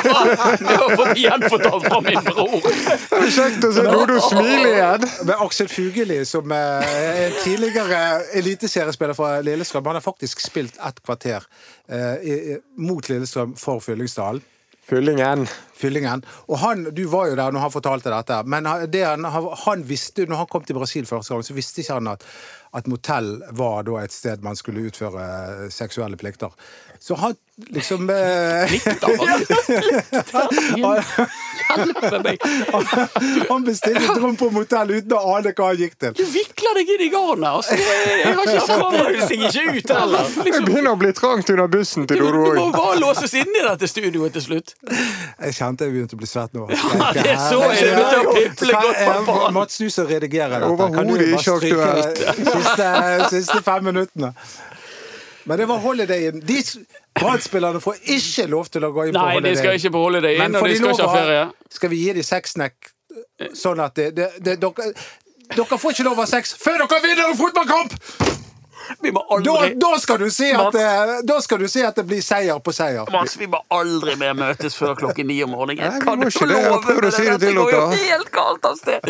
var- 0.07 0.61
det 0.61 0.99
var 1.01 1.15
gjenfortalt 1.25 1.89
fra 1.89 2.01
min 2.07 2.23
bror. 2.29 2.69
Kjekt 3.31 3.67
å 3.67 3.73
se 3.75 3.83
Dodo 3.89 4.21
smile 4.29 4.71
igjen. 4.71 5.09
med 5.27 5.35
Aksel 5.49 5.69
Fugelli, 5.73 6.21
som 6.31 6.53
eh, 6.53 6.95
er 7.27 7.35
tidligere 7.43 8.01
eliteseriespiller 8.39 9.15
fra 9.19 9.33
Lillestrøm, 9.43 9.85
han 9.91 9.99
har 9.99 10.05
faktisk 10.07 10.41
spilt 10.47 10.79
ett 10.79 11.03
kvarter 11.03 11.43
eh, 11.91 12.57
mot 12.79 13.09
Lillestrøm 13.11 13.57
for 13.59 13.83
Fyllingsdalen. 13.83 14.43
Fyllingen. 14.91 15.45
Fyllingen. 15.81 16.25
Og 16.51 16.59
han, 16.59 16.85
Du 16.97 17.05
var 17.13 17.31
jo 17.31 17.37
der 17.39 17.55
når 17.55 17.61
han 17.69 17.73
fortalte 17.73 18.11
dette, 18.13 18.41
men 18.45 18.67
han- 18.67 18.91
han, 19.25 19.49
han 19.65 19.85
visste, 19.89 20.27
når 20.27 20.37
han 20.43 20.47
kom 20.51 20.65
til 20.67 20.75
Brasil 20.75 21.07
første 21.07 21.35
gang, 21.35 21.45
så 21.47 21.55
visste 21.55 21.81
ikke 21.81 21.95
han 22.01 22.09
at, 22.09 22.25
at 22.73 22.87
motell 22.87 23.43
var 23.57 23.83
da 23.89 23.99
et 24.05 24.15
sted 24.15 24.45
man 24.47 24.59
skulle 24.59 24.87
utføre 24.91 25.71
seksuelle 25.75 26.17
plikter. 26.21 26.55
Så 27.01 27.15
han 27.15 27.35
liksom 27.69 28.11
eh, 28.11 28.73
Hjelpe 31.71 32.21
meg. 32.25 32.39
Han 33.49 33.65
bestilte 33.65 34.05
et 34.05 34.21
rom 34.21 34.37
på 34.37 34.51
motell 34.53 34.91
uten 34.99 35.15
å 35.17 35.21
ane 35.37 35.53
hva 35.57 35.71
han 35.71 35.81
gikk 35.81 35.97
til. 36.01 36.13
Du 36.19 36.25
vikler 36.29 36.81
deg 36.81 36.93
inn 36.95 37.05
i 37.07 37.09
garnet. 37.13 37.49
Altså. 37.51 37.77
Jeg 37.77 38.35
har 38.37 38.53
ikke 38.53 38.77
kommer 38.81 39.19
seg 39.25 39.45
ikke 39.49 39.65
ut 39.77 39.93
heller. 39.95 40.25
Det 40.37 40.63
begynner 40.67 40.93
å 40.93 40.99
bli 41.01 41.13
trangt 41.17 41.53
under 41.55 41.71
bussen 41.73 42.09
til 42.11 42.21
Du, 42.21 42.27
Dodo 42.27 42.41
du 42.51 42.61
må 42.61 42.67
bare 42.75 42.97
låses 43.01 43.33
inne 43.41 43.63
i 43.63 43.65
dette 43.67 43.89
studioet 43.91 44.37
til 44.37 44.47
slutt. 44.47 44.75
Jeg 44.91 45.57
kjente 45.57 45.89
jeg 45.89 45.97
begynte 45.97 46.19
å 46.19 46.21
bli 46.21 46.31
svett 46.31 46.53
nå. 46.57 46.69
Ja, 46.71 47.13
det 47.17 47.37
så 47.47 47.59
jeg, 47.65 47.81
det 47.81 47.93
begynte 47.97 48.19
å 48.21 48.37
piple 48.37 48.73
godt 48.77 49.01
på. 49.29 49.39
Mats, 49.57 49.81
du 49.81 49.89
som 49.93 50.09
redigerer 50.11 50.67
dette, 50.67 50.91
kan 50.97 51.09
du 51.09 51.15
Overhodet 51.17 51.29
ikke 51.33 51.43
stryke 51.61 52.60
siste, 52.63 53.31
siste 53.35 53.63
fem 53.67 53.85
minuttene? 53.91 54.33
Men 55.49 55.59
det 55.59 55.67
var 55.71 55.79
holidayen. 55.83 56.41
De 56.47 56.59
s- 56.63 56.77
Brann-spillerne 57.21 57.81
får 57.83 57.97
ikke 58.15 58.47
lov 58.53 58.69
til 58.73 58.85
å 58.87 58.93
gå 58.95 59.09
inn 59.09 59.17
på 59.17 59.23
Nei, 59.25 59.41
de 59.45 59.55
skal 59.59 59.75
ikke 59.77 59.91
på 59.93 60.03
Holiday 60.05 60.37
Inn, 60.39 60.55
og 60.57 60.69
de 60.69 60.77
skal 60.79 60.93
ikke 60.95 61.09
ha 61.09 61.17
ferie. 61.17 61.41
Skal 61.75 61.91
vi 61.93 61.99
gi 62.05 62.13
dem 62.17 62.23
sexsnack 62.25 62.93
sånn 63.57 63.81
at 63.83 63.97
det, 63.99 64.07
det, 64.17 64.29
det, 64.47 64.55
dere, 64.63 64.93
dere 65.57 65.79
får 65.83 65.97
ikke 65.97 66.07
lov 66.07 66.21
å 66.21 66.25
ha 66.25 66.29
sex 66.31 66.55
før 66.61 66.85
dere 66.85 67.01
vinner 67.05 67.33
en 67.33 67.37
fotballkamp! 67.41 67.97
Vi 69.03 69.11
må 69.15 69.23
aldri 69.31 69.75
da, 69.81 69.91
skal 70.03 70.19
du 70.19 70.29
si 70.31 70.51
at, 70.53 70.73
det- 70.75 71.27
da 71.29 71.41
skal 71.41 71.59
du 71.63 71.69
si 71.69 71.83
at 71.87 71.95
det 71.97 72.05
blir 72.07 72.23
seier 72.25 72.59
på 72.61 72.73
seier. 72.75 73.07
Mats, 73.13 73.37
vi 73.39 73.47
må 73.47 73.61
aldri 73.71 74.17
mer 74.21 74.35
møtes 74.35 74.75
før 74.77 74.95
klokken 74.99 75.27
ni 75.31 75.43
om 75.45 75.51
morgenen. 75.55 75.93
Nei, 75.93 76.01
Kan 76.05 76.21
du 76.21 76.27
ikke 76.29 76.49
det. 76.51 76.59
Jeg 76.61 76.71
har 76.71 77.07
å 77.07 77.13
si 77.15 77.25
det 77.29 77.39
til 77.41 77.55
dere. 77.55 77.55
Det 77.55 77.55
går 77.55 77.71
jo 77.71 78.09
helt 78.11 78.31
galt 78.35 78.65
av 78.71 78.77
sted. 78.81 79.01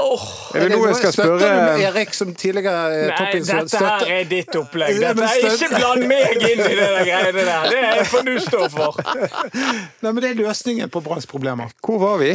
Oh. 0.00 0.26
Er 0.54 0.66
det 0.68 0.70
noe 0.76 0.88
jeg 0.90 0.96
skal 1.00 1.12
Støtter 1.12 1.32
du 1.32 1.44
spørre 1.44 1.80
Erik 1.88 2.14
som 2.16 2.34
tidligere 2.34 2.82
eh, 2.94 3.10
Nei, 3.10 3.40
dette 3.40 3.80
her 3.84 4.06
er 4.20 4.24
ditt 4.30 4.56
opplegg. 4.60 5.00
Dette 5.00 5.28
er 5.30 5.48
Ikke 5.50 5.68
bland 5.74 6.06
meg 6.10 6.36
inn 6.36 6.62
i 6.64 6.68
det 6.68 6.76
der 6.78 7.04
greiene 7.08 7.44
der. 7.48 7.68
Det 8.00 8.06
får 8.10 8.26
du 8.28 8.32
stå 8.44 8.62
for. 8.72 9.00
Nei, 10.02 10.12
men 10.12 10.20
Det 10.22 10.30
er 10.32 10.38
løsningen 10.42 10.90
på 10.92 11.02
Branns 11.04 11.26
problemer. 11.30 11.72
Hvor 11.84 11.98
var 12.02 12.18
vi? 12.22 12.32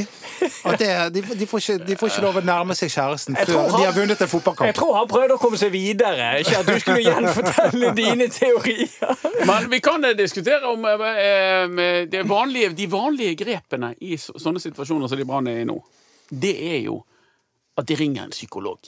At 0.66 0.80
det, 0.82 0.92
de, 1.16 1.24
de, 1.40 1.48
får 1.50 1.64
ikke, 1.64 1.78
de 1.88 1.98
får 2.00 2.14
ikke 2.14 2.26
lov 2.26 2.40
å 2.42 2.46
nærme 2.46 2.76
seg 2.78 2.92
kjæresten 2.94 3.38
før 3.40 3.62
han- 3.70 3.80
de 3.80 3.86
har 3.86 3.96
vunnet 3.96 4.22
en 4.22 4.32
fotballkamp. 4.32 4.68
Jeg 4.70 4.78
tror 4.80 4.96
han 5.00 5.08
prøvde 5.12 5.38
å 5.38 5.42
komme 5.42 5.60
seg 5.60 5.72
videre, 5.74 6.32
ikke 6.42 6.55
at 6.60 6.68
du 6.68 6.80
skulle 6.80 7.04
gjenfortelle 7.06 7.92
dine 7.98 8.28
teorier. 8.34 9.16
Men 9.46 9.70
vi 9.72 9.80
kan 9.84 10.06
eh, 10.06 10.16
diskutere 10.18 10.66
om 10.72 10.86
eh, 10.86 11.06
eh, 11.26 12.08
det 12.12 12.24
vanlige, 12.30 12.70
de 12.78 12.88
vanlige 12.92 13.36
grepene 13.46 13.94
i 14.02 14.18
sånne 14.18 14.62
situasjoner 14.64 15.12
som 15.12 15.20
de 15.20 15.26
Brann 15.28 15.48
er 15.52 15.64
i 15.64 15.70
nå. 15.70 15.80
Det 16.30 16.56
er 16.76 16.80
jo 16.88 17.00
at 17.78 17.88
de 17.90 17.96
ringer 18.00 18.24
en 18.30 18.32
psykolog. 18.36 18.80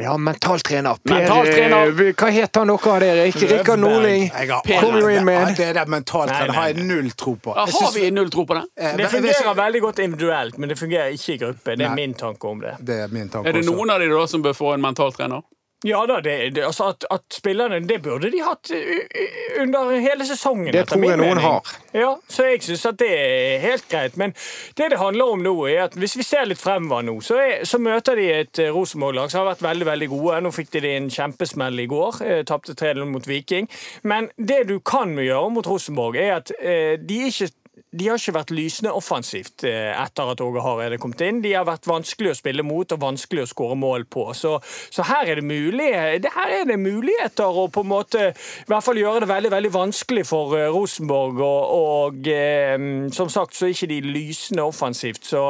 Ja, 0.00 0.16
mentaltrener. 0.16 0.96
Per, 1.04 1.14
Mentaltrener. 1.14 1.90
hva 2.16 2.28
het 2.32 2.56
han 2.56 2.70
dere 2.70 2.92
av 2.94 3.00
dere? 3.02 3.26
Ikke 3.28 3.48
Rikard 3.50 3.82
har- 3.84 4.80
Kom 4.80 4.96
jo 4.96 5.08
inn 5.08 5.24
med 5.24 5.48
en. 5.48 5.54
Det 5.54 5.74
der 5.76 5.86
mentaltrener 5.86 6.52
har 6.56 6.68
jeg 6.72 6.86
null 6.86 7.10
tro 7.10 7.34
på. 7.36 7.52
Ja, 7.54 7.66
Jeg 7.66 7.74
har 7.74 7.92
vi 7.92 8.10
null 8.10 8.30
tro 8.30 8.44
på 8.46 8.54
det? 8.54 8.64
Det 8.96 9.10
fungerer 9.10 9.54
veldig 9.54 9.80
godt 9.82 9.98
individuelt, 9.98 10.58
men 10.58 10.68
det 10.68 10.78
fungerer 10.78 11.12
ikke 11.12 11.34
i 11.34 11.36
gruppe. 11.36 11.76
Det 11.76 11.84
er 11.86 11.94
min 11.94 12.14
tanke 12.14 12.48
om 12.48 12.60
det. 12.60 12.76
Det 12.80 12.98
er 13.04 13.08
min 13.08 13.28
tanke 13.28 13.48
Er 13.48 13.52
det 13.52 13.60
også. 13.60 13.74
noen 13.76 13.90
av 13.90 14.00
de 14.00 14.08
da 14.08 14.26
som 14.26 14.42
bør 14.42 14.52
få 14.56 14.72
en 14.74 14.80
mentaltrener? 14.80 15.42
Ja 15.84 16.06
da, 16.08 16.20
det, 16.24 16.54
det, 16.56 16.64
altså 16.64 16.90
at, 16.94 17.04
at 17.12 17.24
spillerne 17.32 17.82
Det 17.84 17.98
burde 18.02 18.30
de 18.32 18.40
hatt 18.40 18.70
uh, 18.72 18.78
uh, 18.78 19.62
under 19.62 19.90
hele 20.00 20.24
sesongen. 20.26 20.72
Det 20.72 20.86
tror 20.88 21.02
jeg 21.04 21.18
noen 21.20 21.34
mening. 21.36 21.44
har. 21.44 21.74
Ja, 21.92 22.14
Så 22.28 22.46
jeg 22.48 22.62
syns 22.64 22.86
at 22.88 22.98
det 23.02 23.10
er 23.12 23.58
helt 23.62 23.84
greit. 23.92 24.16
Men 24.16 24.32
det 24.78 24.90
det 24.90 24.98
handler 24.98 25.34
om 25.34 25.42
nå, 25.44 25.54
er 25.68 25.84
at 25.84 25.96
hvis 25.98 26.16
vi 26.16 26.24
ser 26.26 26.46
litt 26.48 26.60
fremover 26.62 27.04
nå, 27.06 27.18
så, 27.24 27.36
er, 27.42 27.64
så 27.68 27.78
møter 27.82 28.16
de 28.18 28.28
et 28.32 28.60
eh, 28.62 28.72
Rosenborg-lag 28.74 29.30
som 29.32 29.42
har 29.42 29.52
vært 29.52 29.64
veldig 29.66 29.88
veldig 29.90 30.08
gode. 30.12 30.40
Nå 30.44 30.52
fikk 30.54 30.72
de 30.74 30.94
en 30.94 31.10
kjempesmell 31.12 31.84
i 31.84 31.88
går. 31.90 32.20
Eh, 32.24 32.40
Tapte 32.48 32.76
3-0 32.78 33.04
mot 33.10 33.28
Viking. 33.28 33.68
Men 34.02 34.30
det 34.38 34.64
du 34.70 34.78
kan 34.80 35.16
gjøre 35.18 35.50
mot 35.54 35.68
Rosenborg, 35.68 36.16
er 36.20 36.38
at 36.40 36.54
eh, 36.60 36.94
de 37.00 37.26
ikke 37.28 37.50
de 37.74 38.08
har 38.08 38.18
ikke 38.18 38.34
vært 38.36 38.52
lysende 38.54 38.92
offensivt 38.94 39.64
eh, 39.66 39.90
etter 39.94 40.30
at 40.32 40.42
Åge 40.42 40.62
Hareide 40.62 40.98
kom 41.02 41.14
inn. 41.22 41.40
De 41.44 41.54
har 41.54 41.66
vært 41.66 41.88
vanskelig 41.90 42.32
å 42.32 42.36
spille 42.38 42.64
mot 42.66 42.94
og 42.94 43.02
vanskelig 43.02 43.44
å 43.44 43.50
skåre 43.50 43.78
mål 43.78 44.06
på. 44.10 44.28
Så, 44.34 44.56
så 44.94 45.06
her, 45.08 45.30
er 45.34 45.42
mulig, 45.46 45.90
her 45.94 46.54
er 46.60 46.68
det 46.70 46.78
muligheter 46.82 47.50
å 47.50 47.66
på 47.72 47.84
en 47.84 47.90
måte 47.90 48.28
i 48.30 48.70
hvert 48.70 48.86
fall 48.86 49.00
gjøre 49.00 49.24
det 49.24 49.30
veldig 49.30 49.52
veldig 49.56 49.74
vanskelig 49.74 50.24
for 50.28 50.56
eh, 50.58 50.70
Rosenborg. 50.74 51.42
Og, 51.42 51.74
og 51.74 52.30
eh, 52.30 52.78
som 53.14 53.30
sagt 53.32 53.58
så 53.58 53.68
er 53.68 53.76
ikke 53.76 53.92
de 53.94 54.00
lysende 54.06 54.66
offensivt. 54.66 55.26
Så 55.26 55.44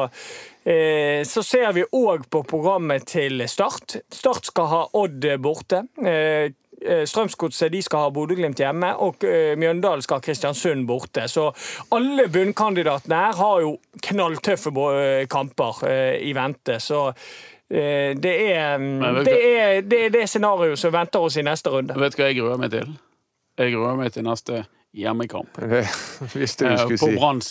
Så 0.65 1.43
ser 1.45 1.75
vi 1.77 1.83
òg 1.93 2.23
på 2.33 2.41
programmet 2.49 3.05
til 3.05 3.43
Start. 3.53 3.99
Start 4.09 4.47
skal 4.49 4.71
ha 4.71 4.79
Odd 4.97 5.27
borte. 5.45 5.83
Eh, 6.85 7.05
Strømsgodset 7.09 7.77
skal 7.85 8.05
ha 8.05 8.11
Bodø-Glimt 8.13 8.61
hjemme, 8.61 8.91
og 9.01 9.25
eh, 9.25 9.55
Mjøndalen 9.57 10.05
skal 10.05 10.21
ha 10.21 10.25
Kristiansund 10.25 10.85
borte. 10.89 11.25
Så 11.33 11.47
alle 11.97 12.27
bunnkandidatene 12.29 13.21
her 13.23 13.39
har 13.39 13.63
jo 13.65 13.75
knalltøffe 14.05 14.73
eh, 14.93 15.25
kamper 15.31 15.81
i 16.21 16.35
vente. 16.37 16.79
Så 16.81 17.11
det 17.75 18.33
er 18.55 18.79
det, 19.25 19.33
er, 19.35 19.81
det, 19.83 19.99
er 20.05 20.11
det 20.13 20.27
scenarioet 20.29 20.79
som 20.79 20.93
venter 20.95 21.25
oss 21.25 21.39
i 21.41 21.43
neste 21.43 21.73
runde. 21.73 21.97
Vet 21.99 22.15
du 22.15 22.21
hva 22.21 22.29
jeg 22.29 22.37
gruer 22.37 22.61
meg 22.61 22.71
til? 22.75 22.91
Jeg 23.59 23.73
gruer 23.73 23.97
meg 23.99 24.13
til 24.15 24.27
neste 24.27 24.61
hjemmekamp. 24.95 25.57
Det 25.65 25.81
du 26.37 26.47
skulle 26.47 26.99
si. 27.01 27.01
På. 27.01 27.09
Branns 27.17 27.49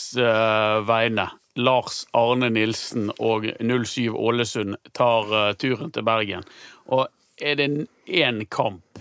vegne. 0.87 1.27
Lars 1.57 2.03
Arne 2.17 2.51
Nilsen 2.53 3.09
og 3.17 3.49
07 3.57 4.13
Ålesund 4.13 4.77
tar 4.93 5.57
turen 5.59 5.91
til 5.91 6.05
Bergen. 6.05 6.45
Og 6.93 7.09
er 7.41 7.57
det 7.59 7.69
én 8.07 8.45
kamp 8.53 8.92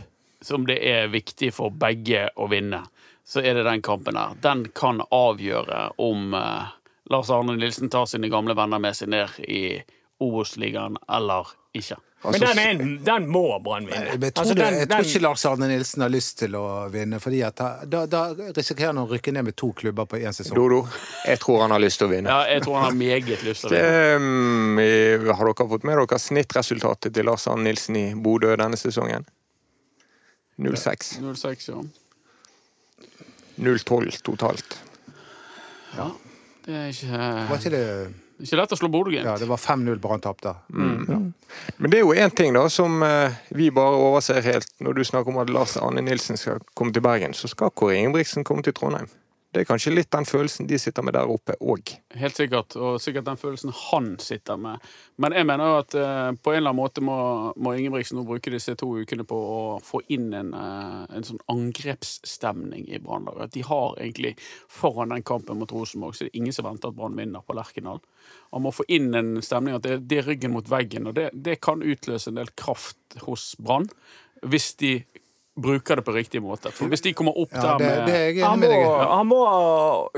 som 0.43 0.67
det 0.67 0.79
er 0.89 1.09
viktig 1.13 1.53
for 1.55 1.71
begge 1.71 2.29
å 2.37 2.49
vinne, 2.51 2.83
så 3.25 3.41
er 3.43 3.55
det 3.55 3.65
den 3.69 3.83
kampen 3.83 4.17
her. 4.19 4.35
Den 4.43 4.67
kan 4.75 5.01
avgjøre 5.11 5.93
om 6.03 6.35
eh, 6.35 6.71
Lars 7.11 7.31
Arne 7.31 7.57
Nilsen 7.57 7.91
tar 7.91 8.07
sine 8.11 8.29
gamle 8.33 8.55
venner 8.59 8.79
med 8.83 8.97
seg 8.99 9.09
ned 9.15 9.39
i 9.47 9.83
Obos-ligaen 10.23 10.97
eller 11.11 11.47
ikke. 11.75 11.97
Men 12.23 12.37
den, 12.39 12.59
er, 12.59 12.69
en- 12.71 12.99
den 13.05 13.25
må 13.35 13.41
Brann 13.65 13.87
vinne. 13.89 14.13
Jeg 14.13 14.21
tror, 14.35 14.43
Altså, 14.45 14.55
den- 14.55 14.75
jeg 14.79 14.89
tror 14.89 14.97
den- 15.03 15.07
ikke 15.11 15.23
Lars 15.25 15.45
Arne 15.47 15.67
Nilsen 15.67 16.03
har 16.05 16.09
lyst 16.15 16.37
til 16.39 16.53
å 16.55 16.89
vinne, 16.93 17.19
fordi 17.19 17.41
at 17.43 17.57
da, 17.91 18.05
da 18.07 18.21
risikerer 18.55 18.93
han 18.93 19.01
å 19.03 19.09
rykke 19.11 19.33
ned 19.35 19.45
med 19.49 19.57
to 19.59 19.73
klubber 19.73 20.07
på 20.07 20.21
én 20.23 20.31
sesong. 20.33 20.55
Dodo, 20.55 20.85
jeg 21.27 21.41
tror 21.43 21.63
han 21.65 21.71
har 21.75 21.81
lyst 21.83 21.99
til 21.99 22.07
å 22.07 22.13
vinne. 22.13 22.31
Ja, 22.31 22.45
jeg 22.47 22.63
tror 22.63 22.75
han 22.79 22.85
har 22.85 22.93
meget 23.01 23.43
lyst 23.43 23.67
til 23.67 23.71
å 23.71 23.75
vinne. 23.75 25.19
Det, 25.27 25.35
har 25.35 25.45
dere 25.51 25.69
fått 25.75 25.85
med 25.91 25.99
dere 25.99 26.19
snittresultatet 26.23 27.13
til 27.15 27.25
Lars 27.27 27.49
Arne 27.51 27.65
Nilsen 27.67 27.97
i 27.99 28.07
Bodø 28.15 28.55
denne 28.57 28.79
sesongen? 28.79 29.27
0-6. 30.59 31.15
06, 31.21 31.69
ja. 31.69 31.83
0-12 33.57 34.23
totalt. 34.23 34.79
ja. 35.97 36.11
Det 36.63 36.75
er 36.79 36.93
ikke, 36.93 37.23
Var 37.49 37.59
ikke 37.59 37.71
det 37.75 37.87
ikke 38.43 38.59
lett 38.59 38.73
å 38.75 38.77
slå 38.79 38.89
Bodø-Glimt. 38.91 39.27
Ja, 39.27 39.37
det 39.39 39.47
var 39.47 39.61
5-0 39.61 39.99
Brann 40.03 40.23
tapte. 40.23 40.55
Men 40.73 41.91
det 41.93 41.99
er 42.01 42.03
jo 42.03 42.15
én 42.15 42.33
ting 42.35 42.55
da 42.57 42.65
som 42.73 43.03
eh, 43.07 43.35
vi 43.55 43.69
bare 43.75 43.99
overser 44.03 44.43
helt. 44.43 44.71
Når 44.83 44.97
du 44.99 45.03
snakker 45.07 45.31
om 45.31 45.39
at 45.43 45.53
Lars 45.53 45.77
Arne 45.79 46.03
Nilsen 46.03 46.41
skal 46.41 46.63
komme 46.79 46.95
til 46.95 47.05
Bergen, 47.05 47.37
så 47.39 47.51
skal 47.51 47.71
Kåre 47.71 48.01
Ingebrigtsen 48.01 48.47
komme 48.47 48.65
til 48.67 48.75
Trondheim. 48.75 49.11
Det 49.53 49.61
er 49.61 49.67
kanskje 49.69 49.91
litt 49.93 50.09
den 50.09 50.25
følelsen 50.25 50.65
de 50.69 50.79
sitter 50.81 51.05
med 51.05 51.13
der 51.13 51.29
oppe 51.29 51.53
òg. 51.61 51.91
Helt 52.17 52.39
sikkert, 52.39 52.73
og 52.81 52.95
sikkert 53.05 53.27
den 53.27 53.37
følelsen 53.37 53.75
han 53.91 54.15
sitter 54.23 54.57
med. 54.57 54.81
Men 55.21 55.37
jeg 55.37 55.45
mener 55.45 55.69
jo 55.69 55.75
at 55.83 55.97
eh, 56.01 56.29
på 56.41 56.55
en 56.55 56.57
eller 56.57 56.73
annen 56.73 56.79
måte 56.79 57.05
må, 57.05 57.17
må 57.61 57.75
Ingebrigtsen 57.77 58.17
nå 58.17 58.25
bruke 58.29 58.53
disse 58.55 58.73
to 58.81 58.89
ukene 59.03 59.27
på 59.29 59.37
å 59.37 59.61
få 59.85 60.01
inn 60.17 60.31
en, 60.39 60.55
eh, 60.57 61.05
en 61.19 61.29
sånn 61.29 61.43
angrepsstemning 61.53 62.89
i 62.89 63.03
Brannlaget. 63.05 63.51
At 63.51 63.59
de 63.59 63.67
har 63.69 64.01
egentlig 64.01 64.33
foran 64.73 65.13
den 65.13 65.27
kampen 65.29 65.61
mot 65.61 65.77
Rosenborg, 65.77 66.17
så 66.17 66.25
det 66.25 66.33
er 66.33 66.41
ingen 66.41 66.57
som 66.57 66.71
venter 66.71 66.89
at 66.89 66.97
Brann 66.97 67.21
vinner 67.21 67.45
på 67.45 67.59
Lerkendal. 67.59 68.01
Han 68.57 68.65
må 68.65 68.73
få 68.73 68.89
inn 68.89 69.13
en 69.19 69.35
stemning 69.45 69.77
at 69.77 69.85
det, 69.85 70.01
det 70.09 70.23
er 70.23 70.31
ryggen 70.33 70.57
mot 70.57 70.73
veggen, 70.73 71.13
og 71.13 71.21
det, 71.21 71.29
det 71.37 71.61
kan 71.61 71.85
utløse 71.85 72.33
en 72.33 72.41
del 72.41 72.49
kraft 72.57 73.21
hos 73.27 73.51
Brann. 73.61 73.91
Hvis 74.49 74.73
de 74.81 75.03
bruker 75.55 75.97
det 75.97 76.03
på 76.03 76.13
riktig 76.13 76.43
måte. 76.43 76.71
For 76.73 76.89
hvis 76.89 77.05
de 77.05 77.13
kommer 77.13 77.37
opp 77.39 77.53
Ja, 77.53 77.61
der 77.61 77.79
med 77.79 78.07
det 78.09 78.15
er 78.17 78.29
jeg 78.31 78.45
Han 78.47 78.59
må, 78.59 78.67
med 78.67 78.73
deg 78.73 79.11
han 79.13 79.27
må 79.29 79.41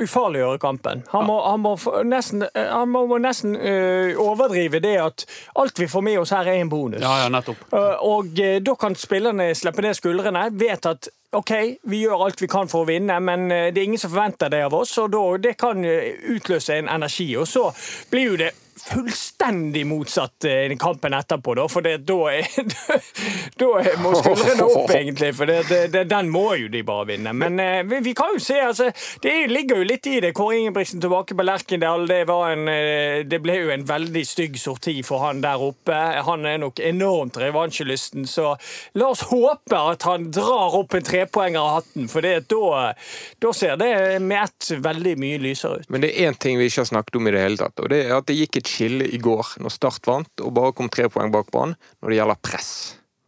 ufarliggjøre 0.05 0.61
kampen. 0.63 1.03
Han 1.11 1.27
må, 1.27 1.41
han 1.43 1.61
må 1.65 1.75
nesten, 2.07 2.47
han 2.55 2.89
må 2.89 3.07
må 3.11 3.19
nesten 3.19 3.57
øh, 3.57 4.15
overdrive 4.23 4.81
det 4.81 4.95
at 5.03 5.27
alt 5.59 5.81
vi 5.81 5.89
får 5.91 6.07
med 6.07 6.19
oss 6.23 6.31
her, 6.31 6.47
er 6.47 6.63
en 6.63 6.71
bonus. 6.71 7.03
Ja, 7.03 7.17
ja, 7.25 7.29
nettopp. 7.29 7.67
Uh, 7.73 7.99
Og 8.15 8.41
eh, 8.41 8.61
da 8.63 8.75
kan 8.79 8.95
spillerne 8.99 9.51
slippe 9.59 9.83
ned 9.83 9.99
skuldrene, 9.99 10.49
vet 10.55 10.87
at 10.87 11.11
OK, 11.35 11.51
vi 11.83 12.05
gjør 12.05 12.27
alt 12.27 12.43
vi 12.43 12.49
kan 12.51 12.71
for 12.71 12.85
å 12.85 12.89
vinne, 12.89 13.17
men 13.21 13.49
eh, 13.51 13.71
det 13.75 13.83
er 13.83 13.89
ingen 13.89 14.01
som 14.01 14.13
forventer 14.13 14.53
det 14.55 14.63
av 14.69 14.75
oss, 14.79 14.95
og 15.03 15.11
da, 15.15 15.23
det 15.49 15.57
kan 15.59 15.83
eh, 15.85 16.15
utløse 16.35 16.79
en 16.79 16.91
energi. 16.95 17.33
Og 17.41 17.49
så 17.51 17.69
blir 18.13 18.29
jo 18.31 18.37
det 18.39 18.53
fullstendig 18.85 19.87
motsatt 19.87 20.45
eh, 20.45 20.73
i 20.73 20.77
kampen 20.81 21.15
etterpå, 21.17 21.55
da, 21.57 21.67
for 21.71 21.85
da, 21.85 22.19
er, 22.33 22.45
er- 23.81 24.01
må 24.03 24.13
skuldrene 24.19 24.67
opp, 24.67 24.91
egentlig. 24.95 25.31
For 25.37 25.49
det, 25.49 25.89
det, 25.93 26.05
den 26.11 26.31
må 26.33 26.47
jo 26.61 26.69
de 26.73 26.83
bare 26.87 27.09
vinne. 27.15 27.33
Men 27.37 27.61
eh, 27.63 27.81
vi, 27.89 28.01
vi 28.05 28.15
kan 28.17 28.35
jo 28.35 28.43
se, 28.43 28.59
altså 28.61 28.91
Det 29.23 29.35
ligger 29.51 29.81
jo 29.81 29.89
litt 29.89 30.09
i 30.11 30.19
det. 30.25 30.35
Kåre 30.37 30.59
Ingebrigtsen 30.61 31.03
tilbake 31.03 31.37
på 31.37 31.47
Lerkendal. 31.47 32.07
Det, 32.11 32.21
var 32.29 32.53
en, 32.55 32.69
eh, 32.71 33.25
det 33.29 33.41
ble 33.45 33.59
jo 33.63 33.73
en 33.75 33.87
veldig 33.89 34.25
stygg 34.29 34.59
sorti 34.61 34.99
for 35.07 35.25
han 35.25 35.43
der 35.45 35.63
oppe. 35.65 36.01
Han 36.29 36.47
er 36.49 36.61
nok 36.63 36.81
enormt 36.85 37.39
revansjelysten, 37.41 38.29
så 38.31 38.55
la 38.99 39.11
oss 39.13 39.25
håpe 39.31 39.79
at 39.95 40.05
han 40.09 40.29
drar 40.35 40.77
opp 40.81 40.95
en 40.97 41.05
trepoenger 41.07 41.61
av 41.61 41.73
hatten, 41.79 42.09
for 42.11 42.25
da, 42.25 42.95
da 43.43 43.53
ser 43.57 43.77
det 43.81 43.91
med 44.25 44.45
ett 44.45 44.71
veldig 44.85 45.15
mye 45.21 45.41
lysere 45.43 45.83
ut. 45.83 45.91
Men 45.93 46.05
det 46.05 46.13
er 46.15 46.31
én 46.31 46.39
ting 46.41 46.59
vi 46.61 46.69
ikke 46.69 46.83
har 46.85 46.91
snakket 46.93 47.19
om 47.21 47.29
i 47.29 47.35
det 47.35 47.43
hele 47.45 47.61
tatt, 47.61 47.81
og 47.81 47.91
det 47.93 48.03
er 48.07 48.17
at 48.19 48.29
det 48.29 48.39
gikk 48.39 48.61
et 48.61 48.74
skille 48.75 49.07
i 49.09 49.21
går 49.23 49.55
når 49.63 49.73
Start 49.75 50.07
vant 50.11 50.45
og 50.45 50.53
bare 50.57 50.75
kom 50.77 50.91
tre 50.93 51.09
poeng 51.13 51.33
bak 51.35 51.51
Brann 51.55 51.77
når 52.03 52.11
det 52.11 52.19
gjelder 52.21 52.43
press. 52.45 52.73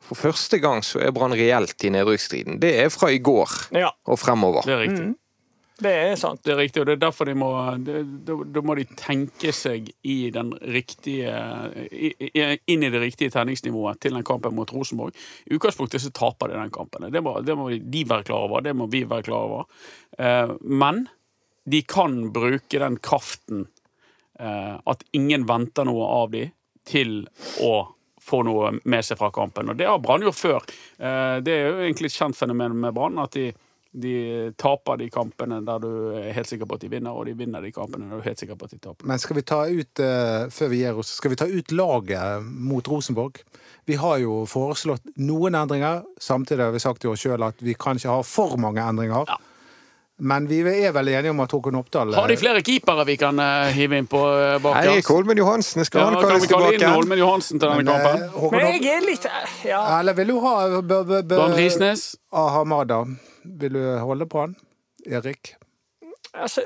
For 0.07 0.19
første 0.19 0.61
gang 0.63 0.85
så 0.87 1.01
er 1.03 1.15
Brann 1.15 1.35
reelt 1.35 1.83
i 1.83 1.91
nedrykksstriden. 1.91 2.61
Det 2.63 2.75
er 2.85 2.91
fra 2.95 3.09
i 3.11 3.19
går 3.19 3.55
Ja. 3.75 3.91
og 4.07 4.19
fremover. 4.23 4.63
Det 4.67 4.75
er 4.77 4.85
riktig. 4.85 5.15
Det 5.77 5.91
er 5.93 6.15
sant. 6.17 6.41
Det 6.47 6.55
er 6.55 6.57
riktig, 6.57 6.81
og 6.81 6.87
det 6.89 6.95
er 6.95 7.01
derfor 7.03 7.29
de 7.29 7.35
må 7.37 7.51
de, 7.85 7.99
de, 8.25 8.37
de 8.55 8.61
må 8.65 8.77
de 8.79 8.87
tenke 8.97 9.51
seg 9.53 9.91
i 10.09 10.31
den 10.33 10.55
riktige 10.73 11.29
i, 11.93 12.15
i, 12.31 12.45
inn 12.73 12.87
i 12.87 12.89
det 12.95 13.03
riktige 13.03 13.35
tenningsnivået 13.35 14.01
til 14.01 14.17
den 14.17 14.25
kampen 14.25 14.55
mot 14.57 14.73
Rosenborg. 14.73 15.13
I 15.45 15.59
utgangspunktet 15.59 16.01
så 16.07 16.13
taper 16.17 16.49
de 16.55 16.57
den 16.63 16.73
kampen. 16.73 17.11
Det 17.13 17.21
må, 17.21 17.35
det 17.45 17.59
må 17.59 17.69
de 17.77 18.05
være 18.09 18.25
klar 18.31 18.47
over, 18.49 18.65
det 18.65 18.73
må 18.79 18.89
vi 18.89 19.03
være 19.05 19.27
klar 19.29 19.51
over. 19.51 19.67
Eh, 20.17 20.55
men 20.65 21.09
de 21.69 21.83
kan 21.83 22.23
bruke 22.33 22.81
den 22.81 22.97
kraften 23.03 23.67
at 24.37 25.05
ingen 25.17 25.47
venter 25.49 25.87
noe 25.89 26.07
av 26.13 26.31
dem, 26.35 26.51
til 26.87 27.23
å 27.65 27.73
få 28.27 28.43
noe 28.47 28.73
med 28.85 29.07
seg 29.07 29.21
fra 29.21 29.31
kampen. 29.35 29.71
Og 29.71 29.79
det 29.79 29.87
har 29.89 30.03
Brann 30.03 30.25
gjort 30.27 30.41
før. 30.41 30.67
Eh, 30.99 31.39
det 31.47 31.55
er 31.55 31.69
jo 31.69 31.85
egentlig 31.85 32.11
et 32.11 32.19
kjent 32.19 32.39
fenomen 32.39 32.75
med 32.83 32.95
Brann 32.97 33.23
at 33.23 33.39
de 33.39 33.53
de 33.97 34.53
taper 34.61 34.99
de 35.01 35.07
kampene 35.09 35.63
der 35.65 35.79
du 35.81 35.93
er 36.21 36.35
helt 36.37 36.51
sikker 36.51 36.69
på 36.69 36.77
at 36.77 36.83
de 36.83 36.91
vinner, 36.93 37.17
og 37.17 37.25
de 37.25 37.33
vinner 37.33 37.65
de 37.65 37.71
kampene 37.73 38.11
der 38.11 38.19
du 38.19 38.21
er 38.21 38.27
helt 38.27 38.43
sikker 38.43 38.59
på 38.61 38.67
at 38.69 38.75
de 38.75 38.79
taper. 38.85 39.09
Men 39.09 39.23
skal 39.23 39.39
vi 39.39 39.45
ta 39.49 39.61
ut, 39.65 40.03
eh, 40.05 40.49
før 40.53 40.69
vi 40.69 40.81
gir 40.83 40.99
oss, 41.01 41.15
skal 41.17 41.33
vi 41.33 41.39
ta 41.41 41.47
ut 41.49 41.73
laget 41.73 42.45
mot 42.45 42.91
Rosenborg? 42.93 43.41
Vi 43.89 43.97
har 43.97 44.19
jo 44.21 44.43
foreslått 44.45 45.17
noen 45.17 45.57
endringer. 45.57 46.05
Samtidig 46.21 46.67
har 46.67 46.77
vi 46.77 46.83
sagt 46.85 47.01
til 47.01 47.15
oss 47.15 47.25
sjøl 47.25 47.47
at 47.47 47.65
vi 47.65 47.73
kan 47.73 47.97
ikke 47.97 48.19
ha 48.19 48.21
for 48.21 48.59
mange 48.61 48.85
endringer. 48.85 49.25
Ja. 49.33 49.39
Men 50.19 50.47
vi 50.49 50.63
er 50.65 50.93
vel 50.97 51.09
enige 51.13 51.31
om 51.35 51.41
at 51.45 51.53
Håkon 51.53 51.77
Oppdal 51.77 52.15
Har 52.17 52.29
de 52.31 52.37
flere 52.41 52.63
keepere 52.65 53.05
vi 53.05 53.17
kan 53.21 53.37
eh, 53.43 53.67
hive 53.77 53.99
inn 54.01 54.07
på 54.09 54.17
uh, 54.17 54.55
bak 54.65 54.79
Eirik 54.81 55.05
oss? 55.05 55.11
Holmen 55.13 55.37
Johansen, 55.37 55.85
skal 55.85 56.01
Ja, 56.01 56.07
han 56.07 56.15
kan 56.17 56.31
kalles 56.31 56.47
vi 56.47 56.53
kalle 56.55 56.71
inn? 56.79 56.85
Holmen 56.89 57.21
Johansen 57.21 57.61
til 57.61 57.69
denne 57.69 57.83
Men, 57.85 57.91
eh, 57.93 58.07
kampen? 58.07 58.29
Håkon 58.41 58.57
Men 58.57 58.79
jeg 58.79 58.95
er 58.97 59.05
litt 59.05 59.27
Ja. 59.69 59.83
Eller 59.99 60.17
vil 60.17 60.33
du 60.33 60.39
ha 60.41 60.55
b- 60.81 61.03
b- 61.05 61.23
b- 61.29 61.37
Dan 61.37 61.53
Risnes? 61.59 62.07
Ahamada? 62.33 63.03
Vil 63.45 63.77
du 63.77 63.83
holde 64.09 64.27
på 64.27 64.41
han? 64.47 64.57
Erik? 65.07 65.53
Altså, 66.35 66.65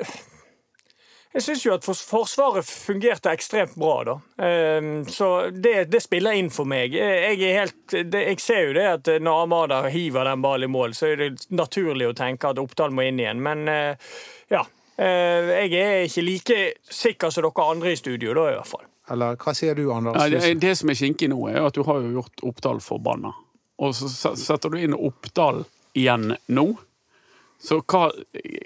jeg 1.35 1.43
syns 1.45 1.63
jo 1.67 1.75
at 1.77 1.85
Forsvaret 1.87 2.67
fungerte 2.67 3.31
ekstremt 3.31 3.77
bra, 3.79 3.97
da. 4.09 4.17
Ehm, 4.43 5.05
Så 5.07 5.51
det, 5.55 5.85
det 5.93 6.03
spiller 6.03 6.35
inn 6.39 6.51
for 6.51 6.67
meg. 6.67 6.95
Jeg, 6.97 7.39
er 7.39 7.59
helt, 7.61 7.95
det, 8.11 8.25
jeg 8.33 8.41
ser 8.43 8.65
jo 8.67 8.75
det 8.75 8.87
at 8.97 9.11
når 9.23 9.45
Amada 9.45 9.81
hiver 9.89 10.27
den 10.27 10.43
ballen 10.43 10.71
i 10.71 10.73
mål, 10.73 10.95
så 10.99 11.13
er 11.13 11.23
det 11.23 11.47
naturlig 11.55 12.11
å 12.11 12.17
tenke 12.19 12.51
at 12.51 12.59
Oppdal 12.59 12.91
må 12.95 13.07
inn 13.07 13.23
igjen. 13.23 13.43
Men 13.47 13.67
eh, 13.71 14.13
ja. 14.51 14.65
Eh, 15.01 15.55
Jeg 15.71 15.75
er 15.81 16.05
ikke 16.09 16.27
like 16.27 16.59
sikker 16.91 17.31
som 17.31 17.47
dere 17.47 17.69
andre 17.71 17.95
i 17.95 18.01
studio, 18.01 18.35
da, 18.35 18.49
i 18.51 18.57
hvert 18.59 18.73
fall. 18.75 18.87
Eller 19.11 19.39
hva 19.41 19.55
sier 19.57 19.75
du, 19.75 19.87
Anders? 19.95 20.19
Ja, 20.19 20.29
det, 20.31 20.59
det 20.63 20.77
som 20.79 20.91
er 20.91 20.99
kinkig 20.99 21.31
nå, 21.33 21.41
er 21.51 21.65
at 21.67 21.75
du 21.79 21.83
har 21.87 22.03
jo 22.03 22.13
gjort 22.21 22.45
Oppdal 22.47 22.83
forbanna. 22.85 23.33
Og 23.81 23.95
så 23.97 24.35
setter 24.37 24.71
du 24.71 24.79
inn 24.83 24.95
Oppdal 24.95 25.65
igjen 25.99 26.35
nå. 26.53 26.67
Så 27.61 27.81
hva, 27.85 28.07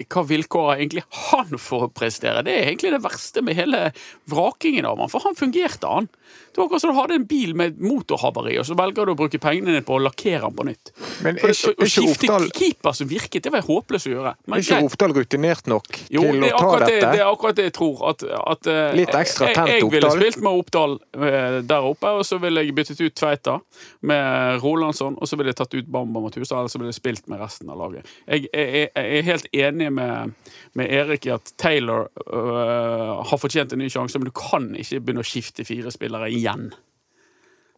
hva 0.07 0.21
vilkår 0.23 0.77
egentlig 0.77 1.03
han 1.29 1.57
for 1.59 1.87
å 1.87 1.91
prestere? 1.91 2.43
Det 2.47 2.53
er 2.55 2.69
egentlig 2.69 2.93
det 2.95 3.01
verste 3.03 3.41
med 3.43 3.57
hele 3.57 3.89
vrakingen 4.31 4.85
av 4.87 5.01
han, 5.03 5.09
for 5.11 5.19
han 5.25 5.35
fungerte, 5.35 5.89
han. 5.89 6.07
Det 6.55 6.61
var 6.61 6.69
akkurat 6.69 6.81
som 6.85 6.93
du 6.93 6.99
hadde 7.01 7.15
en 7.19 7.25
bil 7.27 7.51
med 7.59 7.75
motorhavari, 7.83 8.53
og 8.61 8.63
så 8.69 8.77
velger 8.79 9.05
du 9.09 9.11
å 9.11 9.17
bruke 9.19 9.39
pengene 9.43 9.73
dine 9.73 9.83
på 9.85 9.97
å 9.97 10.01
lakkere 10.05 10.47
den 10.47 10.55
på 10.55 10.65
nytt. 10.69 10.91
Men 11.25 11.35
For 11.41 11.49
er 11.51 11.57
ikke- 11.57 11.75
å, 11.75 11.89
skifte 11.91 12.29
Oppdal- 12.29 12.47
keeper 12.55 12.93
som 12.95 13.07
virket, 13.11 13.43
det 13.43 13.51
var 13.51 13.61
håpløst 13.67 14.07
å 14.07 14.13
gjøre. 14.15 14.33
Men 14.47 14.59
Er 14.59 14.63
ikke 14.63 14.71
greit. 14.79 14.85
Oppdal 14.87 15.13
rutinert 15.17 15.67
nok 15.67 15.99
Jo, 16.09 16.21
til 16.21 16.43
å 16.45 16.49
ta 16.57 16.79
det, 16.79 16.87
dette? 16.87 17.11
det 17.11 17.19
er 17.19 17.25
akkurat 17.33 17.55
det 17.55 17.65
jeg 17.65 17.73
tror. 17.73 18.09
At, 18.09 18.23
at, 18.23 18.67
eh, 18.67 18.93
Litt 18.95 19.09
ekstra 19.09 19.51
tent 19.53 19.67
jeg, 19.67 19.81
jeg 19.81 19.91
ville 19.91 20.11
spilt 20.15 20.41
med 20.41 20.53
Oppdal 20.63 20.95
eh, 21.19 21.61
der 21.67 21.81
oppe, 21.91 22.07
og 22.15 22.23
så 22.23 22.39
ville 22.39 22.63
jeg 22.63 22.73
byttet 22.75 23.01
ut 23.03 23.13
Tveita 23.15 23.59
med 24.01 24.61
Rolandsson, 24.63 25.17
og 25.19 25.27
så 25.27 25.35
ville 25.37 25.51
jeg 25.51 25.59
tatt 25.59 25.73
ut 25.75 25.91
Bamba 25.91 26.21
Matusa, 26.23 26.55
eller 26.59 26.69
så 26.71 26.79
ville 26.79 26.93
jeg 26.93 27.01
spilt 27.01 27.27
med 27.27 27.39
resten 27.43 27.69
av 27.69 27.77
laget. 27.83 28.05
Jeg, 28.27 28.47
jeg, 28.53 28.84
jeg, 28.85 29.05
jeg 29.05 29.19
er 29.19 29.29
helt 29.29 29.47
enig 29.53 29.91
med, 29.93 30.33
med 30.73 30.93
Erik 30.93 31.27
i 31.27 31.33
at 31.35 31.53
Taylor 31.61 32.07
øh, 32.25 33.21
har 33.27 33.41
fortjent 33.41 33.73
en 33.73 33.83
ny 33.83 33.89
sjanse, 33.91 34.19
men 34.19 34.29
du 34.29 34.35
kan 34.35 34.71
ikke 34.75 35.01
begynne 35.01 35.25
å 35.25 35.27
skifte 35.27 35.67
fire 35.67 35.93
spillere 35.93 36.31
igjen. 36.33 36.69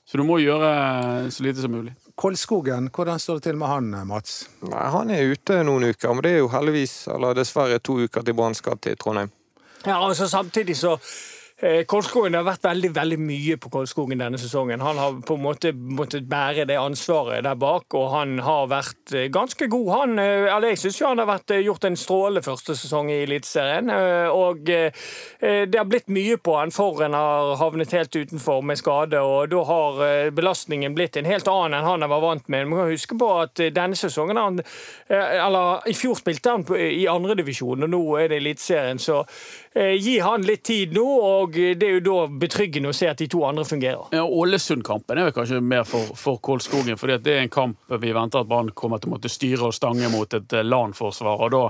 Så 0.08 0.20
du 0.20 0.24
må 0.24 0.38
gjøre 0.40 1.28
så 1.36 1.44
lite 1.44 1.64
som 1.64 1.74
mulig. 1.76 1.92
Kolskogen, 2.16 2.88
hvordan 2.96 3.20
står 3.20 3.42
det 3.42 3.50
til 3.50 3.58
med 3.60 3.68
han, 3.68 3.90
Mats? 4.08 4.38
Nei, 4.64 4.86
han 4.94 5.12
er 5.12 5.34
ute 5.34 5.60
noen 5.68 5.90
uker, 5.92 6.14
men 6.16 6.24
det 6.24 6.32
er 6.32 6.40
jo 6.40 6.52
heldigvis, 6.54 6.94
eller 7.12 7.36
dessverre, 7.36 7.82
to 7.84 7.98
uker 8.06 8.24
til 8.24 8.38
Brann 8.38 8.56
skal 8.56 8.80
til 8.80 8.96
Trondheim. 8.98 9.34
Ja, 9.84 10.00
altså 10.00 10.30
Samtidig 10.32 10.78
så 10.80 10.96
Kolskogen 11.58 12.36
det 12.36 12.38
har 12.38 12.46
vært 12.52 12.66
veldig 12.68 12.90
veldig 12.94 13.18
mye 13.18 13.56
på 13.58 13.72
Kolskogen 13.74 14.20
denne 14.22 14.38
sesongen. 14.38 14.82
Han 14.86 15.00
har 15.02 15.16
på 15.26 15.34
en 15.40 15.42
måte 15.42 15.72
måttet 15.74 16.28
bære 16.30 16.68
det 16.70 16.76
ansvaret 16.78 17.42
der 17.48 17.56
bak, 17.58 17.90
og 17.98 18.12
han 18.14 18.36
har 18.46 18.68
vært 18.70 19.14
eh, 19.18 19.26
ganske 19.34 19.66
god. 19.74 19.88
Han, 19.90 20.20
eh, 20.22 20.46
eller 20.54 20.76
Jeg 20.76 20.78
syns 20.84 21.00
han 21.02 21.18
har 21.18 21.26
vært, 21.26 21.50
eh, 21.56 21.64
gjort 21.66 21.88
en 21.90 21.98
strålende 21.98 22.44
første 22.46 22.76
sesong 22.78 23.10
i 23.10 23.24
Eliteserien. 23.24 23.90
eh, 23.90 24.30
Og 24.30 24.70
eh, 24.70 24.92
det 25.42 25.80
har 25.80 25.90
blitt 25.90 26.14
mye 26.14 26.38
på 26.38 26.60
han 26.60 26.70
for 26.70 27.02
en 27.02 27.18
har 27.18 27.56
havnet 27.58 27.92
helt 27.92 28.14
utenfor 28.14 28.62
med 28.62 28.78
skade, 28.78 29.18
og 29.18 29.50
da 29.50 29.64
har 29.66 30.02
eh, 30.06 30.30
belastningen 30.30 30.94
blitt 30.94 31.18
en 31.18 31.26
helt 31.26 31.50
annen 31.50 31.80
enn 31.80 31.90
han 31.90 32.06
var 32.08 32.22
vant 32.22 32.48
med. 32.54 32.68
Man 32.68 32.84
må 32.84 32.92
huske 32.92 33.18
på 33.18 33.32
at 33.42 33.60
eh, 33.66 33.74
denne 33.74 33.98
sesongen 33.98 34.38
han, 34.38 34.62
eh, 35.10 35.42
Eller 35.42 35.82
i 35.90 35.98
fjor 35.98 36.22
spilte 36.22 36.54
han 36.54 36.70
i 36.78 37.08
andredivisjon, 37.10 37.82
og 37.82 37.90
nå 37.90 38.04
er 38.22 38.30
det 38.30 38.44
Eliteserien, 38.44 39.02
så 39.02 39.24
eh, 39.74 39.98
gi 39.98 40.20
han 40.22 40.46
litt 40.46 40.64
tid 40.70 40.94
nå, 40.94 41.08
og 41.18 41.47
det 41.54 41.84
er 41.88 41.98
jo 41.98 42.04
da 42.06 42.16
betryggende 42.42 42.92
å 42.92 42.96
se 42.96 43.10
at 43.10 43.20
de 43.22 43.28
to 43.32 43.44
andre 43.48 43.66
fungerer. 43.68 44.10
Ja, 44.16 44.24
Ålesund-kampen 44.26 45.20
er 45.20 45.30
vel 45.30 45.36
kanskje 45.36 45.62
mer 45.64 45.86
for, 45.88 46.14
for 46.20 46.42
Kolskogen, 46.44 47.00
fordi 47.00 47.18
det 47.26 47.36
er 47.36 47.46
en 47.46 47.54
kamp 47.54 47.96
vi 48.02 48.14
venter 48.16 48.44
at 48.44 48.50
Brann 48.50 48.72
kommer 48.78 49.02
til 49.02 49.12
å 49.12 49.16
måtte 49.16 49.32
styre 49.32 49.70
og 49.70 49.76
stange 49.76 50.10
mot 50.14 50.34
et 50.38 50.56
eh, 50.56 50.66
LAN-forsvar. 50.66 51.44
Og 51.46 51.54
da 51.56 51.64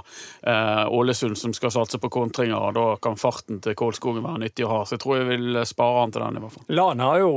eh, 0.53 0.83
Ålesund 0.97 1.37
som 1.39 1.55
skal 1.55 1.73
satse 1.75 2.01
på 2.01 2.11
kontringer, 2.13 2.57
og 2.57 2.77
da 2.77 2.87
kan 3.03 3.19
farten 3.19 3.61
til 3.63 3.77
Kolskogen 3.77 4.25
være 4.25 4.45
nyttig 4.47 4.67
å 4.67 4.73
ha. 4.73 4.81
Så 4.85 4.97
jeg 4.97 5.05
tror 5.05 5.19
jeg 5.19 5.29
vil 5.31 5.61
spare 5.67 6.01
han 6.03 6.15
til 6.15 6.25
den, 6.25 6.41
i 6.41 6.45
hvert 6.45 6.57
fall. 6.57 6.67
Lan 6.77 7.05
har 7.05 7.21
jo, 7.23 7.31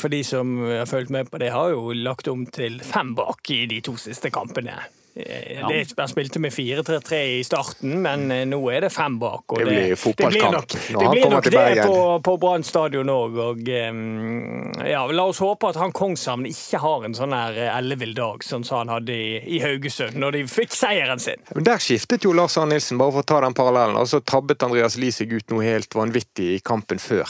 for 0.00 0.12
de 0.12 0.22
som 0.26 0.54
har 0.64 0.86
fulgt 0.90 1.14
med 1.14 1.32
på 1.32 1.42
det, 1.42 1.52
har 1.54 1.72
jo 1.74 1.96
lagt 1.96 2.30
om 2.32 2.46
til 2.46 2.80
fem 2.84 3.16
bak 3.18 3.50
i 3.54 3.64
de 3.70 3.82
to 3.84 3.96
siste 4.00 4.32
kampene. 4.34 4.80
Eh, 5.16 5.68
Det, 5.68 5.94
han 5.96 6.08
spilte 6.08 6.38
med 6.38 6.52
4-3-3 6.52 7.14
i 7.38 7.44
starten, 7.44 7.94
men 8.02 8.30
eh, 8.30 8.42
nå 8.44 8.58
er 8.68 8.84
det 8.84 8.90
fem 8.92 9.14
bak. 9.18 9.44
Og 9.48 9.58
Det 9.58 9.64
blir 9.64 9.94
fotballkamp 9.96 10.52
nok, 10.52 10.74
det 10.76 11.08
blir 11.14 11.30
nok 11.32 11.48
det 11.48 11.86
på, 11.86 12.00
på 12.26 12.34
Brann 12.42 12.66
stadion 12.68 13.08
òg. 13.08 13.38
Og 13.46 13.62
ja, 13.70 15.00
la 15.08 15.24
oss 15.24 15.40
håpe 15.40 15.70
at 15.72 15.80
han 15.80 15.94
Kongshamn 15.96 16.44
ikke 16.50 16.82
har 16.82 17.08
en 17.08 17.16
sånn 17.16 17.32
her 17.32 17.56
eh, 17.56 17.72
ellevill 17.78 18.12
dag, 18.18 18.44
sånn 18.44 18.66
som 18.68 18.82
han 18.82 18.92
hadde 18.92 19.16
i, 19.16 19.40
i 19.56 19.62
Haugesund, 19.64 20.20
når 20.20 20.36
de 20.36 20.44
fikk 20.52 20.76
seieren 20.76 21.22
sin. 21.22 21.40
Men 21.56 21.64
Der 21.70 21.80
skiftet 21.80 22.28
jo 22.28 22.36
Lars 22.36 22.58
Arne 22.60 22.76
Nilsen, 22.76 23.00
bare 23.00 23.16
for 23.16 23.24
å 23.24 23.30
ta 23.32 23.40
den 23.46 23.56
parallellen. 23.56 23.96
Og 23.96 24.12
så 24.12 24.20
tabbet 24.20 24.68
Andreas 24.68 24.98
Lie 25.00 25.16
seg 25.16 25.32
ut 25.32 25.48
noe 25.54 25.64
helt 25.64 25.96
vanvittig 25.96 26.52
i 26.58 26.60
kampen 26.60 27.00
før. 27.00 27.24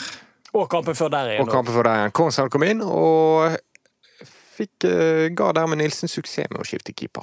Og 0.56 0.66
kampen 0.72 0.98
før 0.98 1.14
der 1.14 1.36
igjen. 1.36 1.46
Og 1.46 1.54
kampen 1.54 1.74
før 1.76 1.86
der 1.86 2.02
igjen. 2.02 2.18
Kongshamn 2.18 2.50
kom 2.50 2.66
inn 2.66 2.82
og 2.82 3.54
fikk, 4.58 4.90
eh, 4.90 5.26
ga 5.38 5.52
dermed 5.54 5.78
Nilsen 5.78 6.10
suksess 6.10 6.50
med 6.50 6.64
å 6.64 6.66
skifte 6.66 6.96
keeper. 6.96 7.22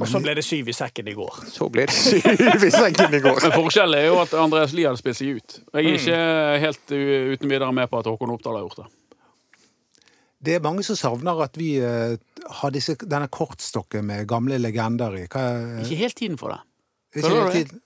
Og 0.00 0.08
så 0.08 0.22
ble 0.24 0.32
det 0.38 0.44
syv 0.46 0.70
i 0.72 0.72
sekken 0.72 1.08
i 1.10 1.12
går. 1.12 1.42
Så 1.52 1.66
ble 1.72 1.84
det 1.90 1.92
syv 1.92 2.64
i 2.64 2.70
sekken 2.72 3.12
i 3.12 3.20
går. 3.20 3.42
Men 3.44 3.52
forskjellen 3.52 3.98
er 3.98 4.06
jo 4.06 4.16
at 4.22 4.32
Andreas 4.40 4.72
Lie 4.72 4.88
hadde 4.88 5.00
spilt 5.02 5.18
seg 5.18 5.36
ut. 5.36 5.58
Og 5.68 5.78
jeg 5.78 5.90
er 5.90 5.98
ikke 6.00 6.62
helt 6.64 6.94
uten 7.34 7.52
videre 7.52 7.68
med 7.76 7.90
på 7.92 8.00
at 8.00 8.08
Håkon 8.08 8.32
Oppdal 8.32 8.56
har 8.56 8.64
gjort 8.64 8.80
det. 8.80 8.88
Det 10.42 10.56
er 10.56 10.64
mange 10.64 10.82
som 10.86 10.96
savner 10.98 11.44
at 11.44 11.58
vi 11.60 11.74
eh, 11.78 12.16
har 12.62 12.72
disse, 12.74 12.96
denne 13.04 13.28
kortstokken 13.30 14.08
med 14.08 14.24
gamle 14.30 14.56
legender 14.58 15.14
i. 15.20 15.26
Hva, 15.30 15.44
Ikke 15.84 16.00
helt 16.00 16.16
tiden 16.18 16.40
for 16.40 16.56
det. 16.56 16.62
ikke 17.20 17.36
helt 17.52 17.76
det? 17.76 17.82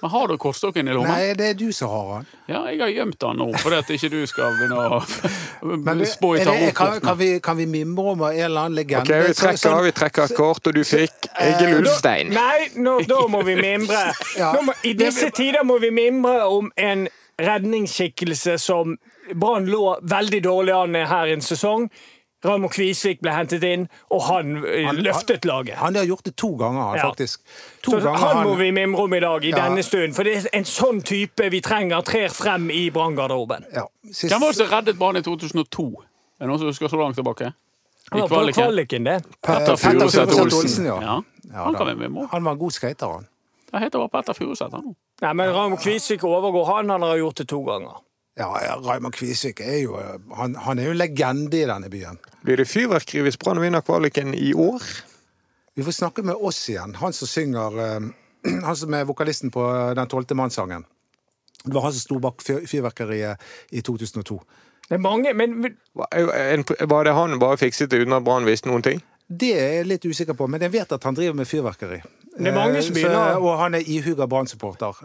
Men 0.00 0.10
har 0.10 0.28
du 0.30 0.36
kortstokken 0.38 0.88
i 0.88 0.92
lomma? 0.94 1.08
Nei, 1.16 1.32
det 1.34 1.46
er 1.50 1.54
du 1.58 1.72
som 1.74 1.90
har 1.90 2.10
den. 2.12 2.26
Ja, 2.52 2.60
jeg 2.70 2.80
har 2.84 2.92
gjemt 2.94 3.18
den 3.20 3.40
nå, 3.42 3.48
fordi 3.58 3.76
at 3.80 3.90
ikke 3.96 4.10
du 4.12 4.18
skal 4.30 4.54
begynne 4.58 4.78
å 4.78 6.08
spå 6.14 6.30
i 6.36 6.42
kan, 6.44 6.52
tarotkortene. 6.52 7.00
kan, 7.04 7.18
vi, 7.18 7.28
kan 7.48 7.56
vi 7.58 7.66
mimre 7.66 8.12
om 8.14 8.22
en 8.28 8.32
eller 8.36 8.60
annen 8.68 8.78
legende? 8.78 9.02
Ok, 9.18 9.28
vi 9.28 9.34
trekker, 9.40 9.60
sånn- 9.64 9.84
vi 9.88 9.92
trekker 9.98 10.28
et 10.30 10.36
kort, 10.38 10.66
og 10.70 10.74
du 10.78 10.84
fikk 10.86 11.30
Egil 11.42 11.78
Ulstein. 11.80 12.30
Nei, 12.36 12.68
nå, 12.78 12.98
da 13.10 13.20
må 13.32 13.42
vi 13.48 13.58
mimre. 13.58 14.04
Ja. 14.38 14.52
Nå 14.54 14.62
må, 14.68 14.74
I 14.86 14.92
disse 14.94 15.32
tider 15.34 15.64
må 15.66 15.80
vi 15.82 15.90
mimre 15.90 16.44
om 16.46 16.68
en 16.78 17.08
redningsskikkelse 17.42 18.58
som 18.62 18.96
Brann 19.34 19.66
lå 19.68 19.98
veldig 20.08 20.40
dårlig 20.46 20.72
an 20.72 20.94
her 21.10 21.26
i 21.28 21.34
en 21.36 21.42
sesong. 21.44 21.88
Ramo 22.44 22.68
Kvisvik 22.68 23.20
ble 23.20 23.32
hentet 23.34 23.64
inn, 23.66 23.88
og 24.10 24.22
han, 24.22 24.64
eh, 24.64 24.84
Han- 24.86 24.96
løftet 25.02 25.44
laget. 25.44 25.74
Han 25.76 25.94
har 25.96 26.04
gjort 26.06 26.22
det 26.24 26.36
to 26.36 26.48
ganger, 26.56 26.82
han, 26.82 26.96
Ja. 26.96 27.10
faktisk. 27.10 27.40
To 27.82 27.90
Så 27.90 28.00
ganger 28.00 28.18
han 28.18 28.46
må 28.46 28.56
vi 28.56 28.70
mimre 28.70 29.00
om 29.02 29.14
i 29.14 29.20
dag, 29.20 29.44
i 29.44 29.48
Ja. 29.50 29.56
denne 29.68 29.82
stund. 29.82 30.14
For 30.14 30.22
det 30.22 30.36
er 30.44 30.48
en 30.52 30.64
sånn 30.64 31.02
type 31.02 31.50
vi 31.50 31.60
trenger 31.60 32.02
trer 32.04 32.28
frem 32.28 32.70
i 32.70 32.90
Brann-garderoben. 32.90 33.64
ja, 33.74 33.82
sist, 34.12 34.30
Hvem 34.32 34.40
var 34.40 34.48
det 34.48 34.56
som 34.56 34.66
reddet 34.68 34.98
Brann 34.98 35.16
i 35.16 35.20
2002? 35.22 36.02
Er 36.40 36.46
det 36.46 36.48
noen 36.48 36.58
som 36.58 36.68
husker 36.68 36.88
så 36.88 36.96
langt 36.96 37.16
tilbake? 37.16 37.52
Han 38.12 38.18
I 38.20 38.22
ja, 38.22 38.26
kvaliken? 38.28 38.54
kvaliken, 38.64 39.04
det. 39.04 39.24
Petter 39.42 39.76
Furuseth 39.76 40.40
Olsen. 40.40 40.84
ja. 40.84 41.00
Ja, 41.00 41.20
Ja, 41.52 41.64
han 41.64 41.74
kan 41.74 41.98
vi. 41.98 42.04
Han 42.30 42.44
var 42.44 42.52
en 42.52 42.58
god 42.58 42.70
skater, 42.72 43.06
han. 43.12 43.26
Det 43.72 43.80
heter 43.80 43.98
bare 43.98 44.08
Petter 44.22 44.32
Furuseth 44.34 44.70
han 44.70 44.82
nå. 44.84 44.94
Nei, 45.20 45.32
men 45.34 45.50
Ramo 45.52 45.76
Kvisvik 45.76 46.20
overgår 46.22 46.66
han. 46.76 46.88
Han 46.88 47.02
har 47.02 47.16
gjort 47.16 47.34
det 47.34 47.48
to 47.48 47.62
ganger. 47.64 48.00
Ja, 48.38 48.76
Raymond 48.84 49.14
Kvisvik 49.18 49.60
er 49.64 49.80
jo 49.82 49.96
han, 50.38 50.54
han 50.62 50.78
er 50.78 50.84
jo 50.84 50.90
en 50.94 51.00
legende 51.00 51.58
i 51.58 51.64
denne 51.66 51.88
byen. 51.90 52.18
Blir 52.46 52.60
det 52.60 52.68
fyrverkeri 52.70 53.24
hvis 53.26 53.38
Brann 53.40 53.58
vinner 53.60 53.82
kvaliken 53.82 54.30
i 54.38 54.52
år? 54.54 54.84
Vi 55.74 55.82
får 55.86 55.96
snakke 55.96 56.22
med 56.26 56.38
oss 56.38 56.60
igjen. 56.70 56.94
Han 57.00 57.12
som 57.16 57.26
synger 57.30 57.80
eh, 57.82 58.06
han 58.68 58.76
som 58.78 58.94
er 58.94 59.04
vokalisten 59.08 59.50
på 59.54 59.64
Den 59.98 60.06
tolvte 60.10 60.36
mannssangen. 60.38 60.84
Det 61.64 61.74
var 61.74 61.88
han 61.88 61.92
som 61.96 62.04
sto 62.04 62.18
bak 62.22 62.42
fyrverkeriet 62.46 63.42
i 63.74 63.82
2002. 63.82 64.38
Det 64.88 64.94
er 64.96 65.02
mange, 65.04 65.34
men 65.36 65.58
Var 65.98 67.04
det 67.04 67.12
han 67.18 67.34
bare 67.42 67.58
fikset 67.60 67.90
det 67.90 68.04
uten 68.04 68.14
at 68.16 68.24
Brann 68.24 68.46
visste 68.46 68.70
noen 68.70 68.86
ting? 68.86 69.02
Det 69.28 69.50
er 69.60 69.72
jeg 69.80 69.88
litt 69.90 70.06
usikker 70.08 70.32
på, 70.38 70.46
men 70.48 70.62
jeg 70.64 70.72
vet 70.72 70.94
at 70.94 71.04
han 71.04 71.16
driver 71.18 71.34
med 71.36 71.50
fyrverkeri. 71.50 71.98
Det 72.38 72.48
er 72.48 72.54
mange 72.56 72.80
som 72.86 72.94
Eh, 72.94 73.02
begynner- 73.02 73.34
så- 73.34 73.42
Og 73.42 73.58
han 73.58 73.74
er 73.74 73.82
ihuga 73.84 74.26
Brann-supporter. 74.26 75.02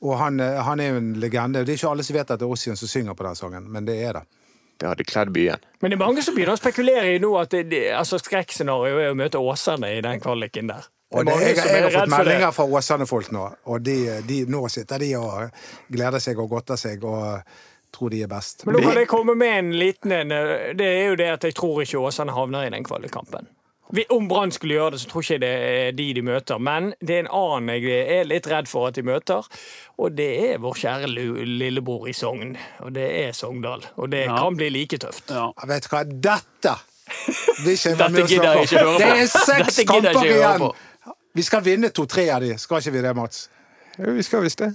Og 0.00 0.18
han, 0.18 0.40
eh, 0.40 0.60
han 0.62 0.80
er 0.80 0.92
jo 0.92 1.00
en 1.00 1.14
legende. 1.20 1.64
Det 1.64 1.74
er 1.74 1.80
ikke 1.80 1.94
alle 1.94 2.06
som 2.06 2.16
vet 2.16 2.30
at 2.30 2.40
det 2.40 2.46
er 2.46 2.52
Ossian 2.54 2.78
som 2.78 2.90
synger 2.90 3.16
på 3.18 3.26
den 3.26 3.38
sangen, 3.38 3.70
men 3.72 3.88
det 3.88 3.96
er 4.04 4.20
det. 4.20 4.26
Det 4.78 4.86
hadde 4.86 5.04
kledd 5.04 5.32
byen. 5.34 5.64
Men 5.80 5.90
det 5.90 5.96
er 5.96 6.04
mange 6.04 6.22
som 6.22 6.36
begynner 6.36 6.54
å 6.54 6.60
spekulere 6.60 7.16
i 7.16 7.18
nå 7.22 7.32
at 7.40 7.50
det, 7.50 7.64
det, 7.72 7.80
altså 7.98 8.20
skrekkscenarioet 8.22 9.08
er 9.08 9.14
å 9.14 9.18
møte 9.18 9.40
Åsane 9.42 9.90
i 9.96 10.04
den 10.04 10.22
kvaliken 10.22 10.70
der. 10.70 10.86
Og 11.10 11.24
det, 11.26 11.34
jeg, 11.40 11.56
jeg 11.56 11.82
har 11.82 11.94
fått 11.94 12.12
meldinger 12.12 12.52
fra 12.54 12.66
Åsane-folk 12.78 13.32
nå, 13.34 13.46
og 13.72 13.82
de, 13.82 13.96
de, 14.28 14.42
nå 14.52 14.60
sitter 14.70 15.02
de 15.02 15.08
og 15.18 15.64
gleder 15.88 16.22
seg 16.22 16.38
og 16.38 16.52
godter 16.52 16.78
seg 16.78 17.02
og 17.08 17.40
tror 17.96 18.12
de 18.12 18.20
er 18.22 18.30
best. 18.30 18.66
Men 18.68 18.76
nå 18.76 18.84
kan 18.84 19.00
jeg 19.00 19.08
komme 19.10 19.34
med 19.40 19.54
en 19.56 19.70
liten 19.80 20.12
en. 20.14 20.34
Det 20.78 20.86
er 20.86 21.06
jo 21.08 21.16
det 21.18 21.30
at 21.38 21.48
jeg 21.48 21.56
tror 21.56 21.80
ikke 21.82 22.02
Åsane 22.04 22.36
havner 22.36 22.68
i 22.68 22.74
den 22.74 22.86
kvalikkampen. 22.86 23.48
Vi- 23.92 24.04
Om 24.10 24.28
Brann 24.28 24.50
skulle 24.52 24.74
gjøre 24.74 24.90
det, 24.90 25.00
så 25.00 25.08
tror 25.08 25.22
ikke 25.22 25.32
jeg 25.32 25.40
det 25.40 25.48
er 25.48 25.92
de 25.96 26.06
de 26.14 26.22
møter. 26.22 26.58
Men 26.60 26.90
det 27.00 27.10
er 27.16 27.20
en 27.24 27.30
annen 27.32 27.82
jeg 27.82 28.18
er 28.18 28.24
litt 28.24 28.46
redd 28.46 28.68
for 28.68 28.86
at 28.88 28.94
de 28.94 29.02
møter, 29.02 29.46
og 29.98 30.16
det 30.16 30.28
er 30.50 30.58
vår 30.58 30.74
kjære 30.74 31.08
lillebror 31.46 32.08
i 32.08 32.12
Sogn. 32.12 32.56
Og 32.80 32.92
det 32.94 33.06
er 33.24 33.32
Sogndal. 33.32 33.84
Og 33.96 34.10
det 34.12 34.26
Ja. 34.26 34.36
kan 34.36 34.56
bli 34.56 34.68
like 34.68 34.98
tøft. 34.98 35.30
Ja. 35.30 35.46
Ja, 35.56 35.66
Vet 35.66 35.82
du 35.82 35.88
hva, 35.88 36.04
dette 36.04 36.74
vil 37.64 37.72
ikke 37.72 37.88
jeg 37.88 37.98
være 37.98 38.12
Dette 38.12 38.12
med 38.12 38.28
jeg 38.28 38.28
snakke 38.28 38.62
ikke 38.62 38.86
om. 38.86 38.98
Det 38.98 39.08
er 39.08 39.26
seks 39.26 39.78
jeg 39.78 39.86
kamper 39.86 40.24
igjen! 40.24 40.72
Vi 41.34 41.42
skal 41.42 41.64
vinne 41.64 41.88
to-tre 41.94 42.28
av 42.34 42.40
de, 42.40 42.58
skal 42.58 42.78
ikke 42.82 42.92
vi 42.92 43.00
det, 43.02 43.16
Mats? 43.16 43.48
Jo, 43.98 44.12
vi 44.12 44.22
skal 44.22 44.42
visst 44.42 44.58
det. 44.58 44.72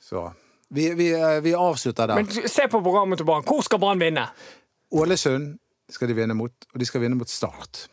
Så 0.00 0.30
vi, 0.70 0.94
vi, 0.94 1.12
eh, 1.12 1.40
vi 1.44 1.52
avslutter 1.52 2.06
der. 2.06 2.14
Men 2.14 2.26
se 2.30 2.62
på 2.70 2.80
programmet 2.82 3.18
til 3.18 3.24
Brann. 3.26 3.44
Hvor 3.44 3.60
skal 3.62 3.78
Brann 3.78 4.00
vinne? 4.00 4.28
Ålesund 4.92 5.58
skal 5.90 6.08
de 6.08 6.14
vinne 6.14 6.34
mot, 6.34 6.52
og 6.74 6.80
de 6.80 6.86
skal 6.86 7.00
vinne 7.00 7.16
mot 7.16 7.28
Start. 7.28 7.88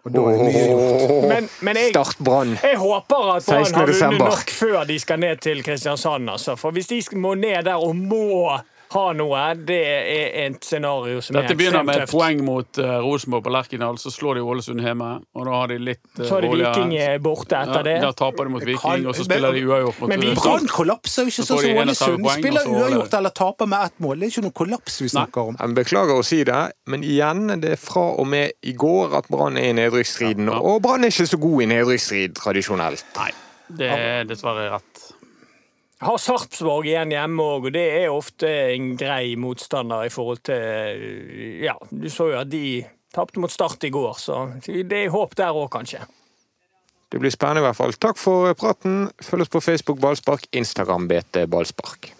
Og 0.00 0.12
da 0.14 0.22
er 0.32 0.38
mye 0.40 0.64
gjort. 0.64 1.14
Men, 1.28 1.48
men 1.60 1.76
jeg, 1.76 1.92
Start 1.92 2.20
Brann. 2.24 2.54
jeg 2.62 2.78
håper 2.80 3.32
at 3.34 3.48
Brann 3.50 3.74
har 3.76 3.90
vunnet 3.92 4.22
nok 4.22 4.52
før 4.56 4.84
de 4.88 4.96
skal 5.02 5.20
ned 5.20 5.42
til 5.44 5.60
Kristiansand. 5.64 6.30
Altså. 6.32 6.56
For 6.56 6.72
hvis 6.76 6.88
de 6.88 7.00
må 7.20 7.34
ned 7.36 7.66
der 7.68 7.76
og 7.76 7.96
må 7.96 8.56
ha 8.90 9.04
noe, 9.14 9.40
det 9.54 9.78
er 9.86 10.32
et 10.46 10.64
scenario 10.66 11.20
som 11.22 11.36
Dette 11.36 11.54
er 11.54 11.58
begynner 11.58 11.84
med 11.86 12.02
et 12.02 12.10
poeng 12.10 12.40
mot 12.42 12.80
uh, 12.82 12.96
Rosenborg 13.04 13.44
på 13.46 13.52
Lerkendal, 13.54 14.00
så 14.02 14.10
slår 14.10 14.40
de 14.40 14.42
Ålesund 14.42 14.82
hjemme. 14.82 15.10
Og 15.38 15.46
da 15.46 15.54
har 15.60 15.70
de 15.70 15.76
litt 15.78 16.02
uh, 16.18 16.24
Så 16.24 16.40
er 16.40 16.46
det 16.46 16.50
Viking 16.56 16.94
eh, 16.98 17.14
borte 17.22 17.60
etter 17.60 17.86
det. 17.86 17.94
Ja, 18.00 18.08
da 18.08 18.16
taper 18.18 18.48
de 18.48 18.54
mot 18.56 18.66
Viking, 18.66 19.06
og 19.06 19.14
så 19.14 19.22
men- 19.22 19.28
spiller 19.28 19.54
de 19.54 19.62
uavgjort 19.68 20.00
mot 20.02 20.12
Men 20.14 20.26
Brann 20.40 20.66
kollapser 20.74 21.28
jo 21.28 21.34
ikke 21.34 21.46
Så 21.46 21.48
sånn 21.52 21.62
som 21.68 21.80
Ålesund. 21.84 22.26
De 22.26 22.34
spiller 22.42 22.72
uavgjort 22.74 23.16
eller 23.20 23.36
taper 23.42 23.70
med 23.70 23.86
ett 23.90 24.02
mål. 24.02 24.18
Det 24.18 24.26
er 24.26 24.34
ikke 24.34 24.46
noe 24.48 24.58
kollaps 24.64 25.00
vi 25.04 25.12
snakker 25.14 25.52
om. 25.52 25.60
Jeg 25.60 25.78
beklager 25.78 26.18
å 26.18 26.26
si 26.26 26.42
det, 26.50 26.60
men 26.90 27.06
igjen, 27.06 27.46
det 27.62 27.76
er 27.76 27.80
fra 27.80 28.08
og 28.10 28.26
med 28.34 28.58
i 28.66 28.74
går 28.74 29.14
at 29.22 29.30
Brann 29.30 29.60
er 29.60 29.70
i 29.70 29.78
nedrykksstriden. 29.78 30.50
Ja, 30.50 30.58
ja. 30.58 30.74
Og 30.74 30.82
Brann 30.82 31.06
er 31.06 31.14
ikke 31.14 31.30
så 31.30 31.38
god 31.38 31.62
i 31.62 31.70
nedrykksstrid 31.76 32.34
tradisjonelt. 32.42 33.06
Nei, 33.20 33.30
det 33.78 33.94
er 33.94 34.26
dessverre 34.26 34.66
rett. 34.74 34.89
Har 36.00 36.16
Sarpsborg 36.16 36.86
igjen 36.88 37.12
hjemme 37.12 37.44
òg, 37.44 37.66
og 37.68 37.74
det 37.74 37.84
er 37.98 38.08
ofte 38.08 38.48
en 38.72 38.94
grei 38.96 39.34
motstander 39.36 40.06
i 40.08 40.12
forhold 40.12 40.40
til 40.48 41.60
Ja, 41.60 41.74
du 41.90 42.08
så 42.08 42.30
jo 42.32 42.38
at 42.40 42.48
de 42.48 42.80
tapte 43.12 43.42
mot 43.42 43.52
Start 43.52 43.84
i 43.84 43.92
går, 43.92 44.16
så 44.16 44.46
det 44.64 44.96
er 44.96 45.12
håp 45.12 45.36
der 45.36 45.52
òg, 45.52 45.68
kanskje. 45.74 46.00
Det 47.10 47.18
blir 47.18 47.32
spennende 47.34 47.64
i 47.64 47.66
hvert 47.66 47.76
fall. 47.76 47.92
Takk 47.98 48.20
for 48.20 48.54
praten. 48.54 49.08
Følg 49.18 49.44
oss 49.44 49.52
på 49.52 49.60
Facebook 49.64 50.00
Ballspark, 50.00 50.46
Instagram 50.56 51.08
BT 51.10 51.42
Ballspark. 51.50 52.12